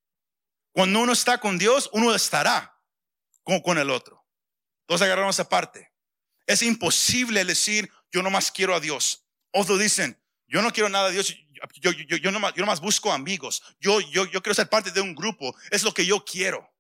Cuando 0.74 1.00
uno 1.02 1.12
está 1.12 1.40
con 1.40 1.58
Dios, 1.58 1.90
uno 1.92 2.14
estará 2.14 2.80
con, 3.42 3.78
el 3.80 3.90
otro. 3.90 4.24
Todos 4.86 5.02
agarramos 5.02 5.36
esa 5.36 5.50
parte. 5.50 5.92
Es 6.46 6.62
imposible 6.62 7.44
decir, 7.46 7.92
yo 8.12 8.22
nomás 8.22 8.52
quiero 8.52 8.76
a 8.76 8.80
Dios. 8.80 9.26
Otros 9.52 9.80
dicen, 9.80 10.22
yo 10.48 10.62
no 10.62 10.72
quiero 10.72 10.88
nada 10.88 11.08
de 11.08 11.14
Dios, 11.14 11.36
yo, 11.82 11.92
yo, 11.92 12.04
yo, 12.08 12.18
yo, 12.18 12.32
nomás, 12.32 12.56
nomás 12.56 12.80
busco 12.80 13.12
amigos. 13.12 13.64
Yo, 13.80 14.00
yo, 14.00 14.26
yo 14.28 14.44
quiero 14.44 14.54
ser 14.54 14.70
parte 14.70 14.92
de 14.92 15.02
un 15.02 15.16
grupo. 15.16 15.56
Es 15.72 15.82
lo 15.82 15.96
que 15.96 16.06
yo 16.06 16.24
quiero. 16.24 16.72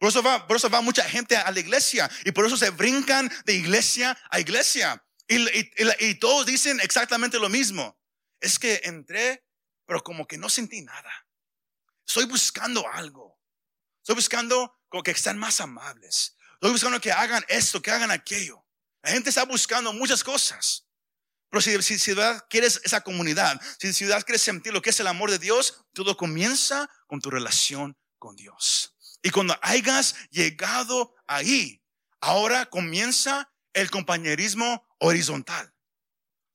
Por 0.00 0.08
eso, 0.08 0.20
va, 0.20 0.48
por 0.48 0.56
eso 0.56 0.68
va 0.68 0.80
mucha 0.80 1.04
gente 1.08 1.36
a 1.36 1.48
la 1.52 1.60
iglesia 1.60 2.10
y 2.24 2.32
por 2.32 2.44
eso 2.44 2.56
se 2.56 2.70
brincan 2.70 3.30
de 3.44 3.54
iglesia 3.54 4.18
a 4.30 4.40
iglesia. 4.40 5.00
Y, 5.28 5.46
y, 5.78 6.14
todos 6.16 6.44
dicen 6.44 6.80
exactamente 6.80 7.38
lo 7.38 7.48
mismo. 7.48 7.96
Es 8.40 8.58
que 8.58 8.80
entré, 8.82 9.44
pero 9.90 10.04
como 10.04 10.24
que 10.24 10.38
no 10.38 10.48
sentí 10.48 10.82
nada. 10.82 11.26
Estoy 12.06 12.24
buscando 12.26 12.86
algo. 12.92 13.36
Estoy 13.98 14.14
buscando 14.14 14.80
como 14.88 15.02
que 15.02 15.10
estén 15.10 15.36
más 15.36 15.60
amables. 15.60 16.36
Estoy 16.54 16.70
buscando 16.70 17.00
que 17.00 17.10
hagan 17.10 17.44
esto, 17.48 17.82
que 17.82 17.90
hagan 17.90 18.12
aquello. 18.12 18.64
La 19.02 19.10
gente 19.10 19.30
está 19.30 19.44
buscando 19.44 19.92
muchas 19.92 20.22
cosas. 20.22 20.86
Pero 21.50 21.60
si, 21.60 21.82
si, 21.82 21.98
si 21.98 22.14
quieres 22.48 22.80
esa 22.84 23.00
comunidad, 23.00 23.60
si 23.80 23.92
ciudad 23.92 24.22
quieres 24.22 24.42
sentir 24.42 24.72
lo 24.72 24.80
que 24.80 24.90
es 24.90 25.00
el 25.00 25.08
amor 25.08 25.28
de 25.28 25.40
Dios, 25.40 25.84
todo 25.92 26.16
comienza 26.16 26.88
con 27.08 27.20
tu 27.20 27.28
relación 27.28 27.98
con 28.20 28.36
Dios. 28.36 28.94
Y 29.24 29.30
cuando 29.30 29.58
hayas 29.60 30.14
llegado 30.30 31.16
ahí, 31.26 31.82
ahora 32.20 32.66
comienza 32.66 33.52
el 33.72 33.90
compañerismo 33.90 34.86
horizontal. 35.00 35.74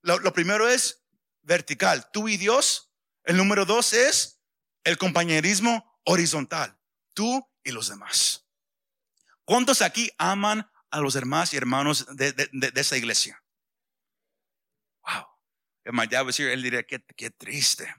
Lo, 0.04 0.32
primero 0.32 0.69
es 0.69 1.04
vertical, 1.41 2.10
tú 2.13 2.30
y 2.30 2.38
Dios. 2.38 2.85
El 3.25 3.38
número 3.38 3.65
dos 3.65 3.93
es 3.93 4.39
el 4.83 4.97
compañerismo 4.97 5.99
horizontal, 6.03 6.77
tú 7.13 7.45
y 7.63 7.71
los 7.71 7.89
demás. 7.89 8.45
¿Cuántos 9.43 9.81
aquí 9.81 10.11
aman 10.17 10.69
a 10.91 10.99
los 10.99 11.15
hermanos 11.15 11.53
y 11.53 11.57
hermanos 11.57 12.05
de, 12.15 12.31
de, 12.33 12.71
esa 12.75 12.97
iglesia? 12.97 13.43
Wow. 15.01 15.25
él 15.83 16.63
diría, 16.63 16.83
qué, 16.83 17.03
qué 17.15 17.31
triste. 17.31 17.93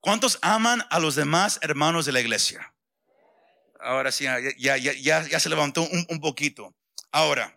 ¿Cuántos 0.00 0.38
aman 0.42 0.84
a 0.90 0.98
los 0.98 1.14
demás 1.14 1.58
hermanos 1.62 2.06
de 2.06 2.12
la 2.12 2.20
iglesia? 2.20 2.74
Ahora 3.78 4.10
sí, 4.12 4.24
ya, 4.24 4.76
ya, 4.76 4.76
ya, 4.76 5.26
ya 5.26 5.40
se 5.40 5.48
levantó 5.48 5.82
un, 5.82 6.06
un 6.08 6.20
poquito. 6.20 6.74
Ahora, 7.12 7.56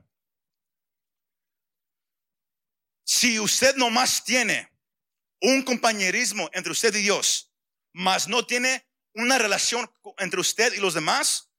si 3.03 3.39
usted 3.39 3.75
nomás 3.75 4.23
tiene 4.23 4.72
un 5.43 5.61
compañerismo 5.63 6.49
entre 6.53 6.71
usted 6.71 6.95
y 6.95 7.01
Dios, 7.01 7.51
mas 7.91 8.27
no 8.29 8.47
tiene 8.47 8.87
una 9.13 9.37
relación 9.37 9.91
entre 10.17 10.39
usted 10.39 10.73
y 10.73 10.77
los 10.77 10.93
demás, 10.93 11.51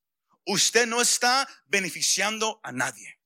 usted 0.46 0.86
no 0.86 1.02
está 1.02 1.46
beneficiando 1.66 2.60
a 2.62 2.72
nadie. 2.72 3.20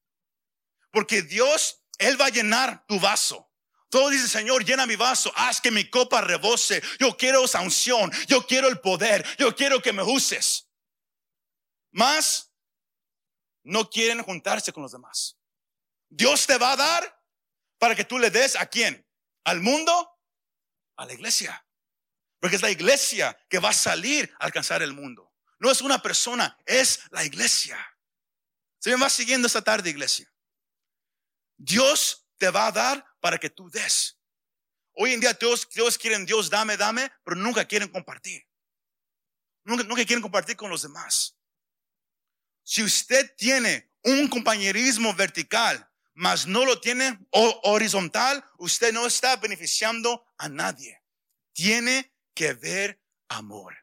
Porque 0.91 1.23
Dios, 1.23 1.83
Él 1.99 2.21
va 2.21 2.27
a 2.27 2.31
llenar 2.31 2.85
tu 2.87 2.99
vaso. 2.99 3.51
Todo 3.89 4.11
dice, 4.11 4.29
Señor, 4.29 4.65
llena 4.65 4.85
mi 4.85 4.97
vaso, 4.97 5.33
haz 5.37 5.61
que 5.61 5.71
mi 5.71 5.89
copa 5.89 6.21
rebose. 6.21 6.83
Yo 6.99 7.17
quiero 7.17 7.45
esa 7.45 7.61
unción, 7.61 8.11
yo 8.27 8.45
quiero 8.45 8.69
el 8.69 8.81
poder, 8.81 9.25
yo 9.39 9.55
quiero 9.55 9.81
que 9.81 9.93
me 9.93 10.03
uses. 10.03 10.69
Más, 11.93 12.53
no 13.63 13.89
quieren 13.89 14.25
juntarse 14.25 14.73
con 14.73 14.83
los 14.83 14.93
demás. 14.93 15.39
Dios 16.09 16.49
te 16.49 16.59
va 16.59 16.73
a 16.73 16.77
dar 16.77 17.25
para 17.79 17.95
que 17.95 18.05
tú 18.05 18.19
le 18.19 18.31
des 18.31 18.57
a 18.57 18.67
quién? 18.67 19.07
Al 19.45 19.61
mundo, 19.61 20.18
a 20.99 21.07
la 21.07 21.15
iglesia. 21.15 21.65
Porque 22.39 22.57
es 22.57 22.63
la 22.63 22.71
iglesia 22.71 23.37
que 23.49 23.59
va 23.59 23.71
a 23.71 23.75
salir 23.75 24.33
a 24.39 24.45
alcanzar 24.45 24.83
el 24.83 24.93
mundo. 24.93 25.33
No 25.59 25.71
es 25.71 25.81
una 25.81 26.03
persona, 26.03 26.57
es 26.67 27.01
la 27.11 27.25
iglesia. 27.25 27.79
Se 28.79 28.91
me 28.91 28.97
va 28.97 29.09
siguiendo 29.09 29.47
esta 29.47 29.63
tarde, 29.63 29.91
iglesia. 29.91 30.31
Dios 31.57 32.29
te 32.37 32.51
va 32.51 32.67
a 32.67 32.73
dar 32.73 33.07
para 33.21 33.39
que 33.39 33.51
tú 33.51 33.69
des. 33.71 34.19
Hoy 34.93 35.13
en 35.13 35.21
día 35.21 35.35
todos 35.35 35.67
quieren 35.99 36.27
Dios, 36.27 36.51
dame, 36.51 36.77
dame, 36.77 37.11
pero 37.25 37.37
nunca 37.37 37.65
quieren 37.65 37.89
compartir. 37.89 38.47
Nunca, 39.65 39.83
nunca 39.85 40.05
quieren 40.05 40.23
compartir 40.23 40.57
con 40.57 40.71
los 40.71 40.83
demás. 40.83 41.37
Si 42.63 42.83
usted 42.83 43.35
tiene 43.37 43.93
un 44.03 44.29
compañerismo 44.29 45.15
vertical, 45.15 45.88
mas 46.19 46.49
no 46.49 46.65
lo 46.65 46.81
tiene 46.81 47.17
horizontal, 47.31 48.45
usted 48.59 48.93
no 48.93 49.07
está 49.07 49.37
beneficiando 49.37 50.27
a 50.37 50.49
nadie. 50.49 51.01
Tiene 51.53 52.13
que 52.35 52.55
ver 52.55 53.01
amor. 53.29 53.77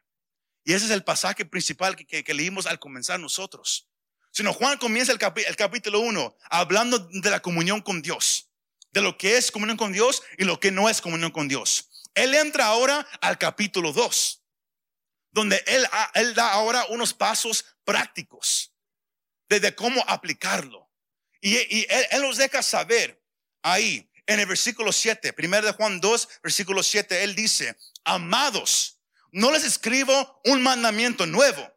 Y 0.62 0.74
ese 0.74 0.84
es 0.84 0.90
el 0.90 1.02
pasaje 1.02 1.46
principal 1.46 1.96
que, 1.96 2.34
leímos 2.34 2.66
al 2.66 2.78
comenzar 2.78 3.18
nosotros. 3.18 3.88
Sino 4.32 4.52
Juan 4.52 4.76
comienza 4.76 5.12
el, 5.12 5.56
capítulo 5.56 6.00
1 6.00 6.36
hablando 6.50 6.98
de 6.98 7.30
la 7.30 7.40
comunión 7.40 7.80
con 7.80 8.02
Dios, 8.02 8.50
de 8.92 9.00
lo 9.00 9.16
que 9.16 9.38
es 9.38 9.50
comunión 9.50 9.78
con 9.78 9.92
Dios 9.92 10.22
y 10.36 10.44
lo 10.44 10.60
que 10.60 10.70
no 10.70 10.90
es 10.90 11.00
comunión 11.00 11.30
con 11.30 11.48
Dios. 11.48 11.88
Él 12.14 12.34
entra 12.34 12.66
ahora 12.66 13.08
al 13.22 13.38
capítulo 13.38 13.94
2, 13.94 14.44
donde 15.30 15.64
él, 15.66 15.86
él 16.12 16.34
da 16.34 16.52
ahora 16.52 16.84
unos 16.90 17.14
pasos 17.14 17.64
prácticos 17.82 18.74
de, 19.48 19.74
cómo 19.74 20.04
aplicarlo. 20.06 20.85
Y, 21.40 21.56
él, 21.56 22.06
él, 22.10 22.22
nos 22.22 22.36
deja 22.36 22.62
saber 22.62 23.22
ahí 23.62 24.10
en 24.26 24.40
el 24.40 24.46
versículo 24.46 24.92
7, 24.92 25.32
primero 25.32 25.66
de 25.66 25.72
Juan 25.72 26.00
2, 26.00 26.28
versículo 26.42 26.82
7, 26.82 27.22
él 27.22 27.34
dice, 27.34 27.76
amados, 28.04 28.98
no 29.32 29.50
les 29.50 29.64
escribo 29.64 30.40
un 30.44 30.62
mandamiento 30.62 31.26
nuevo, 31.26 31.70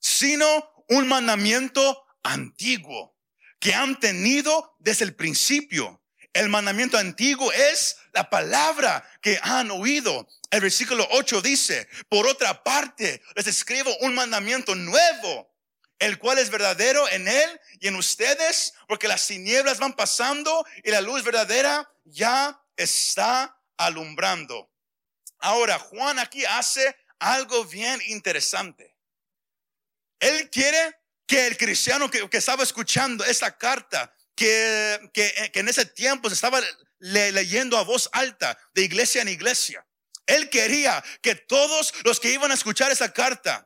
sino 0.00 0.84
un 0.88 1.08
mandamiento 1.08 2.04
antiguo 2.22 3.16
que 3.58 3.74
han 3.74 3.98
tenido 3.98 4.76
desde 4.78 5.04
el 5.04 5.14
principio. 5.14 6.02
El 6.32 6.48
mandamiento 6.48 6.98
antiguo 6.98 7.50
es 7.52 7.96
la 8.12 8.28
palabra 8.28 9.02
que 9.22 9.38
han 9.42 9.70
oído. 9.70 10.28
El 10.50 10.60
versículo 10.60 11.08
8 11.10 11.40
dice, 11.40 11.88
por 12.08 12.26
otra 12.26 12.62
parte, 12.62 13.22
les 13.34 13.46
escribo 13.46 13.96
un 14.02 14.14
mandamiento 14.14 14.74
nuevo, 14.74 15.45
el 15.98 16.18
cual 16.18 16.38
es 16.38 16.50
verdadero 16.50 17.08
en 17.08 17.28
él 17.28 17.60
y 17.80 17.88
en 17.88 17.96
ustedes, 17.96 18.74
porque 18.88 19.08
las 19.08 19.26
tinieblas 19.26 19.78
van 19.78 19.94
pasando 19.94 20.66
y 20.84 20.90
la 20.90 21.00
luz 21.00 21.24
verdadera 21.24 21.90
ya 22.04 22.62
está 22.76 23.58
alumbrando. 23.76 24.70
Ahora, 25.38 25.78
Juan 25.78 26.18
aquí 26.18 26.44
hace 26.44 26.96
algo 27.18 27.64
bien 27.64 28.00
interesante. 28.06 28.94
Él 30.20 30.50
quiere 30.50 30.98
que 31.26 31.46
el 31.46 31.56
cristiano 31.56 32.10
que, 32.10 32.28
estaba 32.32 32.62
escuchando 32.62 33.24
esa 33.24 33.56
carta, 33.56 34.14
que, 34.34 35.10
que, 35.12 35.50
en 35.54 35.68
ese 35.68 35.84
tiempo 35.86 36.28
se 36.28 36.34
estaba 36.34 36.60
leyendo 36.98 37.76
a 37.76 37.82
voz 37.82 38.08
alta 38.12 38.56
de 38.74 38.82
iglesia 38.82 39.22
en 39.22 39.28
iglesia, 39.28 39.86
él 40.26 40.50
quería 40.50 41.02
que 41.22 41.34
todos 41.34 41.94
los 42.04 42.20
que 42.20 42.32
iban 42.32 42.50
a 42.50 42.54
escuchar 42.54 42.90
esa 42.90 43.12
carta, 43.12 43.65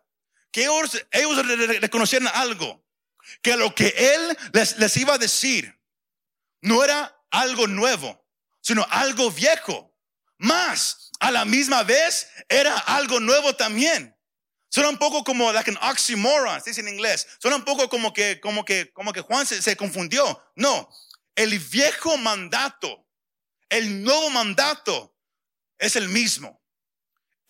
que 0.50 0.64
ellos, 0.64 0.98
reconocieran 1.80 2.28
algo, 2.34 2.84
que 3.42 3.56
lo 3.56 3.74
que 3.74 3.88
él 3.96 4.38
les, 4.52 4.78
les 4.78 4.96
iba 4.96 5.14
a 5.14 5.18
decir 5.18 5.80
no 6.62 6.84
era 6.84 7.16
algo 7.30 7.66
nuevo, 7.66 8.26
sino 8.60 8.86
algo 8.90 9.30
viejo. 9.30 9.94
Más, 10.38 11.10
a 11.20 11.30
la 11.30 11.44
misma 11.44 11.82
vez, 11.82 12.28
era 12.48 12.76
algo 12.78 13.20
nuevo 13.20 13.54
también. 13.54 14.16
Suena 14.70 14.88
un 14.88 14.98
poco 14.98 15.24
como 15.24 15.52
like 15.52 15.70
an 15.70 15.78
oxymoron, 15.82 16.60
se 16.62 16.70
dice 16.70 16.80
en 16.80 16.88
inglés. 16.88 17.26
Suena 17.40 17.56
un 17.56 17.64
poco 17.64 17.88
como 17.88 18.12
que, 18.12 18.40
como 18.40 18.64
que, 18.64 18.92
como 18.92 19.12
que 19.12 19.20
Juan 19.20 19.44
se, 19.46 19.60
se 19.60 19.76
confundió. 19.76 20.42
No, 20.54 20.88
el 21.34 21.58
viejo 21.58 22.16
mandato, 22.18 23.06
el 23.68 24.02
nuevo 24.02 24.30
mandato 24.30 25.16
es 25.78 25.96
el 25.96 26.08
mismo. 26.08 26.59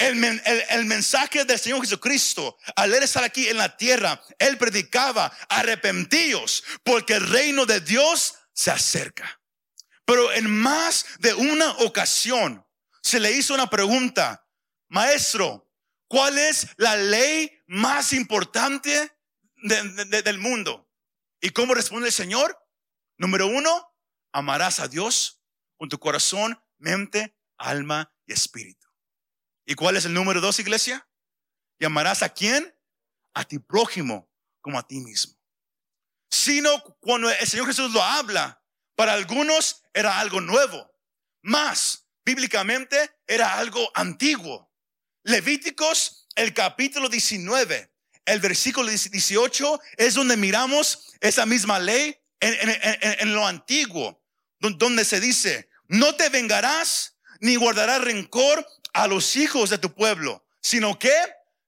El, 0.00 0.24
el, 0.24 0.64
el, 0.70 0.84
mensaje 0.86 1.44
del 1.44 1.58
Señor 1.58 1.82
Jesucristo, 1.82 2.56
al 2.74 2.94
estar 2.94 3.22
aquí 3.22 3.48
en 3.48 3.58
la 3.58 3.76
tierra, 3.76 4.20
él 4.38 4.56
predicaba, 4.56 5.30
arrepentíos, 5.48 6.64
porque 6.82 7.14
el 7.14 7.28
reino 7.28 7.66
de 7.66 7.80
Dios 7.80 8.34
se 8.54 8.70
acerca. 8.70 9.40
Pero 10.06 10.32
en 10.32 10.50
más 10.50 11.04
de 11.18 11.34
una 11.34 11.70
ocasión 11.78 12.66
se 13.02 13.20
le 13.20 13.32
hizo 13.32 13.54
una 13.54 13.68
pregunta, 13.68 14.46
maestro, 14.88 15.70
¿cuál 16.08 16.38
es 16.38 16.66
la 16.78 16.96
ley 16.96 17.52
más 17.66 18.12
importante 18.12 19.12
del 19.56 20.38
mundo? 20.38 20.90
¿Y 21.40 21.50
cómo 21.50 21.74
responde 21.74 22.08
el 22.08 22.14
Señor? 22.14 22.58
Número 23.18 23.46
uno, 23.46 23.94
amarás 24.32 24.80
a 24.80 24.88
Dios 24.88 25.42
con 25.76 25.88
tu 25.88 25.98
corazón, 25.98 26.58
mente, 26.78 27.36
alma 27.56 28.12
y 28.26 28.32
espíritu. 28.32 28.89
¿Y 29.70 29.76
cuál 29.76 29.96
es 29.96 30.04
el 30.04 30.14
número 30.14 30.40
dos, 30.40 30.58
iglesia? 30.58 31.06
¿Y 31.78 31.84
amarás 31.84 32.24
a 32.24 32.28
quién? 32.28 32.74
A 33.34 33.44
ti 33.44 33.60
prójimo 33.60 34.28
como 34.60 34.76
a 34.76 34.84
ti 34.84 34.98
mismo. 34.98 35.38
Sino 36.28 36.82
cuando 36.98 37.30
el 37.30 37.46
Señor 37.46 37.68
Jesús 37.68 37.92
lo 37.92 38.02
habla, 38.02 38.64
para 38.96 39.12
algunos 39.12 39.84
era 39.94 40.18
algo 40.18 40.40
nuevo, 40.40 40.92
más 41.42 42.08
bíblicamente 42.24 43.12
era 43.28 43.58
algo 43.58 43.92
antiguo. 43.94 44.72
Levíticos, 45.22 46.26
el 46.34 46.52
capítulo 46.52 47.08
19, 47.08 47.92
el 48.24 48.40
versículo 48.40 48.88
18 48.90 49.80
es 49.98 50.14
donde 50.14 50.36
miramos 50.36 51.12
esa 51.20 51.46
misma 51.46 51.78
ley 51.78 52.20
en, 52.40 53.34
lo 53.34 53.46
antiguo, 53.46 54.20
donde 54.58 55.04
se 55.04 55.20
dice, 55.20 55.70
no 55.86 56.16
te 56.16 56.28
vengarás 56.28 57.18
ni 57.38 57.54
guardarás 57.54 58.00
rencor 58.00 58.66
a 58.92 59.06
los 59.06 59.36
hijos 59.36 59.70
de 59.70 59.78
tu 59.78 59.94
pueblo, 59.94 60.44
sino 60.60 60.98
que, 60.98 61.14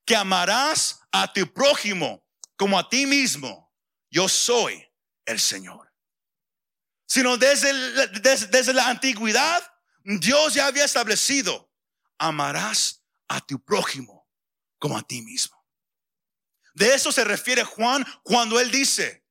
que 0.04 0.16
amarás 0.16 1.00
a 1.12 1.32
tu 1.32 1.52
prójimo 1.52 2.24
como 2.56 2.78
a 2.78 2.88
ti 2.88 3.06
mismo. 3.06 3.72
Yo 4.11 4.28
soy 4.28 4.85
el 5.24 5.40
Señor 5.40 5.92
sino 7.12 7.37
desde, 7.37 7.70
desde, 8.08 8.72
la 8.72 8.88
antigüedad, 8.88 9.62
Dios 10.02 10.54
ya 10.54 10.66
había 10.66 10.87
establecido, 10.87 11.70
amarás 12.16 13.04
a 13.28 13.38
tu 13.42 13.62
prójimo 13.62 14.26
como 14.78 14.96
a 14.96 15.02
ti 15.02 15.20
mismo. 15.20 15.62
De 16.72 16.94
eso 16.94 17.12
se 17.12 17.22
refiere 17.24 17.64
Juan 17.64 18.06
cuando 18.22 18.58
él 18.58 18.70
dice 18.70 19.26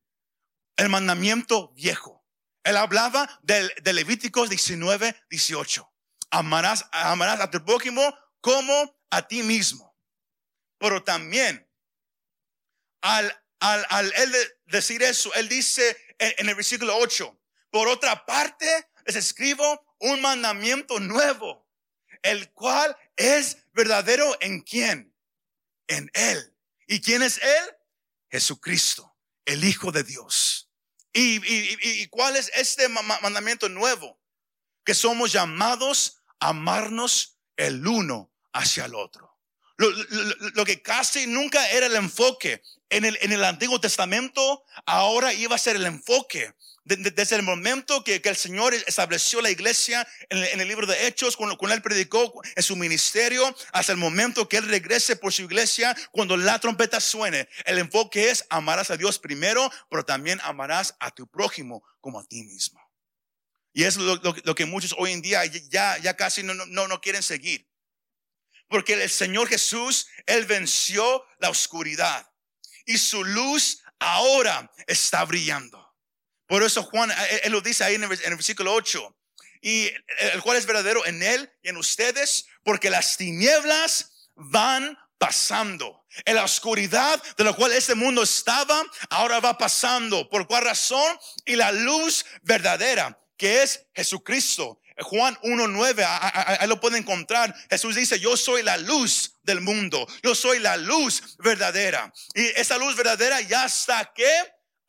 el 0.78 0.90
mandamiento 0.90 1.74
viejo. 1.74 2.24
Él 2.64 2.78
hablaba 2.78 3.40
del, 3.42 3.74
de 3.82 3.94
Levíticos 3.94 4.52
19, 4.52 5.20
18. 5.32 5.91
Amarás, 6.32 6.88
amarás 6.92 7.40
a 7.40 7.52
tu 7.52 7.64
prójimo 7.64 8.02
como 8.40 8.98
a 9.10 9.28
ti 9.28 9.44
mismo. 9.44 9.96
Pero 10.80 11.04
también, 11.04 11.70
al, 13.02 13.44
al, 13.60 13.86
al 13.90 14.14
él 14.16 14.34
decir 14.66 15.04
eso, 15.04 15.34
él 15.36 15.48
dice 15.48 15.96
en, 16.22 16.50
el 16.50 16.56
versículo 16.56 16.98
8, 16.98 17.40
por 17.72 17.88
otra 17.88 18.26
parte, 18.26 18.88
les 19.06 19.16
escribo 19.16 19.96
un 20.00 20.22
mandamiento 20.22 21.00
nuevo, 21.00 21.68
el 22.22 22.52
cual 22.52 22.96
es 23.16 23.58
verdadero 23.74 24.38
en 24.42 24.62
quién? 24.62 25.16
En 25.88 26.10
Él. 26.14 26.56
¿Y 26.88 27.02
quién 27.02 27.24
es 27.24 27.40
Él? 27.40 27.76
Jesucristo, 28.30 29.18
el 29.46 29.64
Hijo 29.64 29.92
de 29.92 30.04
Dios. 30.04 30.70
¿Y, 31.14 32.08
cuál 32.08 32.36
es 32.36 32.52
este 32.56 32.88
mandamiento 32.88 33.68
nuevo? 33.68 34.22
Que 34.86 34.94
somos 34.94 35.32
llamados 35.32 36.21
amarnos 36.42 37.38
el 37.56 37.88
uno 37.88 38.30
hacia 38.52 38.86
el 38.86 38.96
otro. 38.96 39.38
Lo, 39.78 40.66
que 40.66 40.82
casi 40.82 41.26
nunca 41.26 41.70
era 41.72 41.88
el 41.88 41.96
enfoque 41.96 42.62
en 42.90 43.06
el, 43.06 43.18
en 43.22 43.32
el 43.32 43.44
Antiguo 43.44 43.80
Testamento, 43.80 44.64
ahora 44.86 45.34
iba 45.34 45.56
a 45.56 45.60
ser 45.60 45.78
el 45.78 45.86
enfoque 45.86 46.54
desde 46.84 47.36
el 47.36 47.44
momento 47.44 48.04
que, 48.04 48.22
el 48.24 48.36
Señor 48.36 48.74
estableció 48.74 49.42
la 49.42 49.50
iglesia 49.50 50.08
en 50.30 50.60
el, 50.60 50.68
libro 50.68 50.88
de 50.88 51.08
Hechos, 51.08 51.38
cuando, 51.38 51.58
cuando, 51.58 51.76
Él 51.76 51.82
predicó 51.82 52.34
en 52.56 52.64
su 52.64 52.76
ministerio, 52.76 53.56
hasta 53.72 53.92
el 53.92 53.98
momento 53.98 54.50
que 54.50 54.58
Él 54.58 54.68
regrese 54.68 55.16
por 55.16 55.32
su 55.32 55.44
iglesia, 55.44 55.96
cuando 56.12 56.38
la 56.38 56.60
trompeta 56.60 57.00
suene, 57.00 57.48
el 57.66 57.78
enfoque 57.78 58.30
es 58.30 58.46
amarás 58.50 58.90
a 58.90 58.98
Dios 58.98 59.20
primero, 59.20 59.72
pero 59.90 60.04
también 60.04 60.40
amarás 60.44 60.96
a 61.00 61.12
tu 61.12 61.28
prójimo 61.28 61.84
como 62.00 62.20
a 62.20 62.24
ti 62.24 62.44
mismo. 62.44 62.80
Y 63.74 63.84
es 63.84 63.96
lo, 63.98 64.56
que 64.56 64.66
muchos 64.66 64.94
hoy 64.98 65.12
en 65.12 65.22
día 65.22 65.46
ya, 65.46 65.98
ya 65.98 66.16
casi 66.16 66.44
no, 66.44 66.54
no, 66.54 66.88
no 66.88 67.02
quieren 67.02 67.24
seguir. 67.24 67.70
Porque 68.68 68.94
el 68.94 69.10
Señor 69.10 69.48
Jesús, 69.48 70.08
Él 70.26 70.46
venció 70.46 71.26
la 71.40 71.50
oscuridad. 71.50 72.30
Y 72.86 72.98
su 72.98 73.24
luz 73.24 73.82
ahora 74.00 74.72
está 74.88 75.24
brillando. 75.26 75.94
Por 76.48 76.64
eso 76.64 76.84
Juan, 76.84 77.12
Él 77.44 77.52
lo 77.52 77.62
dice 77.62 77.84
ahí 77.84 77.96
en 77.96 78.04
el, 78.04 78.12
en 78.12 78.32
el 78.32 78.36
versículo 78.36 78.74
8. 78.74 79.18
Y 79.62 79.92
el 80.20 80.42
cual 80.42 80.58
es 80.58 80.66
verdadero 80.66 81.06
en 81.06 81.22
Él 81.22 81.52
y 81.62 81.70
en 81.70 81.78
ustedes, 81.78 82.48
porque 82.64 82.90
las 82.90 83.16
tinieblas 83.18 84.30
van 84.36 84.98
pasando. 85.18 86.06
En 86.26 86.36
la 86.36 86.44
oscuridad 86.44 87.22
de 87.38 87.44
la 87.44 87.54
cual 87.54 87.72
este 87.72 87.96
mundo 87.96 88.24
estaba, 88.24 88.84
ahora 89.10 89.40
va 89.40 89.58
pasando. 89.58 90.28
¿Por 90.30 90.48
cuál 90.48 90.64
razón? 90.64 91.18
Y 91.46 91.56
la 91.56 91.72
luz 91.72 92.26
verdadera, 92.42 93.18
que 93.42 93.64
es 93.64 93.88
Jesucristo. 93.96 94.80
Juan 95.00 95.36
1.9, 95.38 96.06
ahí 96.60 96.68
lo 96.68 96.80
pueden 96.80 97.00
encontrar. 97.00 97.56
Jesús 97.72 97.96
dice, 97.96 98.20
yo 98.20 98.38
soy 98.38 98.62
la 98.62 98.78
luz 98.78 99.40
del 99.42 99.62
mundo. 99.62 100.08
Yo 100.22 100.36
soy 100.36 100.60
la 100.60 100.78
luz 100.78 101.38
verdadera. 101.40 102.14
Y 102.36 102.46
esa 102.60 102.78
luz 102.78 102.96
verdadera 102.96 103.42
ya 103.42 103.66
está 103.66 104.14
que 104.14 104.30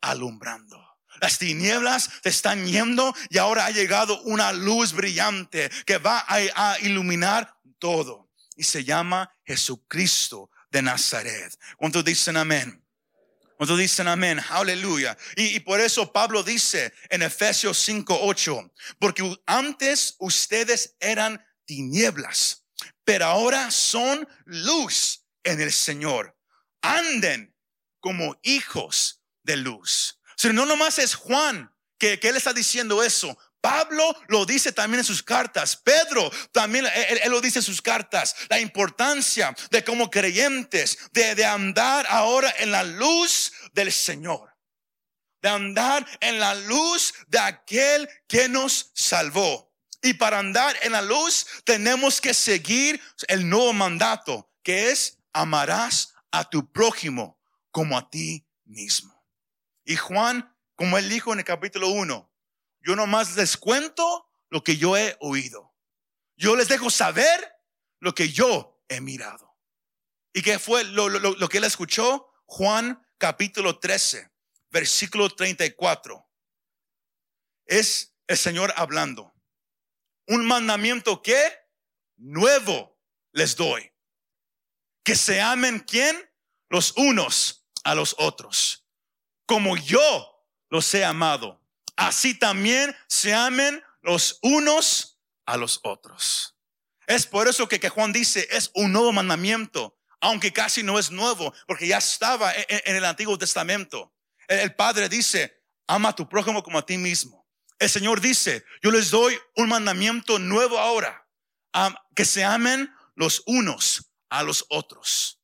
alumbrando. 0.01 0.79
Las 1.19 1.39
tinieblas 1.39 2.21
te 2.21 2.29
están 2.29 2.67
yendo 2.67 3.15
y 3.31 3.39
ahora 3.39 3.65
ha 3.65 3.71
llegado 3.71 4.21
una 4.21 4.53
luz 4.53 4.93
brillante 4.93 5.71
que 5.87 5.97
va 5.97 6.23
a, 6.27 6.77
iluminar 6.81 7.57
todo. 7.79 8.29
Y 8.55 8.65
se 8.65 8.83
llama 8.83 9.33
Jesucristo 9.45 10.51
de 10.69 10.83
Nazaret. 10.83 11.57
¿Cuántos 11.75 12.05
dicen 12.05 12.37
amén? 12.37 12.82
¿Cuántos 13.63 13.79
dicen 13.79 14.09
amén? 14.09 14.41
Aleluya. 14.49 15.17
Y, 15.37 15.61
por 15.61 15.79
eso 15.79 16.11
Pablo 16.11 16.43
dice 16.43 16.93
en 17.09 17.21
Efesios 17.21 17.77
5, 17.77 18.19
8, 18.23 18.73
porque 18.99 19.39
antes 19.45 20.17
ustedes 20.19 20.97
eran 20.99 21.41
tinieblas, 21.63 22.65
pero 23.05 23.23
ahora 23.23 23.71
son 23.71 24.27
luz 24.43 25.23
en 25.45 25.61
el 25.61 25.71
Señor. 25.71 26.37
Anden 26.81 27.55
como 28.01 28.37
hijos 28.43 29.21
de 29.43 29.55
luz. 29.55 30.19
Si 30.35 30.49
no 30.49 30.65
nomás 30.65 30.99
es 30.99 31.15
Juan 31.15 31.73
que, 31.97 32.19
que 32.19 32.27
él 32.27 32.35
está 32.35 32.51
diciendo 32.51 33.01
eso. 33.01 33.37
Pablo 33.63 34.13
lo 34.27 34.45
dice 34.45 34.73
también 34.73 34.99
en 34.99 35.05
sus 35.05 35.23
cartas. 35.23 35.77
Pedro 35.77 36.29
también 36.51 36.85
él, 36.85 37.31
lo 37.31 37.39
dice 37.39 37.59
en 37.59 37.63
sus 37.63 37.81
cartas. 37.81 38.35
La 38.49 38.59
importancia 38.59 39.55
de 39.71 39.85
como 39.85 40.11
creyentes, 40.11 40.97
de, 41.13 41.33
de 41.33 41.45
andar 41.45 42.05
ahora 42.09 42.53
en 42.59 42.71
la 42.71 42.83
luz 42.83 43.53
del 43.71 43.93
Señor. 43.93 44.53
De 45.41 45.47
andar 45.47 46.05
en 46.19 46.41
la 46.41 46.55
luz 46.55 47.13
de 47.27 47.39
aquel 47.39 48.09
que 48.27 48.49
nos 48.49 48.91
salvó. 48.93 49.73
Y 50.01 50.15
para 50.15 50.39
andar 50.39 50.75
en 50.81 50.91
la 50.91 51.01
luz 51.01 51.47
tenemos 51.63 52.19
que 52.19 52.33
seguir 52.33 52.99
el 53.29 53.47
nuevo 53.47 53.71
mandato, 53.71 54.51
que 54.61 54.91
es 54.91 55.19
amarás 55.31 56.13
a 56.31 56.49
tu 56.49 56.69
prójimo 56.69 57.39
como 57.71 57.97
a 57.97 58.09
ti 58.09 58.45
mismo. 58.65 59.25
Y 59.85 59.95
Juan, 59.95 60.53
como 60.75 60.97
él 60.97 61.07
dijo 61.07 61.31
en 61.31 61.39
el 61.39 61.45
capítulo 61.45 61.87
1, 61.87 62.32
yo 62.83 62.95
nomás 62.95 63.35
les 63.35 63.57
cuento 63.57 64.29
lo 64.49 64.63
que 64.63 64.77
yo 64.77 64.95
he 64.95 65.17
oído. 65.19 65.73
Yo 66.35 66.55
les 66.55 66.67
dejo 66.67 66.89
saber 66.89 67.55
lo 67.99 68.13
que 68.13 68.29
yo 68.29 68.83
he 68.87 69.01
mirado. 69.01 69.57
¿Y 70.33 70.41
qué 70.41 70.59
fue 70.59 70.83
lo, 70.83 71.09
lo 71.09 71.49
que 71.49 71.57
él 71.57 71.63
escuchó? 71.63 72.31
Juan 72.45 73.03
capítulo 73.17 73.79
13, 73.79 74.31
versículo 74.69 75.29
34. 75.29 76.29
Es 77.65 78.15
el 78.27 78.37
Señor 78.37 78.73
hablando. 78.75 79.33
Un 80.27 80.45
mandamiento 80.45 81.21
que 81.21 81.41
nuevo 82.17 82.99
les 83.31 83.55
doy. 83.55 83.91
Que 85.03 85.15
se 85.15 85.41
amen 85.41 85.79
quién? 85.79 86.29
Los 86.69 86.93
unos 86.97 87.67
a 87.83 87.95
los 87.95 88.15
otros 88.17 88.83
como 89.45 89.77
yo 89.77 90.47
los 90.69 90.93
he 90.93 91.05
amado. 91.05 91.62
Así 91.95 92.33
también 92.33 92.95
se 93.07 93.33
amen 93.33 93.83
los 94.01 94.39
unos 94.41 95.19
a 95.45 95.57
los 95.57 95.79
otros. 95.83 96.57
Es 97.07 97.25
por 97.27 97.47
eso 97.47 97.67
que, 97.67 97.89
Juan 97.89 98.13
dice, 98.13 98.47
es 98.51 98.71
un 98.73 98.91
nuevo 98.91 99.11
mandamiento, 99.11 99.97
aunque 100.21 100.53
casi 100.53 100.83
no 100.83 100.97
es 100.97 101.11
nuevo, 101.11 101.53
porque 101.67 101.87
ya 101.87 101.97
estaba 101.97 102.53
en, 102.55 102.95
el 102.95 103.05
Antiguo 103.05 103.37
Testamento. 103.37 104.13
El, 104.47 104.73
Padre 104.75 105.09
dice, 105.09 105.61
ama 105.87 106.09
a 106.09 106.15
tu 106.15 106.27
prójimo 106.27 106.63
como 106.63 106.79
a 106.79 106.85
ti 106.85 106.97
mismo. 106.97 107.47
El 107.77 107.89
Señor 107.89 108.21
dice, 108.21 108.63
yo 108.81 108.91
les 108.91 109.11
doy 109.11 109.37
un 109.55 109.69
mandamiento 109.69 110.39
nuevo 110.39 110.79
ahora, 110.79 111.27
que 112.15 112.25
se 112.25 112.43
amen 112.43 112.91
los 113.15 113.43
unos 113.45 114.11
a 114.29 114.43
los 114.43 114.65
otros. 114.69 115.41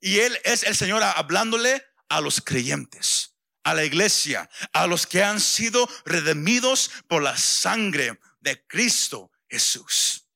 Y 0.00 0.18
Él 0.20 0.38
es 0.44 0.62
el 0.62 0.76
Señor 0.76 1.02
hablándole 1.02 1.82
a 2.08 2.20
los 2.20 2.40
creyentes 2.40 3.27
a 3.68 3.74
la 3.74 3.84
iglesia, 3.84 4.48
a 4.72 4.86
los 4.86 5.06
que 5.06 5.22
han 5.22 5.40
sido 5.40 5.86
redimidos 6.06 6.90
por 7.06 7.22
la 7.22 7.36
sangre 7.36 8.18
de 8.40 8.66
Cristo 8.66 9.30
Jesús. 9.46 10.26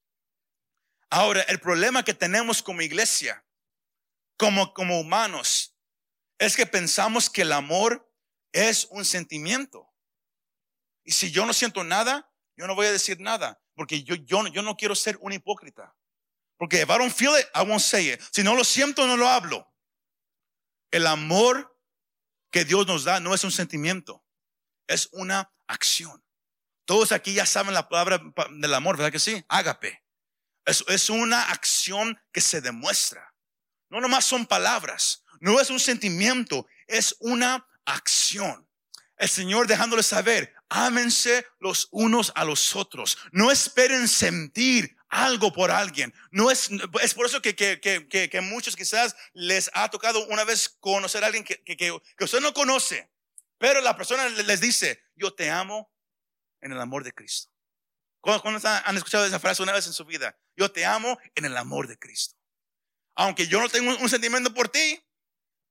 Ahora, 1.09 1.40
el 1.42 1.59
problema 1.59 2.05
que 2.05 2.12
tenemos 2.12 2.62
como 2.62 2.83
iglesia, 2.83 3.42
como, 4.37 4.75
como 4.75 5.01
humanos, 5.01 5.75
es 6.38 6.57
que 6.57 6.66
pensamos 6.66 7.31
que 7.31 7.42
el 7.42 7.53
amor 7.53 8.07
es 8.53 8.87
un 8.90 9.05
sentimiento. 9.07 9.90
Y 11.03 11.12
si 11.12 11.31
yo 11.31 11.47
no 11.47 11.55
siento 11.55 11.85
nada, 11.85 12.31
yo 12.55 12.66
no 12.66 12.75
voy 12.75 12.87
a 12.87 12.92
decir 12.92 13.18
nada, 13.18 13.62
porque 13.75 14.03
yo, 14.03 14.14
yo, 14.14 14.47
yo 14.49 14.61
no 14.61 14.77
quiero 14.77 14.95
ser 14.95 15.16
un 15.23 15.33
hipócrita. 15.33 15.97
Porque 16.59 16.83
if 16.83 16.90
I 16.90 16.99
don't 16.99 17.12
feel 17.12 17.35
it, 17.38 17.47
I 17.55 17.62
won't 17.66 17.81
say 17.81 18.12
it. 18.12 18.21
Si 18.31 18.42
no 18.42 18.55
lo 18.55 18.62
siento, 18.62 19.07
no 19.07 19.16
lo 19.16 19.27
hablo. 19.27 19.73
El 20.90 21.07
amor 21.07 21.71
que 22.53 22.65
Dios 22.65 22.87
nos 22.87 23.03
da 23.03 23.19
no 23.19 23.35
es 23.35 23.43
un 23.43 23.51
sentimiento, 23.51 24.25
es 24.87 25.09
una 25.11 25.51
acción. 25.67 26.23
Todos 26.85 27.11
aquí 27.11 27.33
ya 27.33 27.47
saben 27.47 27.75
la 27.75 27.88
palabra 27.88 28.23
del 28.51 28.75
amor, 28.75 28.97
¿verdad 28.97 29.11
que 29.11 29.19
sí? 29.19 29.43
Ágape. 29.49 30.05
Es, 30.65 31.11
una 31.11 31.51
acción 31.51 32.21
que 32.31 32.41
se 32.41 32.61
demuestra. 32.61 33.35
No 33.88 34.01
nomás 34.01 34.25
son 34.25 34.47
palabras, 34.47 35.25
no 35.41 35.61
es 35.61 35.71
un 35.71 35.81
sentimiento, 35.81 36.67
es 36.87 37.17
una 37.19 37.67
acción. 37.85 38.69
El 39.17 39.29
Señor 39.29 39.67
dejándole 39.67 40.03
saber, 40.03 40.55
ámense 40.69 41.47
los 41.59 41.88
unos 41.91 42.33
a 42.35 42.45
los 42.45 42.77
otros. 42.77 43.19
No 43.33 43.51
esperen 43.51 44.07
sentir 44.09 44.97
algo 45.12 45.53
por 45.53 45.70
alguien. 45.70 46.12
No 46.31 46.51
es, 46.51 46.70
es 47.03 47.14
por 47.14 47.27
eso 47.27 47.42
que, 47.42 47.55
que, 47.55 47.79
que, 47.79 48.09
que, 48.09 48.40
muchos 48.40 48.75
quizás 48.75 49.14
les 49.35 49.70
ha 49.75 49.90
tocado 49.90 50.27
una 50.27 50.42
vez 50.42 50.70
conocer 50.81 51.22
a 51.22 51.27
alguien 51.27 51.44
que, 51.44 51.62
que, 51.62 51.92
usted 51.92 52.40
no 52.40 52.55
conoce, 52.55 53.12
pero 53.59 53.83
la 53.83 53.94
persona 53.94 54.27
les 54.29 54.61
dice, 54.61 55.05
yo 55.14 55.35
te 55.35 55.51
amo 55.51 55.92
en 56.62 56.72
el 56.72 56.81
amor 56.81 57.05
de 57.05 57.12
Cristo. 57.12 57.53
¿Cuándo 58.20 58.61
han 58.66 58.96
escuchado 58.96 59.27
esa 59.27 59.38
frase 59.38 59.62
una 59.62 59.72
vez 59.72 59.87
en 59.87 59.92
su 59.92 60.07
vida? 60.07 60.37
Yo 60.57 60.72
te 60.72 60.87
amo 60.87 61.18
en 61.35 61.44
el 61.44 61.57
amor 61.59 61.88
de 61.88 61.98
Cristo. 61.98 62.37
Aunque 63.14 63.46
yo 63.46 63.61
no 63.61 63.68
tengo 63.68 63.94
un 63.94 64.09
sentimiento 64.09 64.55
por 64.55 64.70
ti, 64.70 65.05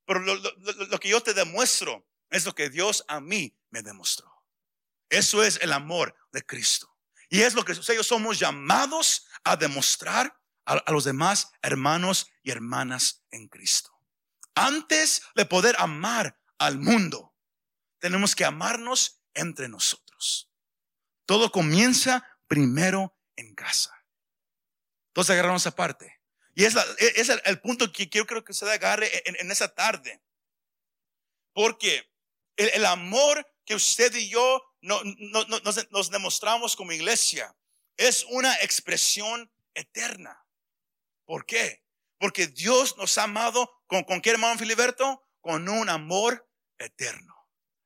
pero 0.06 0.20
lo, 0.20 0.36
lo, 0.36 0.52
lo 0.56 1.00
que 1.00 1.10
yo 1.10 1.22
te 1.24 1.34
demuestro 1.34 2.08
es 2.30 2.46
lo 2.46 2.54
que 2.54 2.70
Dios 2.70 3.04
a 3.08 3.20
mí 3.20 3.58
me 3.72 3.82
demostró. 3.82 4.32
Eso 5.10 5.44
es 5.44 5.60
el 5.62 5.74
amor 5.74 6.16
de 6.32 6.46
Cristo. 6.46 6.91
Y 7.32 7.44
es 7.44 7.54
lo 7.54 7.64
que 7.64 7.72
ellos 7.72 8.06
somos 8.06 8.38
llamados 8.38 9.26
a 9.46 9.56
demostrar 9.56 10.38
a, 10.66 10.92
los 10.92 11.06
demás 11.06 11.50
hermanos 11.62 12.30
y 12.44 12.52
hermanas 12.52 13.24
en 13.32 13.48
Cristo. 13.48 13.90
Antes 14.54 15.22
de 15.34 15.46
poder 15.46 15.78
amar 15.80 16.38
al 16.58 16.78
mundo, 16.78 17.34
tenemos 18.00 18.36
que 18.36 18.44
amarnos 18.44 19.24
entre 19.34 19.70
nosotros. 19.70 20.52
Todo 21.26 21.54
comienza 21.54 22.28
primero 22.48 23.18
en 23.38 23.56
casa. 23.56 23.96
Entonces 25.08 25.32
agarramos 25.32 25.62
esa 25.62 25.74
parte. 25.74 26.20
Y 26.54 26.66
es, 26.66 26.76
es 26.98 27.30
el, 27.30 27.62
punto 27.62 27.94
que 27.94 28.10
quiero 28.10 28.28
creo 28.28 28.44
que 28.44 28.54
se 28.54 28.70
agarre 28.70 29.10
en, 29.24 29.50
esa 29.52 29.74
tarde. 29.74 30.22
Porque 31.54 32.12
el, 32.58 32.86
amor 32.86 33.50
que 33.64 33.76
usted 33.76 34.14
y 34.16 34.28
yo 34.28 34.62
no, 34.82 35.02
nos 35.92 36.10
demostramos 36.12 36.76
como 36.76 36.92
iglesia 36.92 37.56
es 37.98 38.26
una 38.30 38.54
expresión 38.56 39.52
eterna. 39.74 40.44
¿Por 41.26 41.46
qué? 41.46 41.84
Porque 42.18 42.48
Dios 42.48 42.98
nos 42.98 43.18
ha 43.18 43.24
amado 43.24 43.72
con, 43.88 44.04
¿con 44.04 44.22
qué 44.22 44.32
hermano 44.32 44.58
Filiberto? 44.58 45.24
Con 45.40 45.70
un 45.70 45.90
amor 45.90 46.48
eterno. 46.78 47.36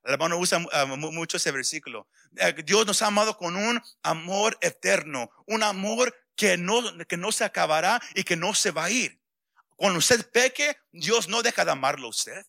El 0.03 0.13
hermano 0.13 0.37
usa 0.37 0.65
ah, 0.71 0.85
mucho 0.85 1.37
ese 1.37 1.51
versículo. 1.51 2.07
Eh, 2.37 2.53
Dios 2.63 2.85
nos 2.85 3.01
ha 3.01 3.07
amado 3.07 3.37
con 3.37 3.55
un 3.55 3.81
amor 4.03 4.57
eterno, 4.61 5.29
un 5.47 5.63
amor 5.63 6.15
que 6.35 6.57
no, 6.57 6.81
que 7.07 7.17
no 7.17 7.31
se 7.31 7.43
acabará 7.43 8.01
y 8.13 8.23
que 8.23 8.35
no 8.35 8.53
se 8.53 8.71
va 8.71 8.85
a 8.85 8.91
ir. 8.91 9.19
Cuando 9.75 9.99
usted 9.99 10.29
peque, 10.31 10.77
Dios 10.91 11.27
no 11.27 11.41
deja 11.43 11.65
de 11.65 11.71
amarlo 11.71 12.07
a 12.07 12.11
usted. 12.11 12.45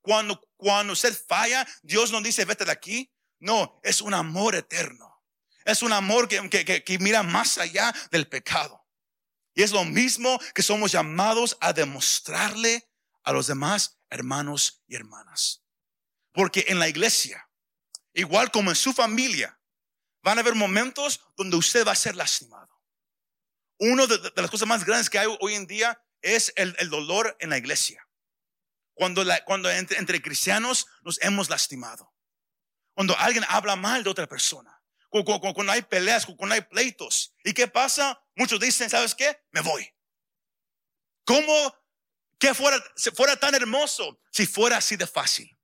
Cuando, 0.00 0.40
cuando 0.56 0.92
usted 0.92 1.16
falla, 1.26 1.66
Dios 1.82 2.12
no 2.12 2.20
dice, 2.20 2.44
vete 2.44 2.64
de 2.64 2.72
aquí. 2.72 3.10
No, 3.40 3.80
es 3.82 4.00
un 4.00 4.14
amor 4.14 4.54
eterno. 4.54 5.22
Es 5.64 5.82
un 5.82 5.92
amor 5.92 6.28
que, 6.28 6.48
que, 6.48 6.84
que 6.84 6.98
mira 6.98 7.22
más 7.22 7.58
allá 7.58 7.94
del 8.10 8.28
pecado. 8.28 8.86
Y 9.54 9.62
es 9.62 9.72
lo 9.72 9.84
mismo 9.84 10.38
que 10.54 10.62
somos 10.62 10.92
llamados 10.92 11.56
a 11.60 11.72
demostrarle 11.72 12.88
a 13.24 13.32
los 13.32 13.46
demás 13.46 13.98
hermanos 14.08 14.82
y 14.86 14.94
hermanas. 14.94 15.64
Porque 16.32 16.66
en 16.68 16.78
la 16.78 16.88
iglesia, 16.88 17.48
igual 18.12 18.50
como 18.50 18.70
en 18.70 18.76
su 18.76 18.92
familia, 18.92 19.60
van 20.22 20.38
a 20.38 20.40
haber 20.42 20.54
momentos 20.54 21.20
donde 21.36 21.56
usted 21.56 21.86
va 21.86 21.92
a 21.92 21.96
ser 21.96 22.16
lastimado. 22.16 22.68
Una 23.78 24.06
de, 24.06 24.32
las 24.36 24.50
cosas 24.50 24.68
más 24.68 24.84
grandes 24.84 25.08
que 25.08 25.18
hay 25.18 25.26
hoy 25.40 25.54
en 25.54 25.66
día 25.66 26.02
es 26.20 26.52
el, 26.56 26.74
dolor 26.90 27.36
en 27.40 27.50
la 27.50 27.58
iglesia. 27.58 28.06
Cuando, 28.92 29.24
la, 29.24 29.42
cuando 29.44 29.70
entre, 29.70 30.20
cristianos 30.20 30.86
nos 31.02 31.20
hemos 31.22 31.48
lastimado. 31.48 32.12
Cuando 32.94 33.16
alguien 33.18 33.44
habla 33.48 33.76
mal 33.76 34.04
de 34.04 34.10
otra 34.10 34.26
persona. 34.26 34.80
Cuando, 35.10 35.72
hay 35.72 35.82
peleas, 35.82 36.24
cuando 36.24 36.54
hay 36.54 36.60
pleitos. 36.60 37.34
¿Y 37.44 37.52
qué 37.52 37.66
pasa? 37.66 38.22
Muchos 38.36 38.60
dicen, 38.60 38.88
¿sabes 38.88 39.14
qué? 39.14 39.42
Me 39.50 39.60
voy. 39.60 39.92
¿Cómo 41.24 41.74
que 42.38 42.54
fuera, 42.54 43.36
tan 43.38 43.54
hermoso 43.54 44.20
si 44.30 44.46
fuera 44.46 44.76
así 44.76 44.96
de 44.96 45.06
fácil? 45.06 45.58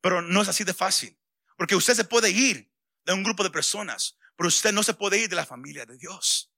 Pero 0.00 0.22
no 0.22 0.42
es 0.42 0.48
así 0.48 0.62
de 0.62 0.72
fácil. 0.72 1.18
Porque 1.56 1.74
usted 1.74 1.94
se 1.94 2.04
puede 2.04 2.30
ir 2.30 2.72
de 3.04 3.12
un 3.12 3.24
grupo 3.24 3.42
de 3.42 3.50
personas, 3.50 4.16
pero 4.36 4.48
usted 4.48 4.72
no 4.72 4.84
se 4.84 4.94
puede 4.94 5.18
ir 5.18 5.28
de 5.28 5.36
la 5.36 5.46
familia 5.46 5.84
de 5.84 5.96
Dios. 5.96 6.52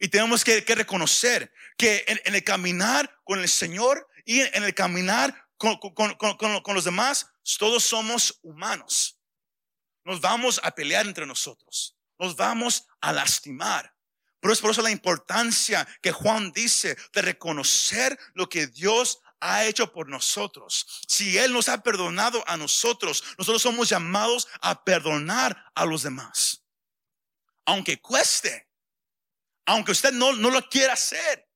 Y 0.00 0.08
tenemos 0.08 0.44
que, 0.44 0.60
reconocer 0.62 1.52
que 1.76 2.04
en, 2.08 2.34
el 2.34 2.42
caminar 2.42 3.20
con 3.22 3.38
el 3.38 3.48
Señor 3.48 4.08
y 4.24 4.40
en, 4.40 4.64
el 4.64 4.74
caminar 4.74 5.48
con, 5.62 6.74
los 6.74 6.84
demás, 6.84 7.28
todos 7.58 7.84
somos 7.84 8.40
humanos. 8.42 9.18
Nos 10.04 10.20
vamos 10.20 10.60
a 10.64 10.72
pelear 10.72 11.06
entre 11.06 11.24
nosotros. 11.24 11.96
Nos 12.18 12.34
vamos 12.34 12.86
a 13.00 13.12
lastimar. 13.12 13.94
Pero 14.40 14.52
es 14.52 14.60
por 14.60 14.72
eso 14.72 14.82
la 14.82 14.90
importancia 14.90 15.86
que 16.00 16.10
Juan 16.10 16.50
dice 16.50 16.96
de 17.12 17.22
reconocer 17.22 18.18
lo 18.34 18.48
que 18.48 18.66
Dios 18.66 19.20
ha 19.38 19.64
hecho 19.64 19.92
por 19.92 20.08
nosotros. 20.08 21.00
Si 21.06 21.38
Él 21.38 21.52
nos 21.52 21.68
ha 21.68 21.80
perdonado 21.80 22.42
a 22.48 22.56
nosotros, 22.56 23.22
nosotros 23.38 23.62
somos 23.62 23.88
llamados 23.88 24.48
a 24.60 24.82
perdonar 24.82 25.70
a 25.76 25.84
los 25.84 26.02
demás. 26.02 26.64
Aunque 27.64 28.00
cueste, 28.00 28.68
aunque 29.64 29.92
usted 29.92 30.12
no 30.12 30.32
lo 30.32 30.68
quiera 30.68 30.94
hacer, 30.94 31.48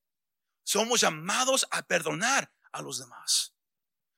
somos 0.63 1.01
llamados 1.01 1.67
a 1.73 1.83
perdonar 1.83 2.53
a 2.71 2.83
los 2.83 3.01
demás. 3.01 3.56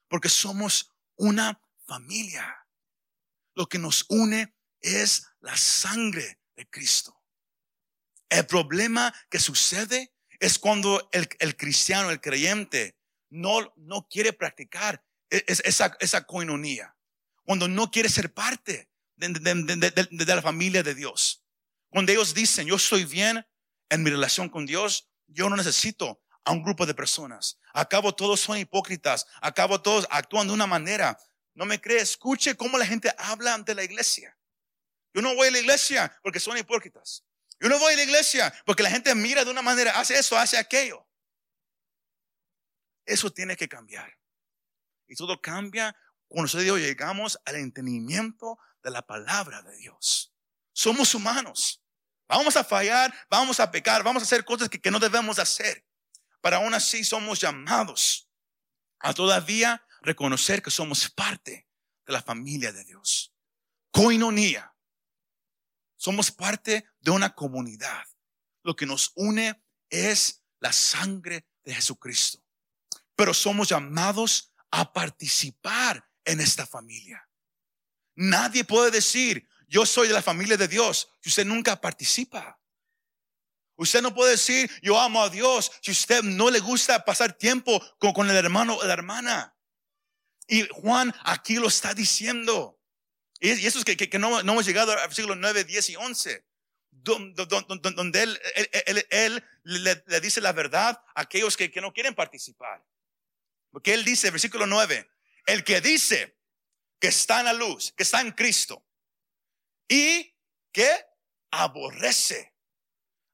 Porque 0.08 0.28
somos 0.28 0.94
una 1.16 1.60
familia. 1.86 2.66
Lo 3.54 3.66
que 3.68 3.78
nos 3.78 4.06
une 4.08 4.54
es 4.80 5.26
la 5.40 5.56
sangre 5.56 6.40
de 6.56 6.68
Cristo. 6.68 7.18
El 8.28 8.46
problema 8.46 9.14
que 9.30 9.38
sucede 9.38 10.14
es 10.38 10.58
cuando 10.58 11.08
el, 11.12 11.56
cristiano, 11.56 12.10
el 12.10 12.20
creyente, 12.20 12.96
no, 13.30 13.72
no 13.76 14.06
quiere 14.08 14.32
practicar 14.32 15.04
e, 15.30 15.44
esa, 15.46 15.96
esa 16.00 16.24
coinonía, 16.24 16.96
cuando 17.44 17.68
no 17.68 17.90
quiere 17.90 18.08
ser 18.08 18.32
parte 18.32 18.90
de, 19.16 19.28
de, 19.28 20.34
la 20.34 20.42
familia 20.42 20.82
de 20.82 20.94
Dios. 20.94 21.44
Cuando 21.88 22.12
ellos 22.12 22.34
dicen, 22.34 22.66
yo 22.66 22.76
estoy 22.76 23.04
bien 23.04 23.44
en 23.88 24.02
mi 24.02 24.10
relación 24.10 24.48
con 24.48 24.66
Dios, 24.66 25.10
yo 25.26 25.48
no 25.48 25.56
necesito 25.56 26.22
a 26.48 26.52
un 26.52 26.62
grupo 26.62 26.86
de 26.86 26.94
personas. 26.94 27.58
Acabo 27.74 28.14
todos 28.14 28.40
son 28.40 28.56
hipócritas, 28.56 29.26
acabo 29.42 29.82
todos 29.82 30.06
actúan 30.10 30.46
de 30.46 30.54
una 30.54 30.66
manera. 30.66 31.18
No 31.52 31.66
me 31.66 31.78
cree, 31.78 32.00
escuche 32.00 32.56
cómo 32.56 32.78
la 32.78 32.86
gente 32.86 33.12
habla 33.18 33.52
ante 33.52 33.74
la 33.74 33.84
iglesia. 33.84 34.34
Yo 35.12 35.20
no 35.20 35.34
voy 35.34 35.48
a 35.48 35.50
la 35.50 35.58
iglesia 35.58 36.18
porque 36.22 36.40
son 36.40 36.56
hipócritas. 36.56 37.22
Yo 37.60 37.68
no 37.68 37.78
voy 37.78 37.92
a 37.92 37.96
la 37.98 38.02
iglesia 38.02 38.54
porque 38.64 38.82
la 38.82 38.90
gente 38.90 39.14
mira 39.14 39.44
de 39.44 39.50
una 39.50 39.60
manera, 39.60 40.00
hace 40.00 40.18
eso, 40.18 40.38
hace 40.38 40.56
aquello. 40.56 41.06
Eso 43.04 43.30
tiene 43.30 43.54
que 43.54 43.68
cambiar. 43.68 44.10
Y 45.06 45.16
todo 45.16 45.38
cambia 45.42 45.94
cuando 46.28 46.44
nosotros 46.44 46.78
llegamos 46.78 47.38
al 47.44 47.56
entendimiento 47.56 48.58
de 48.82 48.90
la 48.90 49.02
palabra 49.02 49.60
de 49.60 49.76
Dios. 49.76 50.32
Somos 50.72 51.14
humanos. 51.14 51.82
Vamos 52.26 52.56
a 52.56 52.64
fallar, 52.64 53.12
vamos 53.28 53.60
a 53.60 53.70
pecar, 53.70 54.02
vamos 54.02 54.22
a 54.22 54.24
hacer 54.24 54.46
cosas 54.46 54.70
que, 54.70 54.90
no 54.90 54.98
debemos 54.98 55.38
hacer. 55.38 55.84
Pero 56.40 56.56
aún 56.56 56.74
así 56.74 57.04
somos 57.04 57.40
llamados 57.40 58.28
a 59.00 59.14
todavía 59.14 59.84
reconocer 60.02 60.62
que 60.62 60.70
somos 60.70 61.10
parte 61.10 61.68
de 62.06 62.12
la 62.12 62.22
familia 62.22 62.72
de 62.72 62.84
Dios. 62.84 63.34
Coinonía. 63.90 64.74
Somos 65.96 66.30
parte 66.30 66.88
de 67.00 67.10
una 67.10 67.34
comunidad. 67.34 68.04
Lo 68.62 68.76
que 68.76 68.86
nos 68.86 69.12
une 69.16 69.60
es 69.90 70.44
la 70.60 70.72
sangre 70.72 71.46
de 71.64 71.74
Jesucristo 71.74 72.42
pero 73.18 73.34
somos 73.34 73.68
llamados 73.68 74.52
a 74.70 74.92
participar 74.92 76.08
en 76.24 76.40
esta 76.40 76.64
familia. 76.64 77.28
Nadie 78.14 78.62
puede 78.62 78.92
decir, 78.92 79.48
yo 79.66 79.84
soy 79.84 80.06
de 80.06 80.14
la 80.14 80.22
familia 80.22 80.56
de 80.56 80.68
Dios, 80.68 81.10
si 81.20 81.30
usted 81.30 81.44
nunca 81.44 81.80
participa. 81.80 82.60
Usted 83.78 84.02
no 84.02 84.12
puede 84.12 84.32
decir, 84.32 84.68
yo 84.82 84.98
amo 84.98 85.22
a 85.22 85.30
Dios, 85.30 85.70
si 85.80 85.92
usted 85.92 86.24
no 86.24 86.50
le 86.50 86.58
gusta 86.58 87.04
pasar 87.04 87.32
tiempo 87.32 87.80
con, 87.98 88.28
el 88.28 88.36
hermano 88.36 88.74
o 88.74 88.84
la 88.84 88.92
hermana. 88.92 89.56
Y 90.48 90.66
Juan 90.68 91.14
aquí 91.22 91.54
lo 91.54 91.68
está 91.68 91.94
diciendo. 91.94 92.76
Y, 93.38 93.50
eso 93.50 93.78
es 93.78 93.84
que, 93.84 94.18
no, 94.18 94.40
hemos 94.40 94.66
llegado 94.66 94.90
al 94.90 94.98
versículo 94.98 95.36
9, 95.36 95.62
10 95.62 95.90
y 95.90 95.96
11. 95.96 96.44
Donde, 96.90 98.22
él, 99.10 99.44
le, 99.62 100.20
dice 100.20 100.40
la 100.40 100.52
verdad 100.52 101.00
a 101.14 101.20
aquellos 101.20 101.56
que 101.56 101.80
no 101.80 101.92
quieren 101.92 102.16
participar. 102.16 102.84
Porque 103.70 103.94
él 103.94 104.04
dice, 104.04 104.32
versículo 104.32 104.66
9, 104.66 105.08
el 105.46 105.62
que 105.62 105.80
dice 105.80 106.36
que 106.98 107.08
está 107.08 107.38
en 107.38 107.44
la 107.44 107.52
luz, 107.52 107.92
que 107.96 108.02
está 108.02 108.20
en 108.22 108.32
Cristo, 108.32 108.84
y 109.88 110.34
que 110.72 111.06
aborrece 111.52 112.57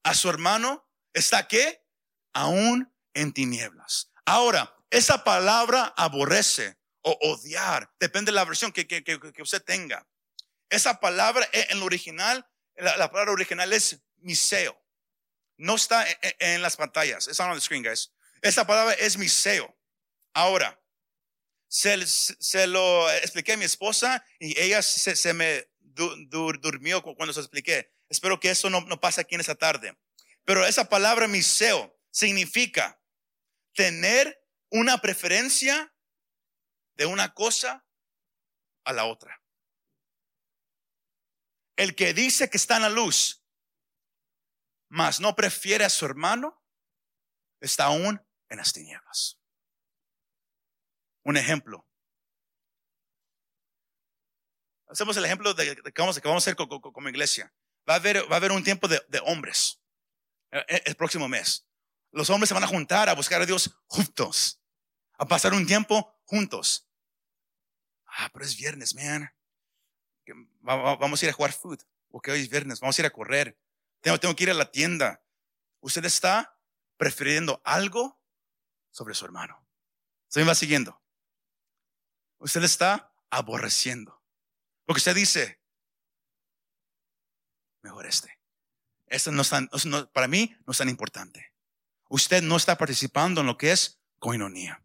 a 0.04 0.14
su 0.14 0.28
hermano, 0.28 0.88
está 1.12 1.48
que 1.48 1.84
aún 2.32 2.94
en 3.14 3.32
tinieblas. 3.32 4.12
Ahora, 4.24 4.76
esa 4.90 5.24
palabra 5.24 5.92
aborrece 5.96 6.78
o 7.02 7.18
odiar, 7.20 7.92
depende 7.98 8.30
de 8.30 8.36
la 8.36 8.44
versión 8.44 8.72
que, 8.72 8.86
que, 8.86 9.02
que, 9.02 9.42
usted 9.42 9.62
tenga. 9.62 10.06
Esa 10.70 11.00
palabra 11.00 11.48
e, 11.52 11.66
en 11.70 11.80
lo 11.80 11.86
original, 11.86 12.46
la, 12.76 13.10
palabra 13.10 13.32
original 13.32 13.72
es 13.72 13.98
miseo. 14.18 14.80
No 15.56 15.76
está 15.76 16.06
en, 16.38 16.62
las 16.62 16.76
pantallas. 16.76 17.28
It's 17.28 17.40
on 17.40 17.54
the 17.54 17.60
screen, 17.60 17.82
guys. 17.82 18.12
Esa 18.42 18.66
palabra 18.66 18.94
es 18.94 19.16
miseo. 19.16 19.76
Ahora, 20.32 20.80
se, 21.68 22.06
se, 22.06 22.66
lo 22.66 23.10
expliqué 23.10 23.52
a 23.52 23.56
mi 23.56 23.64
esposa 23.64 24.24
y 24.38 24.58
ella 24.60 24.82
se, 24.82 25.14
se 25.14 25.32
me 25.32 25.68
durmió 25.80 27.02
cuando 27.02 27.32
se 27.32 27.40
expliqué. 27.40 27.93
Espero 28.08 28.40
que 28.40 28.50
eso 28.50 28.70
no, 28.70 28.80
no 28.82 29.00
pase 29.00 29.20
aquí 29.20 29.34
en 29.34 29.40
esta 29.40 29.54
tarde. 29.54 29.98
Pero 30.44 30.66
esa 30.66 30.88
palabra 30.88 31.26
miseo 31.26 31.98
significa 32.10 33.00
tener 33.74 34.40
una 34.70 34.98
preferencia 34.98 35.94
de 36.96 37.06
una 37.06 37.34
cosa 37.34 37.86
a 38.84 38.92
la 38.92 39.06
otra. 39.06 39.42
El 41.76 41.96
que 41.96 42.14
dice 42.14 42.48
que 42.50 42.56
está 42.56 42.76
en 42.76 42.82
la 42.82 42.90
luz, 42.90 43.44
mas 44.88 45.20
no 45.20 45.34
prefiere 45.34 45.84
a 45.84 45.90
su 45.90 46.04
hermano, 46.04 46.62
está 47.60 47.84
aún 47.86 48.24
en 48.48 48.58
las 48.58 48.72
tinieblas. 48.72 49.40
Un 51.24 51.36
ejemplo. 51.36 51.88
Hacemos 54.86 55.16
el 55.16 55.24
ejemplo 55.24 55.54
de, 55.54 55.74
que, 55.74 55.92
vamos, 55.96 56.20
a 56.22 56.36
hacer 56.36 56.54
como, 56.54 57.08
iglesia. 57.08 57.52
Va 57.88 57.94
a, 57.94 57.96
haber, 57.96 58.30
va 58.30 58.34
a 58.34 58.36
haber 58.36 58.52
un 58.52 58.64
tiempo 58.64 58.88
de, 58.88 59.00
hombres 59.24 59.82
eh, 60.50 60.64
eh, 60.68 60.82
el, 60.86 60.96
próximo 60.96 61.28
mes. 61.28 61.66
Los 62.12 62.30
hombres 62.30 62.48
se 62.48 62.54
van 62.54 62.64
a 62.64 62.68
juntar 62.68 63.08
a 63.08 63.14
buscar 63.14 63.42
a 63.42 63.46
Dios 63.46 63.76
juntos, 63.86 64.62
a 65.18 65.26
pasar 65.26 65.52
un 65.52 65.66
tiempo 65.66 66.18
juntos. 66.24 66.88
Ah, 68.06 68.30
pero 68.32 68.44
es 68.44 68.56
viernes, 68.56 68.94
man. 68.94 69.30
Vamos 70.60 71.22
a 71.22 71.26
ir 71.26 71.30
a 71.30 71.34
jugar 71.34 71.52
food, 71.52 71.80
porque 72.08 72.30
hoy 72.30 72.40
es 72.40 72.48
viernes. 72.48 72.80
Vamos 72.80 72.98
a 72.98 73.02
ir 73.02 73.06
a 73.06 73.10
correr. 73.10 73.58
Tengo, 74.00 74.18
tengo 74.18 74.34
que 74.34 74.44
ir 74.44 74.50
a 74.50 74.54
la 74.54 74.70
tienda. 74.70 75.22
Usted 75.80 76.04
está 76.04 76.58
prefiriendo 76.96 77.60
algo 77.64 78.22
sobre 78.90 79.14
su 79.14 79.24
hermano. 79.24 79.66
Se 80.28 80.40
me 80.40 80.46
va 80.46 80.54
siguiendo 80.54 81.04
usted 82.44 82.62
está 82.62 83.12
aborreciendo. 83.30 84.22
Porque 84.84 84.98
usted 84.98 85.14
dice, 85.14 85.60
mejor 87.84 88.06
este. 88.06 88.40
Esto 89.06 89.30
no 89.30 89.42
es 89.42 89.50
tan, 89.50 89.68
para 90.12 90.26
mí 90.26 90.56
no 90.66 90.72
es 90.72 90.78
tan 90.78 90.88
importante. 90.88 91.52
Usted 92.08 92.42
no 92.42 92.56
está 92.56 92.76
participando 92.76 93.42
en 93.42 93.46
lo 93.46 93.56
que 93.56 93.70
es 93.70 94.00
coinonía. 94.18 94.82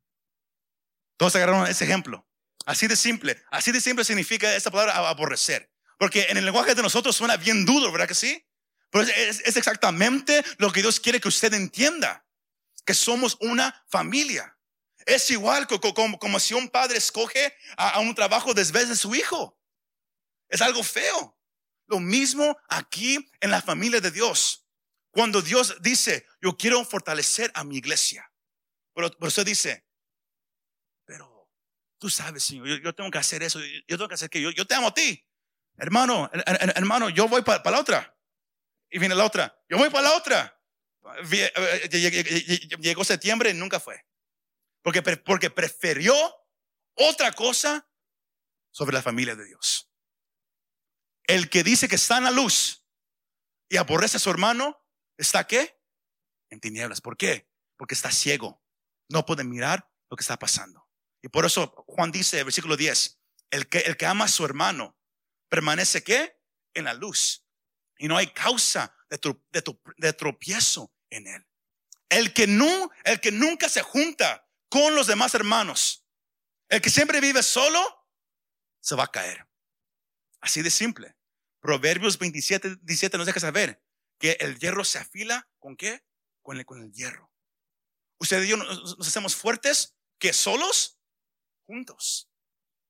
Todos 1.18 1.36
agarraron 1.36 1.68
ese 1.68 1.86
ejemplo. 1.86 2.28
Así 2.66 2.88
de 2.88 2.96
simple. 2.96 3.42
Así 3.50 3.72
de 3.72 3.82
simple 3.82 4.04
significa 4.06 4.56
esta 4.56 4.70
palabra 4.70 5.10
aborrecer. 5.10 5.72
Porque 5.98 6.28
en 6.30 6.38
el 6.38 6.46
lenguaje 6.46 6.76
de 6.76 6.82
nosotros 6.82 7.16
suena 7.16 7.38
bien 7.38 7.66
duro, 7.66 7.92
¿verdad 7.92 8.08
que 8.08 8.16
sí? 8.16 8.46
Pero 8.92 9.04
es, 9.04 9.58
exactamente 9.58 10.44
lo 10.58 10.72
que 10.72 10.82
Dios 10.82 11.00
quiere 11.00 11.20
que 11.20 11.28
usted 11.28 11.54
entienda, 11.54 12.26
que 12.86 12.94
somos 12.94 13.38
una 13.42 13.84
familia. 13.88 14.58
Es 15.06 15.30
igual 15.32 15.68
como, 15.68 16.20
como, 16.20 16.40
si 16.40 16.54
un 16.54 16.70
padre 16.70 16.98
escoge 16.98 17.56
a, 17.78 18.00
un 18.00 18.14
trabajo 18.14 18.54
después 18.54 18.90
de 18.90 18.96
su 18.96 19.16
hijo. 19.16 19.58
Es 20.48 20.62
algo 20.62 20.84
feo. 20.84 21.39
Lo 21.90 22.00
mismo 22.00 22.56
aquí 22.70 23.32
en 23.42 23.52
la 23.52 23.62
familia 23.62 24.00
de 24.00 24.12
Dios. 24.12 24.66
Cuando 25.10 25.42
Dios 25.42 25.76
dice, 25.82 26.26
yo 26.40 26.56
quiero 26.56 26.86
fortalecer 26.86 27.52
a 27.56 27.64
mi 27.64 27.78
iglesia. 27.78 28.32
Pero, 28.94 29.10
usted 29.20 29.46
dice, 29.46 29.88
pero 31.04 31.50
tú 31.98 32.10
sabes, 32.10 32.44
Señor, 32.44 32.80
yo, 32.82 32.94
tengo 32.94 33.10
que 33.10 33.18
hacer 33.18 33.42
eso, 33.42 33.60
yo 33.60 33.98
tengo 33.98 34.08
que 34.08 34.14
hacer 34.14 34.30
que 34.30 34.42
yo, 34.42 34.68
te 34.68 34.76
amo 34.76 34.88
a 34.88 34.94
ti. 34.94 35.26
Hermano, 35.78 36.30
hermano, 36.34 37.10
yo 37.10 37.28
voy 37.28 37.42
para 37.42 37.72
la 37.72 37.80
otra. 37.80 38.16
Y 38.92 39.00
viene 39.00 39.16
la 39.16 39.26
otra, 39.26 39.58
yo 39.68 39.78
voy 39.78 39.90
para 39.90 40.10
la 40.10 40.16
otra. 40.16 40.62
Eh, 41.32 41.90
llegó 42.80 43.04
septiembre 43.04 43.50
y 43.50 43.54
nunca 43.54 43.80
fue. 43.80 44.06
Porque, 44.84 45.02
porque 45.02 45.50
prefirió 45.50 46.14
otra 46.94 47.32
cosa 47.32 47.90
sobre 48.72 48.94
la 48.94 49.02
familia 49.02 49.36
de 49.36 49.46
Dios. 49.46 49.89
El 51.30 51.48
que 51.48 51.64
dice 51.64 51.88
que 51.88 51.96
está 51.96 52.18
en 52.18 52.24
la 52.24 52.32
luz 52.32 52.84
y 53.70 53.78
aborrece 53.78 54.18
a 54.18 54.20
su 54.20 54.32
hermano, 54.32 54.84
¿está 55.16 55.46
qué? 55.46 55.80
En 56.50 56.60
tinieblas. 56.60 57.02
¿Por 57.02 57.18
qué? 57.18 57.48
Porque 57.78 57.94
está 57.94 58.10
ciego. 58.10 58.64
No 59.10 59.28
puede 59.28 59.44
mirar 59.44 59.94
lo 60.10 60.18
que 60.18 60.24
está 60.24 60.40
pasando. 60.40 60.90
Y 61.22 61.28
por 61.28 61.46
eso 61.46 61.68
Juan 61.86 62.12
dice, 62.12 62.44
versículo 62.44 62.76
10, 62.76 63.22
el 63.52 63.70
que, 63.70 63.78
el 63.78 63.96
que 63.96 64.08
ama 64.08 64.26
a 64.26 64.28
su 64.28 64.44
hermano 64.44 64.98
permanece 65.50 66.04
qué? 66.04 66.42
En 66.74 66.86
la 66.86 66.96
luz. 66.96 67.46
Y 68.00 68.08
no 68.08 68.18
hay 68.18 68.34
causa 68.34 68.98
de, 69.12 69.20
de 69.98 70.14
tropiezo 70.14 70.92
en 71.12 71.28
él. 71.28 71.48
El 72.10 72.34
que, 72.34 72.48
no, 72.48 72.90
el 73.04 73.20
que 73.20 73.32
nunca 73.32 73.70
se 73.70 73.84
junta 73.84 74.50
con 74.68 74.96
los 74.96 75.06
demás 75.06 75.36
hermanos, 75.36 76.08
el 76.70 76.82
que 76.82 76.90
siempre 76.90 77.22
vive 77.22 77.44
solo, 77.44 77.80
se 78.82 78.96
va 78.96 79.04
a 79.04 79.12
caer. 79.12 79.48
Así 80.42 80.64
de 80.64 80.72
simple. 80.72 81.19
Proverbios 81.60 82.18
27, 82.18 82.78
17 82.82 83.18
nos 83.18 83.28
deja 83.28 83.40
saber 83.40 83.84
que 84.18 84.38
el 84.40 84.58
hierro 84.60 84.84
se 84.84 85.00
afila 85.00 85.50
con 85.60 85.76
qué? 85.76 86.04
Con 86.42 86.58
el, 86.58 86.66
con 86.66 86.82
el 86.82 86.92
hierro. 86.92 87.32
Usted 88.20 88.44
y 88.44 88.50
yo 88.50 88.58
nos, 88.58 88.98
hacemos 89.00 89.36
fuertes 89.36 89.96
que 90.18 90.34
solos, 90.34 91.00
juntos. 91.66 92.30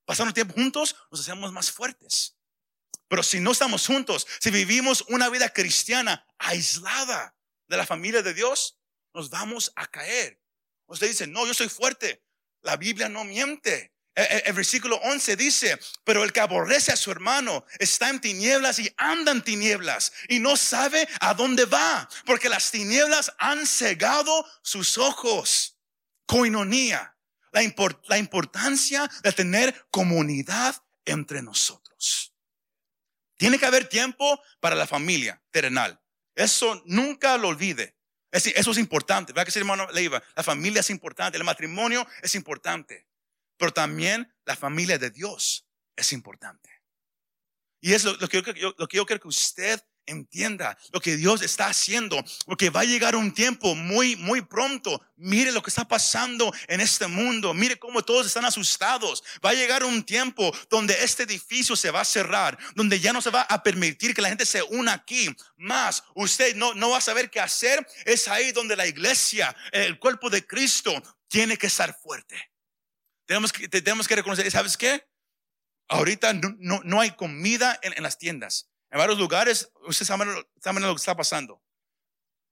Pasando 0.05 0.33
tiempo 0.33 0.55
juntos, 0.55 0.95
nos 1.11 1.21
hacemos 1.21 1.51
más 1.51 1.71
fuertes. 1.71 2.35
Pero 3.07 3.23
si 3.23 3.39
no 3.39 3.51
estamos 3.51 3.85
juntos, 3.85 4.27
si 4.39 4.51
vivimos 4.51 5.03
una 5.09 5.29
vida 5.29 5.49
cristiana 5.49 6.25
aislada 6.37 7.35
de 7.67 7.77
la 7.77 7.85
familia 7.85 8.21
de 8.21 8.33
Dios, 8.33 8.79
nos 9.13 9.29
vamos 9.29 9.71
a 9.75 9.87
caer. 9.87 10.41
Usted 10.87 11.07
dice, 11.07 11.27
no, 11.27 11.45
yo 11.45 11.53
soy 11.53 11.69
fuerte. 11.69 12.23
La 12.61 12.77
Biblia 12.77 13.09
no 13.09 13.23
miente. 13.23 13.93
E, 14.19 14.23
e, 14.23 14.43
el, 14.47 14.53
versículo 14.53 14.97
11 14.97 15.37
dice, 15.37 15.79
pero 16.03 16.25
el 16.25 16.33
que 16.33 16.41
aborrece 16.41 16.91
a 16.91 16.97
su 16.97 17.09
hermano 17.09 17.65
está 17.77 18.09
en 18.09 18.19
tinieblas 18.19 18.77
y 18.79 18.93
anda 18.97 19.31
en 19.31 19.41
tinieblas 19.41 20.11
y 20.27 20.39
no 20.39 20.57
sabe 20.57 21.07
a 21.21 21.33
dónde 21.33 21.63
va, 21.63 22.09
porque 22.25 22.49
las 22.49 22.69
tinieblas 22.69 23.31
han 23.37 23.65
cegado 23.65 24.45
sus 24.61 24.97
ojos. 24.97 25.77
Coinonía, 26.25 27.15
la, 27.53 27.61
la 28.09 28.17
importancia 28.17 29.09
de 29.23 29.31
tener 29.31 29.87
comunidad 29.89 30.75
entre 31.05 31.41
nosotros. 31.41 32.33
Tiene 33.37 33.57
que 33.57 33.65
haber 33.65 33.87
tiempo 33.87 34.43
para 34.59 34.75
la 34.75 34.85
familia 34.85 35.41
terrenal. 35.49 35.97
Eso 36.35 36.83
nunca 36.85 37.37
lo 37.37 37.47
olvide. 37.47 37.95
Eso 38.31 38.71
es 38.71 38.77
importante. 38.77 39.31
¿Verdad 39.31 39.45
que 39.45 39.51
sí, 39.51 39.59
hermano 39.59 39.89
Leiva? 39.91 40.21
La 40.35 40.43
familia 40.43 40.81
es 40.81 40.89
importante, 40.89 41.37
el 41.37 41.45
matrimonio 41.45 42.05
es 42.21 42.35
importante, 42.35 43.08
pero 43.59 43.71
también 43.71 44.33
la 44.45 44.55
familia 44.55 44.97
de 44.97 45.11
Dios 45.11 45.67
es 45.95 46.13
importante. 46.13 46.69
Y 47.81 47.93
es 47.93 48.03
lo, 48.03 48.17
que, 48.17 48.41
yo, 48.55 48.73
lo 48.77 48.87
que 48.87 48.97
yo 48.97 49.05
quiero 49.05 49.21
que 49.21 49.27
usted 49.27 49.79
entienda 50.09 50.77
lo 50.91 50.99
que 50.99 51.15
Dios 51.15 51.41
está 51.41 51.67
haciendo, 51.67 52.23
porque 52.45 52.69
va 52.69 52.81
a 52.81 52.85
llegar 52.85 53.15
un 53.15 53.33
tiempo 53.33 53.75
muy, 53.75 54.15
muy 54.15 54.41
pronto. 54.41 55.01
Mire 55.15 55.51
lo 55.51 55.61
que 55.61 55.69
está 55.69 55.87
pasando 55.87 56.51
en 56.67 56.81
este 56.81 57.07
mundo, 57.07 57.53
mire 57.53 57.77
cómo 57.77 58.01
todos 58.01 58.25
están 58.25 58.45
asustados. 58.45 59.23
Va 59.45 59.51
a 59.51 59.53
llegar 59.53 59.83
un 59.83 60.03
tiempo 60.03 60.51
donde 60.69 60.95
este 61.03 61.23
edificio 61.23 61.75
se 61.75 61.91
va 61.91 62.01
a 62.01 62.05
cerrar, 62.05 62.57
donde 62.75 62.99
ya 62.99 63.13
no 63.13 63.21
se 63.21 63.29
va 63.29 63.41
a 63.41 63.61
permitir 63.61 64.13
que 64.13 64.21
la 64.21 64.29
gente 64.29 64.45
se 64.45 64.63
una 64.63 64.93
aquí. 64.93 65.29
Más, 65.57 66.03
usted 66.15 66.55
no, 66.55 66.73
no 66.73 66.89
va 66.89 66.97
a 66.97 67.01
saber 67.01 67.29
qué 67.29 67.39
hacer. 67.39 67.85
Es 68.05 68.27
ahí 68.27 68.51
donde 68.51 68.75
la 68.75 68.87
iglesia, 68.87 69.55
el 69.71 69.99
cuerpo 69.99 70.29
de 70.29 70.45
Cristo, 70.45 70.91
tiene 71.27 71.57
que 71.57 71.67
estar 71.67 71.95
fuerte. 72.01 72.49
Tenemos 73.29 73.53
que, 73.53 73.69
tenemos 73.69 74.07
que 74.07 74.15
reconocer, 74.15 74.49
¿sabes 74.49 74.75
qué? 74.75 75.07
Ahorita 75.87 76.33
no, 76.33 76.81
no, 76.83 76.99
hay 76.99 77.11
comida 77.11 77.79
en 77.83 78.01
las 78.01 78.17
tiendas. 78.17 78.71
En 78.89 78.97
varios 78.97 79.19
lugares, 79.19 79.71
usted 79.85 80.03
sabe, 80.03 80.25
lo 80.25 80.95
que 80.95 80.95
está 80.95 81.15
pasando. 81.15 81.63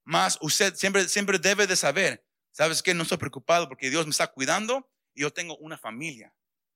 Más 0.04 0.38
usted 0.40 0.76
siempre, 0.76 1.08
siempre 1.08 1.40
debe 1.40 1.66
de 1.66 1.74
saber, 1.74 2.24
¿sabes 2.52 2.80
qué? 2.80 2.94
No 2.94 3.02
estoy 3.02 3.18
preocupado 3.18 3.68
porque 3.68 3.90
Dios 3.90 4.06
me 4.06 4.12
está 4.12 4.28
cuidando 4.28 4.88
y 5.14 5.22
yo 5.22 5.32
tengo 5.32 5.56
una 5.56 5.76
familia 5.76 6.32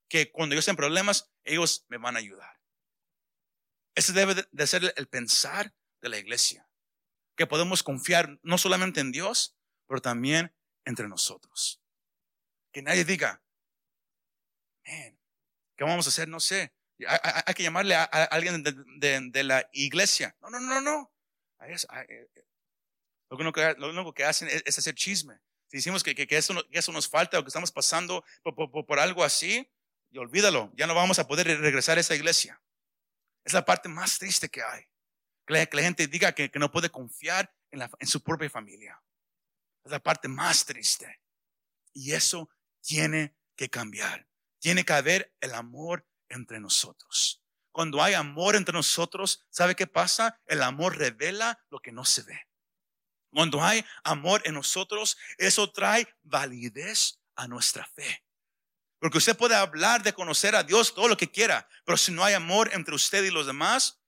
que 0.09 0.33
cuando 0.33 0.57
yo 0.57 0.59
esté 0.59 0.73
en 0.73 0.77
problemas, 0.79 1.31
ellos 1.45 1.87
me 1.87 1.99
van 1.99 2.17
a 2.17 2.19
ayudar. 2.19 2.61
Ese 3.95 4.13
debe 4.13 4.49
de 4.51 4.67
ser 4.67 4.93
el 4.97 5.07
pensar 5.07 5.77
de 6.01 6.09
la 6.09 6.19
iglesia. 6.19 6.69
Que 7.37 7.47
podemos 7.47 7.85
confiar 7.85 8.41
no 8.43 8.59
solamente 8.59 8.99
en 8.99 9.13
Dios, 9.13 9.57
pero 9.87 10.03
también 10.03 10.53
entre 10.85 11.07
nosotros. 11.07 11.81
Que 12.73 12.83
nadie 12.83 13.05
diga, 13.05 13.42
¿qué 15.77 15.85
vamos 15.85 16.07
a 16.07 16.11
hacer? 16.11 16.29
No 16.29 16.41
sé. 16.41 16.73
Hay, 17.07 17.55
que 17.55 17.63
llamarle 17.63 17.95
a, 17.95 18.05
alguien 18.05 18.63
de, 18.63 19.43
la 19.43 19.69
iglesia. 19.73 20.37
No, 20.41 20.51
no, 20.51 20.61
no, 20.61 20.81
no. 20.81 21.13
Eh, 21.61 21.77
eh, 22.07 22.45
lo, 23.31 23.37
único 23.89 24.13
que, 24.13 24.25
hacen 24.25 24.49
es, 24.49 24.79
hacer 24.79 24.95
chisme. 24.95 25.39
Si 25.69 25.79
decimos 25.79 26.03
que, 26.03 26.15
eso, 26.31 26.55
eso, 26.71 26.93
nos 26.93 27.09
falta 27.09 27.39
o 27.39 27.43
que 27.43 27.49
estamos 27.49 27.73
pasando 27.73 28.25
por, 28.43 28.99
algo 28.99 29.25
así, 29.25 29.69
y 30.11 30.19
olvídalo, 30.19 30.71
ya 30.77 30.87
no 30.87 30.95
vamos 30.95 31.19
a 31.19 31.27
poder 31.27 31.47
regresar 31.47 31.97
a 31.97 32.03
esa 32.03 32.15
iglesia. 32.15 32.61
Es 33.45 33.53
la 33.53 33.65
parte 33.65 33.89
más 33.89 34.19
triste 34.19 34.49
que 34.49 34.63
hay. 34.63 34.85
Que 35.47 35.69
la, 35.73 35.83
gente 35.83 36.07
diga 36.07 36.33
que, 36.33 36.51
no 36.55 36.71
puede 36.71 36.91
confiar 36.91 37.53
en, 37.71 37.81
en 37.81 38.07
su 38.07 38.23
propia 38.23 38.51
familia. 38.51 39.03
Es 39.85 39.91
la 39.91 40.01
parte 40.01 40.29
más 40.29 40.65
triste. 40.65 41.21
Y 41.95 42.13
eso 42.13 42.51
tiene 42.81 43.35
que 43.57 43.71
cambiar. 43.71 44.29
Tiene 44.63 44.85
que 44.85 44.93
haber 44.93 45.35
el 45.41 45.55
amor 45.55 46.07
entre 46.29 46.61
nosotros. 46.61 47.43
Cuando 47.73 48.01
hay 48.01 48.15
amor 48.15 48.55
entre 48.55 48.73
nosotros, 48.73 49.45
¿sabe 49.51 49.75
qué 49.75 49.89
pasa? 49.89 50.41
El 50.47 50.63
amor 50.63 50.97
revela 50.97 51.59
lo 51.69 51.81
que 51.81 51.91
no 51.91 52.05
se 52.05 52.23
ve. 52.23 52.47
Cuando 53.33 53.61
hay 53.61 53.85
amor 54.05 54.41
en 54.45 54.55
nosotros, 54.55 55.19
eso 55.37 55.73
trae 55.73 56.07
validez 56.23 57.19
a 57.35 57.49
nuestra 57.49 57.85
fe. 57.87 58.25
Porque 59.01 59.19
usted 59.19 59.37
puede 59.37 59.57
hablar 59.57 60.05
de 60.05 60.13
conocer 60.13 60.55
a 60.55 60.63
Dios 60.63 60.95
todo 60.95 61.09
lo 61.09 61.17
que 61.17 61.33
quiera, 61.33 61.69
pero 61.85 61.99
si 61.99 62.13
no 62.13 62.23
hay 62.23 62.35
amor 62.35 62.71
entre 62.73 62.95
usted 62.95 63.25
y 63.25 63.33
los 63.33 63.47
demás, 63.47 64.01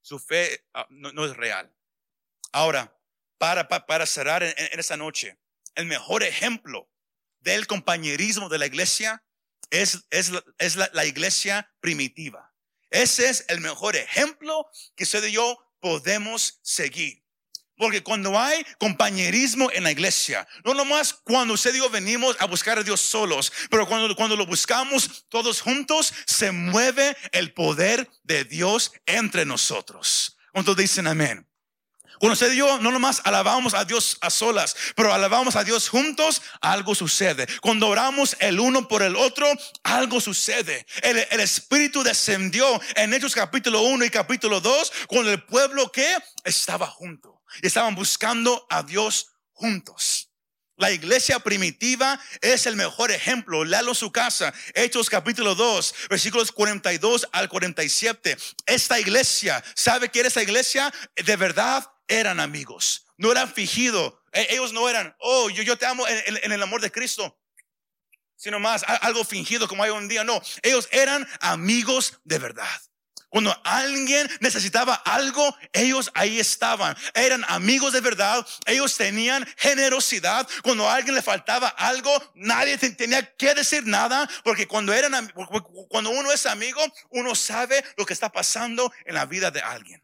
su 0.00 0.18
fe 0.18 0.66
ah, 0.74 0.88
no, 0.90 1.24
es 1.24 1.36
real. 1.36 1.72
Ahora, 2.50 2.98
para, 3.38 3.68
para, 3.68 4.06
cerrar 4.06 4.42
en, 4.42 4.54
en 4.56 4.80
esta 4.80 4.96
noche, 4.96 5.38
el 5.76 5.86
mejor 5.86 6.24
ejemplo 6.24 6.91
del 7.42 7.66
compañerismo 7.66 8.48
de 8.48 8.58
la 8.58 8.66
iglesia 8.66 9.22
es, 9.70 10.04
es, 10.10 10.76
la, 10.76 11.06
iglesia 11.06 11.70
primitiva. 11.80 12.52
Ese 12.90 13.28
es 13.28 13.44
el 13.48 13.60
mejor 13.60 13.96
ejemplo 13.96 14.66
que 14.94 15.04
usted 15.04 15.24
y 15.24 15.32
yo 15.32 15.58
podemos 15.80 16.60
seguir. 16.62 17.22
Porque 17.76 18.02
cuando 18.02 18.38
hay 18.38 18.64
compañerismo 18.78 19.70
en 19.72 19.84
la 19.84 19.90
iglesia, 19.90 20.46
no 20.62 20.74
nomás 20.74 21.14
cuando 21.14 21.54
usted 21.54 21.74
y 21.74 21.78
yo 21.78 21.88
venimos 21.88 22.36
a 22.38 22.44
buscar 22.44 22.78
a 22.78 22.82
Dios 22.82 23.00
solos, 23.00 23.50
pero 23.70 23.88
cuando, 23.88 24.14
cuando 24.14 24.36
lo 24.36 24.46
buscamos 24.46 25.24
todos 25.28 25.62
juntos, 25.62 26.12
se 26.26 26.52
mueve 26.52 27.16
el 27.32 27.52
poder 27.54 28.08
de 28.22 28.44
Dios 28.44 28.92
entre 29.06 29.46
nosotros. 29.46 30.36
¿Cuántos 30.52 30.76
dicen 30.76 31.06
amén? 31.06 31.48
Cuando 32.18 32.34
usted 32.34 32.52
y 32.52 32.56
yo 32.56 32.78
no 32.78 32.90
nomás 32.90 33.20
alabamos 33.24 33.74
a 33.74 33.84
Dios 33.84 34.18
a 34.20 34.30
solas, 34.30 34.76
pero 34.94 35.12
alabamos 35.12 35.56
a 35.56 35.64
Dios 35.64 35.88
juntos, 35.88 36.42
algo 36.60 36.94
sucede. 36.94 37.46
Cuando 37.60 37.88
oramos 37.88 38.36
el 38.40 38.60
uno 38.60 38.86
por 38.86 39.02
el 39.02 39.16
otro, 39.16 39.46
algo 39.82 40.20
sucede. 40.20 40.86
El, 41.02 41.40
Espíritu 41.40 42.02
descendió 42.02 42.80
en 42.94 43.12
Hechos 43.12 43.34
capítulo 43.34 43.82
1 43.82 44.04
y 44.04 44.10
capítulo 44.10 44.60
2, 44.60 44.92
cuando 45.08 45.32
el 45.32 45.42
pueblo 45.42 45.90
que 45.90 46.16
estaba 46.44 46.86
junto. 46.86 47.42
Y 47.60 47.66
estaban 47.66 47.94
buscando 47.94 48.66
a 48.70 48.82
Dios 48.82 49.32
juntos. 49.52 50.28
La 50.76 50.90
iglesia 50.90 51.38
primitiva 51.38 52.18
es 52.40 52.66
el 52.66 52.76
mejor 52.76 53.12
ejemplo. 53.12 53.64
Léalo 53.64 53.94
su 53.94 54.10
casa. 54.10 54.52
Hechos 54.74 55.10
capítulo 55.10 55.54
2, 55.54 55.94
versículos 56.08 56.50
42 56.50 57.28
al 57.30 57.48
47. 57.48 58.36
Esta 58.66 58.98
iglesia, 58.98 59.62
¿sabe 59.74 60.08
qué 60.08 60.20
era 60.20 60.28
esta 60.28 60.42
iglesia? 60.42 60.92
De 61.14 61.36
verdad 61.36 61.91
eran 62.08 62.40
amigos. 62.40 63.06
No 63.16 63.30
eran 63.30 63.52
fingidos. 63.52 64.14
E, 64.32 64.46
ellos 64.50 64.72
no 64.72 64.88
eran, 64.88 65.14
oh, 65.18 65.50
yo, 65.50 65.62
yo 65.62 65.76
te 65.76 65.86
amo 65.86 66.06
en, 66.08 66.52
el 66.52 66.62
amor 66.62 66.80
de 66.80 66.90
Cristo 66.90 67.38
sino 68.34 68.58
más 68.58 68.82
algo 69.02 69.24
fingido 69.24 69.68
como 69.68 69.84
hay 69.84 69.90
un 69.90 70.08
día. 70.08 70.24
No, 70.24 70.42
ellos 70.62 70.88
eran 70.90 71.28
amigos 71.40 72.18
de 72.24 72.40
verdad. 72.40 72.80
Cuando 73.32 73.58
alguien 73.64 74.28
necesitaba 74.40 74.94
algo, 74.94 75.56
ellos 75.72 76.10
ahí 76.12 76.38
estaban. 76.38 76.94
Eran 77.14 77.42
amigos 77.48 77.94
de 77.94 78.02
verdad. 78.02 78.46
Ellos 78.66 78.94
tenían 78.94 79.48
generosidad. 79.56 80.46
Cuando 80.62 80.86
a 80.86 80.96
alguien 80.96 81.14
le 81.14 81.22
faltaba 81.22 81.68
algo, 81.68 82.12
nadie 82.34 82.76
tenía 82.76 83.24
que 83.36 83.54
decir 83.54 83.86
nada. 83.86 84.28
Porque 84.44 84.68
cuando, 84.68 84.92
eran, 84.92 85.32
cuando 85.88 86.10
uno 86.10 86.30
es 86.30 86.44
amigo, 86.44 86.82
uno 87.08 87.34
sabe 87.34 87.82
lo 87.96 88.04
que 88.04 88.12
está 88.12 88.30
pasando 88.30 88.92
en 89.06 89.14
la 89.14 89.24
vida 89.24 89.50
de 89.50 89.62
alguien. 89.62 90.01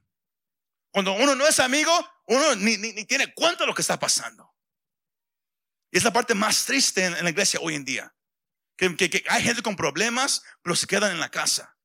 Cuando 0.90 1.12
uno 1.12 1.34
no 1.34 1.46
es 1.46 1.60
amigo, 1.60 1.92
uno 2.26 2.54
ni, 2.56 2.76
ni, 2.76 3.04
tiene 3.04 3.32
cuenta 3.34 3.64
de 3.64 3.66
lo 3.66 3.74
que 3.74 3.82
está 3.82 3.98
pasando. 3.98 4.54
Y 5.90 5.98
es 5.98 6.04
la 6.04 6.12
parte 6.12 6.34
más 6.34 6.64
triste 6.64 7.04
en, 7.04 7.24
la 7.24 7.30
iglesia 7.30 7.60
hoy 7.62 7.74
en 7.74 7.84
día. 7.84 8.14
que 8.76 9.24
hay 9.28 9.42
gente 9.42 9.62
con 9.62 9.76
problemas, 9.76 10.42
pero 10.62 10.76
se 10.76 10.86
quedan 10.86 11.12
en 11.12 11.20
la 11.20 11.30
casa 11.30 11.78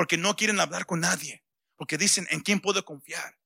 porque 0.00 0.16
no 0.16 0.34
quieren 0.34 0.58
hablar 0.60 0.86
con 0.86 1.00
nadie, 1.00 1.44
porque 1.76 1.98
dicen, 1.98 2.26
¿en 2.30 2.40
quién 2.40 2.60
puedo 2.60 2.82
confiar? 2.86 3.38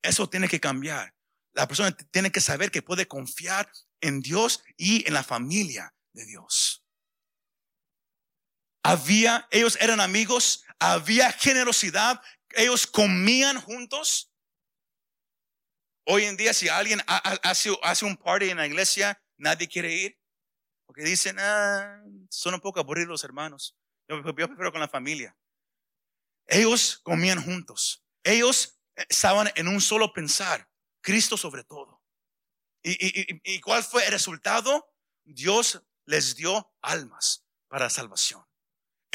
Eso 0.00 0.26
tiene 0.26 0.48
que 0.48 0.60
cambiar. 0.60 1.14
La 1.52 1.68
persona 1.68 1.94
tiene 2.10 2.32
que 2.32 2.40
saber 2.40 2.70
que 2.70 2.80
puede 2.80 3.06
confiar 3.06 3.70
en 4.00 4.20
Dios 4.20 4.62
y 4.78 5.06
en 5.06 5.12
la 5.12 5.22
familia 5.22 5.94
de 6.14 6.24
Dios. 6.24 6.86
Había, 8.82 9.46
ellos 9.50 9.76
eran 9.78 10.00
amigos, 10.00 10.64
había 10.78 11.32
generosidad, 11.32 12.22
ellos 12.50 12.86
comían 12.86 13.60
juntos. 13.60 14.32
Hoy 16.04 16.24
en 16.24 16.36
día, 16.36 16.54
si 16.54 16.68
alguien 16.68 17.00
hace, 17.06 18.04
un 18.04 18.16
party 18.16 18.50
en 18.50 18.56
la 18.56 18.66
iglesia, 18.66 19.22
nadie 19.36 19.68
quiere 19.68 19.92
ir. 19.92 20.18
Porque 20.86 21.02
dicen, 21.02 21.36
ah, 21.38 22.02
son 22.30 22.54
un 22.54 22.60
poco 22.60 22.80
aburridos 22.80 23.08
los 23.08 23.24
hermanos. 23.24 23.76
Yo, 24.08 24.16
yo 24.16 24.34
prefiero 24.34 24.72
con 24.72 24.80
la 24.80 24.88
familia. 24.88 25.36
Ellos 26.46 26.98
comían 27.02 27.42
juntos. 27.42 28.02
Ellos 28.24 28.80
estaban 29.08 29.50
en 29.54 29.68
un 29.68 29.80
solo 29.80 30.12
pensar, 30.12 30.68
Cristo 31.02 31.36
sobre 31.36 31.62
todo. 31.64 32.02
¿Y, 32.82 33.60
cuál 33.60 33.82
fue 33.82 34.04
el 34.06 34.12
resultado? 34.12 34.94
Dios 35.24 35.82
les 36.06 36.36
dio 36.36 36.72
almas 36.80 37.44
para 37.68 37.90
salvación. 37.90 38.44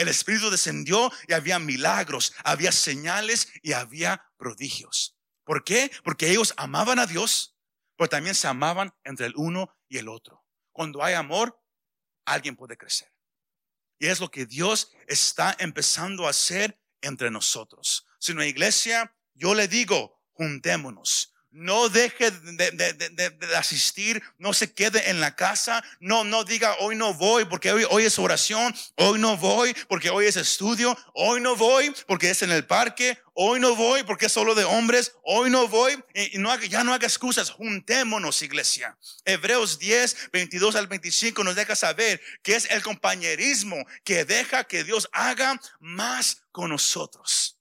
El 0.03 0.09
Espíritu 0.09 0.49
descendió 0.49 1.11
y 1.27 1.33
había 1.33 1.59
milagros, 1.59 2.33
había 2.43 2.71
señales 2.71 3.47
y 3.61 3.73
había 3.73 4.25
prodigios. 4.37 5.17
¿Por 5.43 5.63
qué? 5.63 5.91
Porque 6.03 6.29
ellos 6.29 6.53
amaban 6.57 6.99
a 6.99 7.05
Dios, 7.05 7.57
pero 7.97 8.09
también 8.09 8.35
se 8.35 8.47
amaban 8.47 8.93
entre 9.03 9.25
el 9.25 9.33
uno 9.35 9.75
y 9.89 9.97
el 9.97 10.09
otro. 10.09 10.45
Cuando 10.71 11.03
hay 11.03 11.13
amor, 11.13 11.59
alguien 12.25 12.55
puede 12.55 12.77
crecer. 12.77 13.11
Y 13.99 14.07
es 14.07 14.19
lo 14.19 14.29
que 14.29 14.45
Dios 14.45 14.91
está 15.07 15.55
empezando 15.59 16.27
a 16.27 16.31
hacer 16.31 16.79
entre 17.01 17.31
nosotros. 17.31 18.05
Si 18.19 18.31
una 18.31 18.45
iglesia, 18.45 19.15
yo 19.33 19.53
le 19.55 19.67
digo, 19.67 20.21
juntémonos. 20.31 21.32
No 21.53 21.87
deje 21.87 22.31
de, 22.31 23.39
asistir, 23.55 24.23
no 24.39 24.53
se 24.53 24.73
quede 24.73 25.11
en 25.11 25.21
la 25.21 25.35
casa, 25.35 25.83
no, 25.99 26.23
no 26.23 26.43
diga 26.43 26.75
hoy 26.79 26.95
no 26.95 27.13
voy 27.13 27.45
porque 27.45 27.71
hoy, 27.71 27.85
hoy 27.89 28.05
es 28.05 28.17
oración, 28.17 28.73
hoy 28.95 29.19
no 29.19 29.37
voy 29.37 29.75
porque 29.87 30.09
hoy 30.09 30.25
es 30.25 30.35
estudio, 30.35 30.97
hoy 31.13 31.41
no 31.41 31.55
voy 31.55 31.93
porque 32.07 32.31
es 32.31 32.41
en 32.41 32.51
el 32.51 32.65
parque, 32.65 33.19
hoy 33.33 33.59
no 33.59 33.75
voy 33.75 34.01
porque 34.03 34.25
es 34.25 34.31
solo 34.31 34.55
de 34.55 34.63
hombres, 34.63 35.13
hoy 35.23 35.51
no 35.51 35.67
voy 35.67 36.03
y, 36.15 36.39
no 36.39 36.59
ya 36.63 36.83
no 36.83 36.91
haga 36.91 37.05
excusas, 37.05 37.51
juntémonos 37.51 38.41
iglesia. 38.41 38.97
Hebreos 39.23 39.77
10, 39.77 40.31
22 40.31 40.75
al 40.75 40.87
25 40.87 41.43
nos 41.43 41.55
deja 41.55 41.75
saber 41.75 42.19
que 42.41 42.55
es 42.55 42.69
el 42.71 42.81
compañerismo 42.81 43.77
que 44.03 44.25
deja 44.25 44.63
que 44.63 44.83
Dios 44.83 45.07
haga 45.11 45.59
más 45.79 46.43
con 46.51 46.71
nosotros. 46.71 47.59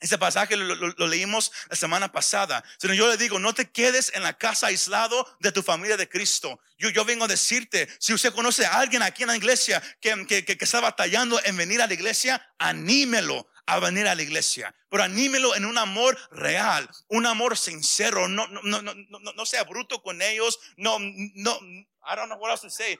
Ese 0.00 0.16
pasaje 0.16 0.56
lo, 0.56 1.06
leímos 1.06 1.52
la 1.68 1.76
semana 1.76 2.10
pasada. 2.10 2.64
Sino 2.78 2.94
yo 2.94 3.08
le 3.08 3.18
digo, 3.18 3.38
no 3.38 3.54
te 3.54 3.70
quedes 3.70 4.10
en 4.14 4.22
la 4.22 4.32
casa 4.32 4.68
aislado 4.68 5.26
de 5.40 5.52
tu 5.52 5.62
familia 5.62 5.96
de 5.98 6.08
Cristo. 6.08 6.58
Yo, 6.78 6.88
yo 6.88 7.04
vengo 7.04 7.26
a 7.26 7.28
decirte, 7.28 7.88
si 7.98 8.14
usted 8.14 8.32
conoce 8.32 8.64
a 8.64 8.78
alguien 8.78 9.02
aquí 9.02 9.22
en 9.22 9.28
la 9.28 9.36
iglesia 9.36 9.82
que, 10.00 10.26
que, 10.26 10.44
que, 10.44 10.56
está 10.58 10.80
batallando 10.80 11.38
en 11.44 11.56
venir 11.56 11.82
a 11.82 11.86
la 11.86 11.92
iglesia, 11.92 12.42
anímelo 12.58 13.46
a 13.66 13.78
venir 13.78 14.08
a 14.08 14.14
la 14.14 14.22
iglesia. 14.22 14.74
Pero 14.88 15.02
anímelo 15.02 15.54
en 15.54 15.66
un 15.66 15.76
amor 15.76 16.18
real, 16.30 16.88
un 17.08 17.26
amor 17.26 17.58
sincero. 17.58 18.26
No, 18.26 18.46
no, 18.48 18.62
no, 18.62 18.80
no, 18.82 19.32
no 19.34 19.46
sea 19.46 19.64
bruto 19.64 20.02
con 20.02 20.22
ellos. 20.22 20.58
No, 20.76 20.98
no, 20.98 21.58
I 22.02 22.16
don't 22.16 22.28
know 22.28 22.38
what 22.38 22.50
else 22.50 22.62
to 22.62 22.70
say. 22.70 22.98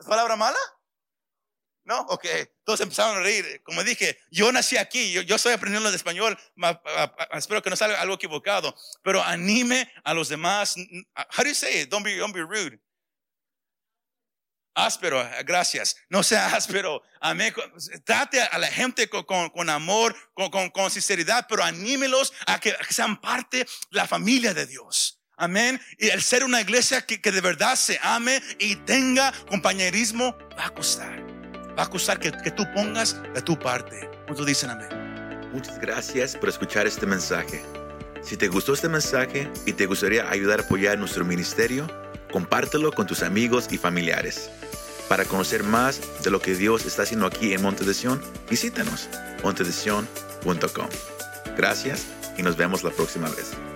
¿Es 0.00 0.06
palabra 0.06 0.34
mala? 0.34 0.58
¿No? 1.90 2.02
Ok. 2.02 2.24
Todos 2.62 2.80
empezaron 2.82 3.16
a 3.16 3.20
reír. 3.20 3.62
Como 3.64 3.82
dije, 3.82 4.16
yo 4.30 4.52
nací 4.52 4.76
aquí, 4.76 5.10
yo, 5.10 5.34
estoy 5.34 5.52
aprendiendo 5.52 5.88
el 5.88 5.94
español, 5.96 6.38
espero 7.32 7.60
que 7.60 7.68
no 7.68 7.74
salga 7.74 8.00
algo 8.00 8.14
equivocado, 8.14 8.76
pero 9.02 9.20
anime 9.24 9.92
a 10.04 10.14
los 10.14 10.28
demás. 10.28 10.76
How 10.76 11.42
do 11.42 11.48
you 11.48 11.54
say 11.54 11.80
it? 11.80 11.88
Don't 11.88 12.04
be, 12.04 12.16
don't 12.16 12.32
be 12.32 12.42
rude. 12.42 12.78
Áspero, 14.72 15.28
gracias. 15.44 15.96
No 16.08 16.22
sea 16.22 16.46
áspero. 16.54 17.02
Amén. 17.20 17.52
Trate 18.04 18.40
a 18.40 18.56
la 18.58 18.68
gente 18.68 19.08
con, 19.08 19.68
amor, 19.68 20.14
con, 20.32 20.90
sinceridad, 20.92 21.46
pero 21.48 21.64
anímelos 21.64 22.32
a 22.46 22.60
que, 22.60 22.72
sean 22.90 23.20
parte 23.20 23.58
de 23.58 23.66
la 23.90 24.06
familia 24.06 24.54
de 24.54 24.64
Dios. 24.66 25.20
Amén. 25.36 25.80
Y 25.98 26.10
el 26.10 26.22
ser 26.22 26.44
una 26.44 26.60
iglesia 26.60 27.04
que, 27.04 27.20
que 27.20 27.32
de 27.32 27.40
verdad 27.40 27.74
se 27.74 27.98
ame 28.00 28.40
y 28.60 28.76
tenga 28.76 29.32
compañerismo 29.48 30.38
va 30.56 30.66
a 30.66 30.70
costar 30.70 31.29
va 31.78 31.84
a 31.84 31.90
costar 31.90 32.18
que, 32.18 32.32
que 32.32 32.50
tú 32.50 32.64
pongas 32.74 33.20
de 33.34 33.42
tu 33.42 33.58
parte. 33.58 34.08
¿Cuántos 34.26 34.46
dicen 34.46 34.70
amén? 34.70 34.88
Muchas 35.52 35.78
gracias 35.80 36.36
por 36.36 36.48
escuchar 36.48 36.86
este 36.86 37.06
mensaje. 37.06 37.62
Si 38.22 38.36
te 38.36 38.48
gustó 38.48 38.74
este 38.74 38.88
mensaje 38.88 39.50
y 39.66 39.72
te 39.72 39.86
gustaría 39.86 40.28
ayudar 40.30 40.60
a 40.60 40.62
apoyar 40.62 40.98
nuestro 40.98 41.24
ministerio, 41.24 41.86
compártelo 42.30 42.92
con 42.92 43.06
tus 43.06 43.22
amigos 43.22 43.68
y 43.70 43.78
familiares. 43.78 44.50
Para 45.08 45.24
conocer 45.24 45.64
más 45.64 46.00
de 46.22 46.30
lo 46.30 46.40
que 46.40 46.54
Dios 46.54 46.86
está 46.86 47.02
haciendo 47.02 47.26
aquí 47.26 47.52
en 47.52 47.62
Monte 47.62 47.84
de 47.84 47.94
Sion, 47.94 48.22
visítanos 48.48 49.08
montedesion.com. 49.42 50.88
Gracias 51.56 52.06
y 52.38 52.42
nos 52.42 52.56
vemos 52.56 52.84
la 52.84 52.90
próxima 52.90 53.28
vez. 53.28 53.69